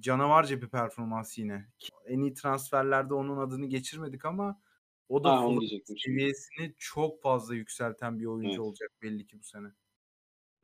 canavarca 0.00 0.62
bir 0.62 0.68
performans 0.68 1.38
yine. 1.38 1.66
En 2.06 2.20
iyi 2.20 2.34
transferlerde 2.34 3.14
onun 3.14 3.36
adını 3.36 3.66
geçirmedik 3.66 4.24
ama 4.24 4.60
o 5.08 5.24
da 5.24 5.32
Ha, 5.32 5.48
seviyesini 6.04 6.74
çok 6.78 7.22
fazla 7.22 7.54
yükselten 7.54 8.18
bir 8.18 8.26
oyuncu 8.26 8.48
Evet. 8.48 8.60
olacak 8.60 8.90
belli 9.02 9.26
ki 9.26 9.38
bu 9.38 9.42
sene. 9.44 9.68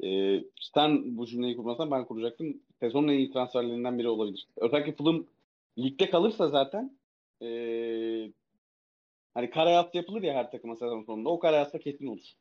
Ee, 0.05 0.45
sen 0.61 1.19
bu 1.19 1.27
cümleyi 1.27 1.57
kurmasan 1.57 1.91
ben 1.91 2.05
kuracaktım. 2.05 2.63
Sezonun 2.81 3.09
en 3.09 3.19
iyi 3.19 3.33
transferlerinden 3.33 3.99
biri 3.99 4.09
olabilir. 4.09 4.47
Özellikle 4.57 4.97
Fulham 4.97 5.27
ligde 5.79 6.11
kalırsa 6.11 6.49
zaten 6.49 6.99
ee, 7.43 8.33
hani 9.35 9.51
karayat 9.51 9.95
yapılır 9.95 10.23
ya 10.23 10.35
her 10.35 10.51
takıma 10.51 10.77
sezon 10.77 11.03
sonunda. 11.03 11.29
O 11.29 11.39
karayatsa 11.39 11.79
kesin 11.79 12.07
olur. 12.07 12.33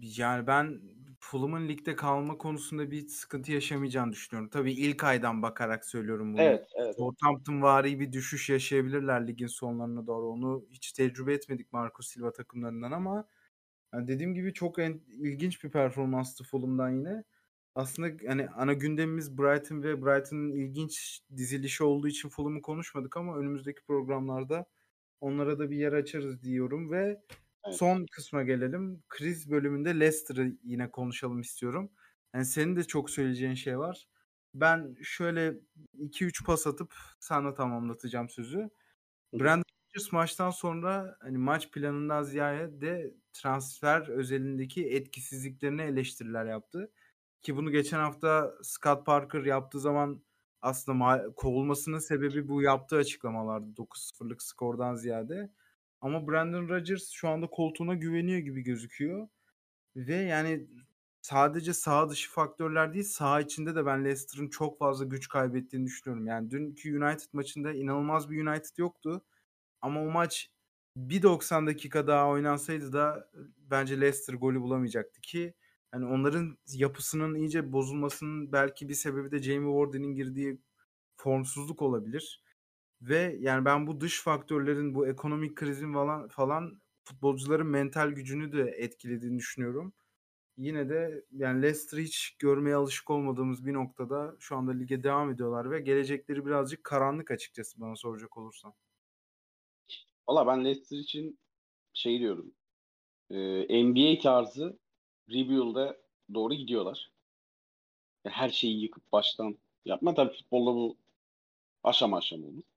Yani 0.00 0.46
ben 0.46 0.80
Fulham'ın 1.24 1.68
ligde 1.68 1.96
kalma 1.96 2.38
konusunda 2.38 2.90
bir 2.90 3.08
sıkıntı 3.08 3.52
yaşamayacağını 3.52 4.12
düşünüyorum. 4.12 4.50
Tabii 4.50 4.72
ilk 4.72 5.04
aydan 5.04 5.42
bakarak 5.42 5.84
söylüyorum 5.84 6.32
bunu. 6.32 6.42
Evet, 6.42 6.66
evet. 6.74 6.96
Southampton 6.96 7.62
vari 7.62 8.00
bir 8.00 8.12
düşüş 8.12 8.50
yaşayabilirler 8.50 9.26
ligin 9.28 9.46
sonlarına 9.46 10.06
doğru. 10.06 10.26
Onu 10.26 10.64
hiç 10.70 10.92
tecrübe 10.92 11.34
etmedik 11.34 11.72
Marco 11.72 12.02
Silva 12.02 12.32
takımlarından 12.32 12.92
ama 12.92 13.28
yani 13.94 14.08
dediğim 14.08 14.34
gibi 14.34 14.52
çok 14.52 14.78
en, 14.78 15.00
ilginç 15.08 15.64
bir 15.64 15.70
performanstı 15.70 16.44
Fulham'dan 16.44 16.90
yine. 16.90 17.24
Aslında 17.74 18.08
hani 18.26 18.48
ana 18.48 18.72
gündemimiz 18.72 19.38
Brighton 19.38 19.82
ve 19.82 20.02
Brighton'ın 20.02 20.52
ilginç 20.52 21.20
dizilişi 21.36 21.84
olduğu 21.84 22.08
için 22.08 22.28
Fulham'ı 22.28 22.62
konuşmadık 22.62 23.16
ama 23.16 23.38
önümüzdeki 23.38 23.84
programlarda 23.84 24.66
onlara 25.20 25.58
da 25.58 25.70
bir 25.70 25.76
yer 25.76 25.92
açarız 25.92 26.42
diyorum 26.42 26.90
ve 26.92 27.20
Evet. 27.64 27.78
Son 27.78 28.06
kısma 28.12 28.42
gelelim. 28.42 29.02
Kriz 29.08 29.50
bölümünde 29.50 30.00
Leicester'ı 30.00 30.56
yine 30.64 30.90
konuşalım 30.90 31.40
istiyorum. 31.40 31.92
Yani 32.34 32.44
senin 32.44 32.76
de 32.76 32.84
çok 32.84 33.10
söyleyeceğin 33.10 33.54
şey 33.54 33.78
var. 33.78 34.08
Ben 34.54 34.96
şöyle 35.02 35.54
2-3 35.98 36.44
pas 36.44 36.66
atıp 36.66 36.94
sana 37.20 37.54
tamamlatacağım 37.54 38.28
sözü. 38.30 38.70
Brandon 39.34 39.64
Rodgers 39.96 40.12
maçtan 40.12 40.50
sonra 40.50 41.16
hani 41.22 41.38
maç 41.38 41.70
planından 41.72 42.22
ziyade 42.22 43.14
transfer 43.32 44.08
özelindeki 44.08 44.88
etkisizliklerine 44.90 45.84
eleştiriler 45.84 46.46
yaptı. 46.46 46.92
Ki 47.42 47.56
bunu 47.56 47.70
geçen 47.70 47.98
hafta 47.98 48.54
Scott 48.62 49.06
Parker 49.06 49.44
yaptığı 49.44 49.80
zaman 49.80 50.22
aslında 50.62 51.32
kovulmasının 51.36 51.98
sebebi 51.98 52.48
bu 52.48 52.62
yaptığı 52.62 52.96
açıklamalardı 52.96 53.76
9-0'lık 53.76 54.42
skordan 54.42 54.94
ziyade. 54.94 55.52
Ama 56.02 56.28
Brandon 56.28 56.68
Rodgers 56.68 57.10
şu 57.10 57.28
anda 57.28 57.46
koltuğuna 57.46 57.94
güveniyor 57.94 58.38
gibi 58.38 58.62
gözüküyor. 58.62 59.28
Ve 59.96 60.16
yani 60.16 60.66
sadece 61.22 61.72
sağ 61.72 62.10
dışı 62.10 62.30
faktörler 62.30 62.94
değil, 62.94 63.04
sağ 63.04 63.40
içinde 63.40 63.74
de 63.74 63.86
ben 63.86 64.04
Leicester'ın 64.04 64.48
çok 64.48 64.78
fazla 64.78 65.04
güç 65.04 65.28
kaybettiğini 65.28 65.86
düşünüyorum. 65.86 66.26
Yani 66.26 66.50
dünkü 66.50 67.02
United 67.02 67.28
maçında 67.32 67.72
inanılmaz 67.72 68.30
bir 68.30 68.46
United 68.46 68.78
yoktu. 68.78 69.22
Ama 69.82 70.02
o 70.02 70.10
maç 70.10 70.50
bir 70.96 71.22
90 71.22 71.66
dakika 71.66 72.06
daha 72.06 72.28
oynansaydı 72.28 72.92
da 72.92 73.30
bence 73.58 74.00
Leicester 74.00 74.34
golü 74.34 74.60
bulamayacaktı 74.60 75.20
ki 75.20 75.54
hani 75.92 76.06
onların 76.06 76.58
yapısının 76.74 77.34
iyice 77.34 77.72
bozulmasının 77.72 78.52
belki 78.52 78.88
bir 78.88 78.94
sebebi 78.94 79.30
de 79.30 79.42
Jamie 79.42 79.72
Warden'in 79.72 80.14
girdiği 80.14 80.60
formsuzluk 81.16 81.82
olabilir. 81.82 82.41
Ve 83.02 83.36
yani 83.40 83.64
ben 83.64 83.86
bu 83.86 84.00
dış 84.00 84.22
faktörlerin, 84.22 84.94
bu 84.94 85.06
ekonomik 85.08 85.56
krizin 85.56 85.92
falan 85.92 86.28
falan 86.28 86.80
futbolcuların 87.04 87.66
mental 87.66 88.08
gücünü 88.08 88.52
de 88.52 88.62
etkilediğini 88.70 89.38
düşünüyorum. 89.38 89.92
Yine 90.56 90.88
de 90.88 91.24
yani 91.32 91.62
Leicester 91.62 91.98
hiç 91.98 92.36
görmeye 92.38 92.76
alışık 92.76 93.10
olmadığımız 93.10 93.66
bir 93.66 93.72
noktada 93.74 94.36
şu 94.38 94.56
anda 94.56 94.72
lige 94.72 95.02
devam 95.02 95.30
ediyorlar 95.30 95.70
ve 95.70 95.80
gelecekleri 95.80 96.46
birazcık 96.46 96.84
karanlık 96.84 97.30
açıkçası 97.30 97.80
bana 97.80 97.96
soracak 97.96 98.36
olursan. 98.38 98.74
Valla 100.28 100.46
ben 100.46 100.64
Leicester 100.64 100.98
için 100.98 101.38
şey 101.94 102.18
diyorum. 102.20 102.54
E, 103.30 103.84
NBA 103.84 104.22
tarzı 104.22 104.78
rebuild'e 105.30 106.00
doğru 106.34 106.54
gidiyorlar. 106.54 107.12
Her 108.26 108.50
şeyi 108.50 108.82
yıkıp 108.82 109.12
baştan 109.12 109.58
yapma. 109.84 110.14
Tabii 110.14 110.32
futbolda 110.32 110.74
bu 110.74 110.96
aşama 111.84 112.16
aşama 112.18 112.46
olur. 112.46 112.71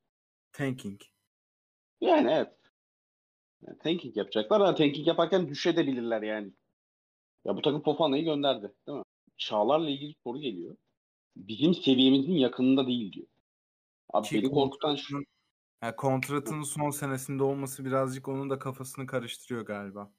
Tanking. 0.57 1.01
Yani 2.01 2.31
evet. 2.31 2.53
Yani 3.61 3.77
tanking 3.77 4.17
yapacaklar 4.17 4.61
ama 4.61 4.75
tanking 4.75 5.07
yaparken 5.07 5.49
düşebilirler 5.49 6.21
yani. 6.21 6.51
Ya 7.45 7.55
bu 7.55 7.61
takım 7.61 7.83
Fofana'yı 7.83 8.23
gönderdi 8.23 8.73
değil 8.87 8.97
mi? 8.97 9.03
Çağlar'la 9.37 9.89
ilgili 9.89 10.15
soru 10.23 10.39
geliyor. 10.39 10.75
Bizim 11.35 11.73
seviyemizin 11.73 12.33
yakınında 12.33 12.87
değil 12.87 13.13
diyor. 13.13 13.27
Abi 14.09 14.27
Ki 14.27 14.35
beni 14.35 14.51
korkutan 14.51 14.95
şu. 14.95 15.19
Yani 15.83 15.95
kontratının 15.95 16.63
son 16.63 16.89
senesinde 16.89 17.43
olması 17.43 17.85
birazcık 17.85 18.27
onun 18.27 18.49
da 18.49 18.59
kafasını 18.59 19.05
karıştırıyor 19.05 19.65
galiba. 19.65 20.11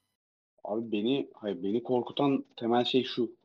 Abi 0.64 0.92
beni 0.92 1.30
hayır 1.34 1.62
beni 1.62 1.82
korkutan 1.82 2.44
temel 2.56 2.84
şey 2.84 3.04
şu. 3.04 3.36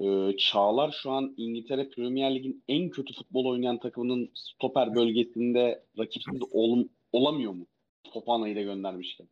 Ee, 0.00 0.36
Çağlar 0.38 0.98
şu 1.02 1.10
an 1.10 1.34
İngiltere 1.36 1.88
Premier 1.88 2.34
Lig'in 2.34 2.64
en 2.68 2.90
kötü 2.90 3.14
futbol 3.14 3.44
oynayan 3.44 3.78
takımının 3.78 4.30
stoper 4.34 4.94
bölgesinde 4.94 5.84
rakipsiz 5.98 6.42
ol, 6.50 6.84
olamıyor 7.12 7.52
mu? 7.52 7.66
Fofana'yı 8.14 8.56
da 8.56 8.60
göndermişken. 8.60 9.28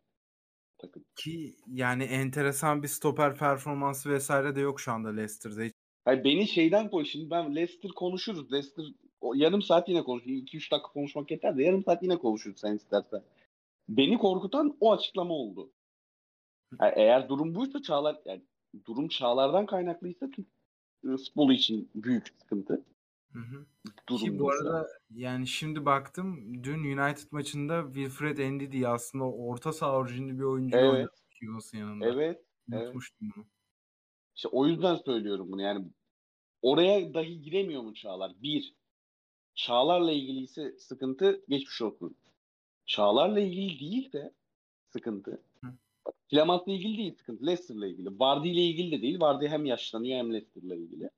Takım. 0.79 1.05
Ki 1.17 1.57
yani 1.73 2.03
enteresan 2.05 2.83
bir 2.83 2.89
stoper 2.89 3.37
performansı 3.37 4.11
vesaire 4.11 4.57
de 4.57 4.61
yok 4.61 4.81
şu 4.81 4.93
anda 4.93 5.09
Leicester'da. 5.09 5.63
Hayır, 6.05 6.25
beni 6.25 6.49
şeyden 6.49 6.91
koy 6.91 7.05
şimdi 7.05 7.31
ben 7.31 7.57
Leicester 7.57 7.91
konuşuruz. 7.91 8.53
Leicester 8.53 8.85
o, 9.21 9.35
yarım 9.35 9.63
saat 9.63 9.89
yine 9.89 10.03
konuşuruz. 10.05 10.35
2-3 10.37 10.71
dakika 10.71 10.93
konuşmak 10.93 11.31
yeter 11.31 11.59
de 11.59 11.63
yarım 11.63 11.85
saat 11.85 12.03
yine 12.03 12.17
konuşuruz 12.17 12.61
sen 12.61 12.77
istersen. 12.77 13.23
beni 13.89 14.19
korkutan 14.19 14.77
o 14.81 14.93
açıklama 14.93 15.35
oldu. 15.35 15.73
Yani 16.81 16.93
eğer 16.97 17.29
durum 17.29 17.55
buysa 17.55 17.83
Çağlar 17.83 18.17
yani 18.25 18.43
durum 18.85 19.09
Çağlar'dan 19.09 19.67
kaynaklıysa 19.67 20.31
Türk 20.31 20.47
e, 21.05 21.17
futbolu 21.17 21.53
için 21.53 21.91
büyük 21.95 22.35
sıkıntı. 22.39 22.85
Hı 23.33 23.39
hı. 23.39 23.67
Durum 24.09 24.25
Ki 24.25 24.39
bu 24.39 24.51
arada 24.51 24.89
yani 25.11 25.47
şimdi 25.47 25.85
baktım 25.85 26.55
dün 26.65 26.99
United 26.99 27.33
maçında 27.33 27.85
Wilfred 27.87 28.53
Ndidi 28.53 28.89
aslında 28.89 29.25
orta 29.25 29.73
saha 29.73 29.97
orijinli 29.97 30.39
bir 30.39 30.45
oyuncu 30.45 30.77
Evet. 30.77 30.91
oynadı 30.93 31.77
yanında. 31.77 32.07
Evet. 32.07 32.45
evet. 32.73 32.83
Unutmuştum 32.83 33.33
bunu. 33.37 33.45
İşte 34.37 34.49
o 34.49 34.67
yüzden 34.67 34.97
söylüyorum 34.97 35.53
bunu. 35.53 35.63
Yani 35.63 35.89
oraya 36.63 37.15
dahi 37.15 37.43
giremiyor 37.43 37.83
mu 37.83 37.95
Çağlar? 37.95 38.33
Bir, 38.43 38.75
Çağlar'la 39.55 40.13
ilgili 40.13 40.41
ise 40.41 40.79
sıkıntı 40.79 41.45
geçmiş 41.49 41.83
olsun. 41.83 42.17
Çağlar'la 42.87 43.41
ilgili 43.41 43.81
değil 43.81 44.13
de 44.13 44.35
sıkıntı. 44.93 45.43
Flamant'la 46.35 46.73
ilgili 46.73 46.99
değil 46.99 47.15
sıkıntı. 47.15 47.47
Leicester'la 47.47 47.87
ilgili. 47.87 48.19
Vardy 48.21 48.51
ile 48.53 48.63
ilgili 48.63 48.93
de 48.99 49.03
değil. 49.03 49.21
Vardy 49.21 49.47
hem 49.49 49.67
yaşlanıyor 49.67 50.19
hem 50.19 50.33
Leicester'la 50.33 50.75
ilgili. 50.75 51.11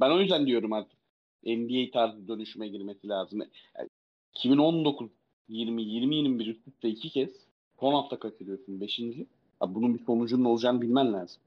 Ben 0.00 0.10
o 0.10 0.20
yüzden 0.20 0.46
diyorum 0.46 0.72
artık 0.72 0.98
NBA 1.46 1.90
tarzı 1.92 2.28
dönüşüme 2.28 2.68
girmesi 2.68 3.08
lazım. 3.08 3.40
Yani 3.78 3.88
2019 4.34 5.10
20 5.48 5.82
20 5.82 6.16
21 6.16 6.46
üst 6.46 6.68
üste 6.68 6.88
iki 6.88 7.10
kez 7.10 7.30
son 7.80 7.94
hafta 7.94 8.18
kaçırıyorsun 8.18 8.80
5. 8.80 9.00
Abi 9.60 9.74
bunun 9.74 9.94
bir 9.98 10.04
sonucunun 10.04 10.44
olacağını 10.44 10.82
bilmen 10.82 11.12
lazım. 11.12 11.42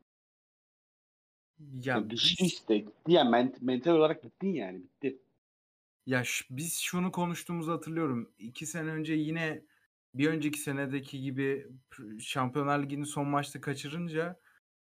Ya 1.60 1.94
Yani 1.96 2.10
düştü 2.10 2.46
işte. 2.46 2.78
Gitti 2.78 3.12
yani 3.12 3.30
ment- 3.30 3.62
mental 3.62 3.92
olarak 3.92 4.24
bittin 4.24 4.54
yani. 4.54 4.84
Bitti. 4.84 5.18
ya 6.06 6.24
biz 6.50 6.80
şunu 6.80 7.12
konuştuğumuzu 7.12 7.72
hatırlıyorum. 7.72 8.30
İki 8.40 8.66
sene 8.66 8.90
önce 8.92 9.14
yine 9.14 9.62
bir 10.14 10.28
önceki 10.28 10.60
senedeki 10.60 11.22
gibi 11.22 11.68
Şampiyonlar 12.20 12.84
Ligi'nin 12.84 13.04
son 13.04 13.28
maçta 13.28 13.62
kaçırınca 13.62 14.40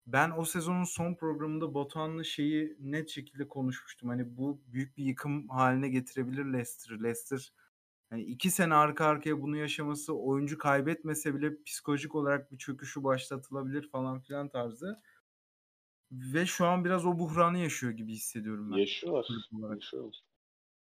ben 0.07 0.31
o 0.37 0.45
sezonun 0.45 0.83
son 0.83 1.15
programında 1.15 1.73
Batuhan'la 1.73 2.23
şeyi 2.23 2.75
net 2.79 3.09
şekilde 3.09 3.47
konuşmuştum. 3.47 4.09
Hani 4.09 4.37
bu 4.37 4.61
büyük 4.67 4.97
bir 4.97 5.03
yıkım 5.03 5.49
haline 5.49 5.89
getirebilir 5.89 6.45
Leicester'ı. 6.45 7.03
Leicester 7.03 7.53
hani 8.09 8.23
iki 8.23 8.51
sene 8.51 8.73
arka 8.73 9.05
arkaya 9.05 9.41
bunu 9.41 9.57
yaşaması 9.57 10.13
oyuncu 10.13 10.57
kaybetmese 10.57 11.35
bile 11.35 11.63
psikolojik 11.63 12.15
olarak 12.15 12.51
bir 12.51 12.57
çöküşü 12.57 13.03
başlatılabilir 13.03 13.89
falan 13.89 14.19
filan 14.21 14.49
tarzı. 14.49 15.01
Ve 16.11 16.45
şu 16.45 16.65
an 16.65 16.85
biraz 16.85 17.05
o 17.05 17.19
buhranı 17.19 17.57
yaşıyor 17.57 17.93
gibi 17.93 18.13
hissediyorum 18.13 18.71
ben. 18.71 18.77
Yaşıyorlar. 18.77 19.27
Yaşıyorlar. 19.75 20.23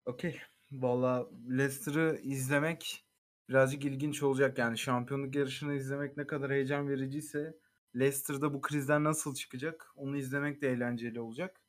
Okey. 0.06 0.40
Valla 0.72 1.28
Leicester'ı 1.48 2.20
izlemek 2.22 3.03
birazcık 3.48 3.84
ilginç 3.84 4.22
olacak. 4.22 4.58
Yani 4.58 4.78
şampiyonluk 4.78 5.34
yarışını 5.36 5.74
izlemek 5.74 6.16
ne 6.16 6.26
kadar 6.26 6.50
heyecan 6.52 6.88
vericiyse 6.88 7.58
Leicester'da 7.96 8.54
bu 8.54 8.60
krizden 8.60 9.04
nasıl 9.04 9.34
çıkacak 9.34 9.92
onu 9.96 10.16
izlemek 10.16 10.62
de 10.62 10.68
eğlenceli 10.70 11.20
olacak. 11.20 11.60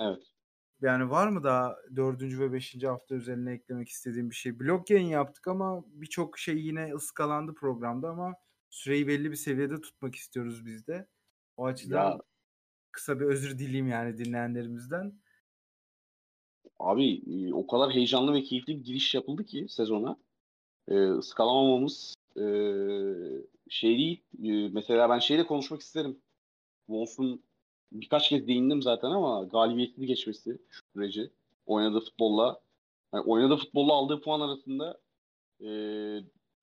Evet. 0.00 0.32
Yani 0.80 1.10
var 1.10 1.28
mı 1.28 1.44
daha 1.44 1.76
dördüncü 1.96 2.40
ve 2.40 2.52
beşinci 2.52 2.88
hafta 2.88 3.14
üzerine 3.14 3.52
eklemek 3.52 3.88
istediğim 3.88 4.30
bir 4.30 4.34
şey? 4.34 4.60
Blok 4.60 4.90
yayın 4.90 5.06
yaptık 5.08 5.48
ama 5.48 5.84
birçok 5.86 6.38
şey 6.38 6.56
yine 6.58 6.94
ıskalandı 6.94 7.54
programda 7.54 8.08
ama 8.10 8.34
süreyi 8.70 9.08
belli 9.08 9.30
bir 9.30 9.36
seviyede 9.36 9.80
tutmak 9.80 10.14
istiyoruz 10.16 10.66
biz 10.66 10.86
de. 10.86 11.08
O 11.56 11.66
açıdan 11.66 12.14
Ya 12.14 12.20
kısa 12.92 13.20
bir 13.20 13.26
özür 13.26 13.58
dileyim 13.58 13.88
yani 13.88 14.18
dinleyenlerimizden. 14.18 15.22
abi 16.78 17.22
e, 17.26 17.54
o 17.54 17.66
kadar 17.66 17.90
heyecanlı 17.94 18.32
ve 18.34 18.42
keyifli 18.42 18.76
bir 18.78 18.84
giriş 18.84 19.14
yapıldı 19.14 19.44
ki 19.44 19.66
sezona. 19.68 20.16
E, 20.88 20.94
ıskalamamamız 20.94 22.14
e, 22.36 22.44
şey 23.68 23.98
değil. 23.98 24.22
E, 24.44 24.68
mesela 24.68 25.10
ben 25.10 25.18
şeyle 25.18 25.46
konuşmak 25.46 25.80
isterim. 25.80 26.18
Wolves'un 26.86 27.42
birkaç 27.92 28.28
kez 28.28 28.46
değindim 28.46 28.82
zaten 28.82 29.10
ama 29.10 29.44
galibiyetsiz 29.44 30.06
geçmesi 30.06 30.58
şu 30.70 30.82
süreci. 30.94 31.30
Oynadığı 31.66 32.00
futbolla 32.00 32.60
yani 33.14 33.24
oynadığı 33.24 33.56
futbolla 33.56 33.92
aldığı 33.92 34.20
puan 34.20 34.40
arasında 34.40 34.98
e, 35.60 35.68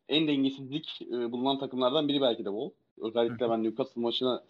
en 0.10 0.28
dengesizlik 0.28 1.02
e, 1.02 1.32
bulunan 1.32 1.60
takımlardan 1.60 2.08
biri 2.08 2.22
belki 2.22 2.46
de 2.46 2.50
Wolves. 2.50 2.74
Özellikle 2.98 3.50
ben 3.50 3.64
Newcastle 3.64 4.02
maçına 4.02 4.44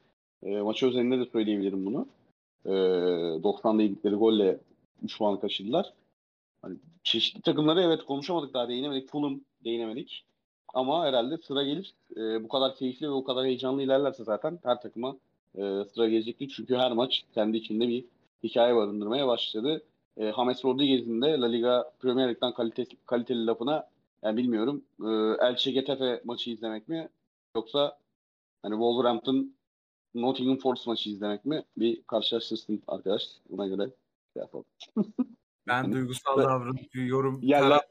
e, 0.44 0.62
maçı 0.62 0.88
özelinde 0.88 1.20
de 1.20 1.26
söyleyebilirim 1.26 1.86
bunu. 1.86 2.08
E, 2.66 2.70
90'da 2.70 3.82
yedikleri 3.82 4.16
golle 4.16 4.60
3 5.04 5.18
puan 5.18 5.40
kaçırdılar. 5.40 5.94
Hani 6.62 6.78
çeşitli 7.04 7.42
takımları 7.42 7.82
evet 7.82 8.06
konuşamadık 8.06 8.54
daha 8.54 8.70
değinemedik. 8.70 9.10
Fulham 9.10 9.42
değinemedik. 9.64 10.26
Ama 10.74 11.06
herhalde 11.06 11.38
sıra 11.38 11.64
gelir. 11.64 11.94
E, 12.18 12.44
bu 12.44 12.48
kadar 12.48 12.76
keyifli 12.76 13.08
ve 13.08 13.12
o 13.12 13.24
kadar 13.24 13.46
heyecanlı 13.46 13.82
ilerlerse 13.82 14.24
zaten 14.24 14.60
her 14.64 14.82
takıma 14.82 15.18
e, 15.56 15.62
sıra 15.94 16.10
gelecektir. 16.10 16.54
Çünkü 16.56 16.76
her 16.76 16.92
maç 16.92 17.24
kendi 17.34 17.58
içinde 17.58 17.88
bir 17.88 18.06
hikaye 18.44 18.76
barındırmaya 18.76 19.28
başladı. 19.28 19.84
E, 20.18 20.34
James 20.34 20.66
Rodriguez'in 20.66 21.22
de 21.22 21.28
La 21.40 21.48
Liga 21.48 21.92
Premier 22.00 22.30
Lig'den 22.30 22.54
kalite, 22.54 22.86
kaliteli 23.06 23.46
lafına 23.46 23.88
yani 24.24 24.38
bilmiyorum 24.38 24.84
e, 25.02 25.10
Elche 25.48 25.72
Getafe 25.72 26.22
maçı 26.24 26.50
izlemek 26.52 26.88
mi 26.88 27.10
yoksa 27.56 27.98
hani 28.64 28.74
Wolverhampton 28.74 29.56
Nottingham 30.16 30.58
Forest 30.58 30.88
maçı 30.88 31.10
izlemek 31.10 31.46
mi 31.46 31.64
bir 31.78 32.04
karşılaştırsın 32.04 32.84
arkadaş. 32.88 33.24
Buna 33.50 33.68
göre 33.68 33.90
şey 34.34 34.42
yapalım. 34.42 34.66
Ben 35.70 35.74
Hani- 35.84 35.94
duygusal 35.94 36.38
davranıp 36.38 36.96
yorum 36.96 37.40
Ya 37.44 37.70
la- 37.70 37.82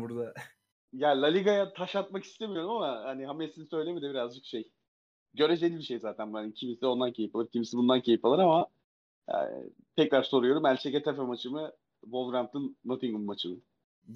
burada. 0.00 0.34
Ya 0.92 1.22
La 1.22 1.26
Liga'ya 1.26 1.72
taş 1.72 1.96
atmak 1.96 2.24
istemiyorum 2.24 2.70
ama 2.70 3.04
hani 3.04 3.26
Hames'in 3.26 3.64
söylemi 3.64 4.02
de 4.02 4.10
birazcık 4.10 4.44
şey. 4.44 4.72
Göreceli 5.34 5.76
bir 5.76 5.82
şey 5.82 5.98
zaten. 5.98 6.26
Yani 6.34 6.54
kimisi 6.54 6.86
ondan 6.86 7.12
keyif 7.12 7.36
alır, 7.36 7.48
kimisi 7.52 7.76
bundan 7.76 8.00
keyif 8.00 8.24
alır 8.24 8.38
ama 8.38 8.66
yani 9.30 9.70
tekrar 9.96 10.22
soruyorum. 10.22 10.66
Elche 10.66 10.90
Getafe 10.90 11.22
maçı 11.22 11.50
mı? 11.50 11.72
Wolverhampton 12.04 12.76
Nottingham 12.84 13.22
maçı 13.24 13.48
mı? 13.48 13.56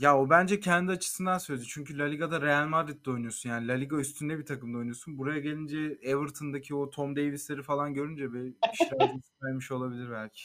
Ya 0.00 0.18
o 0.20 0.30
bence 0.30 0.60
kendi 0.60 0.92
açısından 0.92 1.38
söyledi. 1.38 1.66
Çünkü 1.68 1.98
La 1.98 2.04
Liga'da 2.04 2.40
Real 2.40 2.66
Madrid'de 2.68 3.10
oynuyorsun. 3.10 3.50
Yani 3.50 3.68
La 3.68 3.72
Liga 3.72 3.96
üstünde 3.96 4.38
bir 4.38 4.46
takımda 4.46 4.78
oynuyorsun. 4.78 5.18
Buraya 5.18 5.40
gelince 5.40 5.78
Everton'daki 6.02 6.74
o 6.74 6.90
Tom 6.90 7.16
Davies'leri 7.16 7.62
falan 7.62 7.94
görünce 7.94 8.32
bir 8.32 8.54
işler 8.72 9.10
vermiş 9.42 9.70
olabilir 9.72 10.10
belki. 10.10 10.42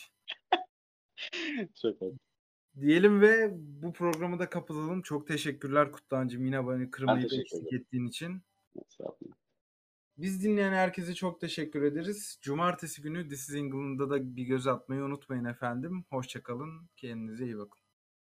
Çok 1.81 2.01
iyi. 2.01 2.13
Diyelim 2.79 3.21
ve 3.21 3.51
bu 3.55 3.93
programı 3.93 4.39
da 4.39 4.49
kapatalım. 4.49 5.01
Çok 5.01 5.27
teşekkürler 5.27 5.91
Kutlancığım 5.91 6.45
yine 6.45 6.67
beni 6.67 6.91
kırmayı 6.91 7.25
eksik 7.25 7.73
ettiğin 7.73 8.05
için. 8.05 8.41
Biz 10.17 10.43
dinleyen 10.43 10.73
herkese 10.73 11.13
çok 11.13 11.41
teşekkür 11.41 11.81
ederiz. 11.81 12.39
Cumartesi 12.41 13.01
günü 13.01 13.27
This 13.27 13.49
is 13.49 13.55
England'da 13.55 14.09
da 14.09 14.35
bir 14.35 14.43
göz 14.43 14.67
atmayı 14.67 15.01
unutmayın 15.03 15.45
efendim. 15.45 16.05
Hoşçakalın. 16.09 16.89
Kendinize 16.95 17.45
iyi 17.45 17.57
bakın. 17.57 17.84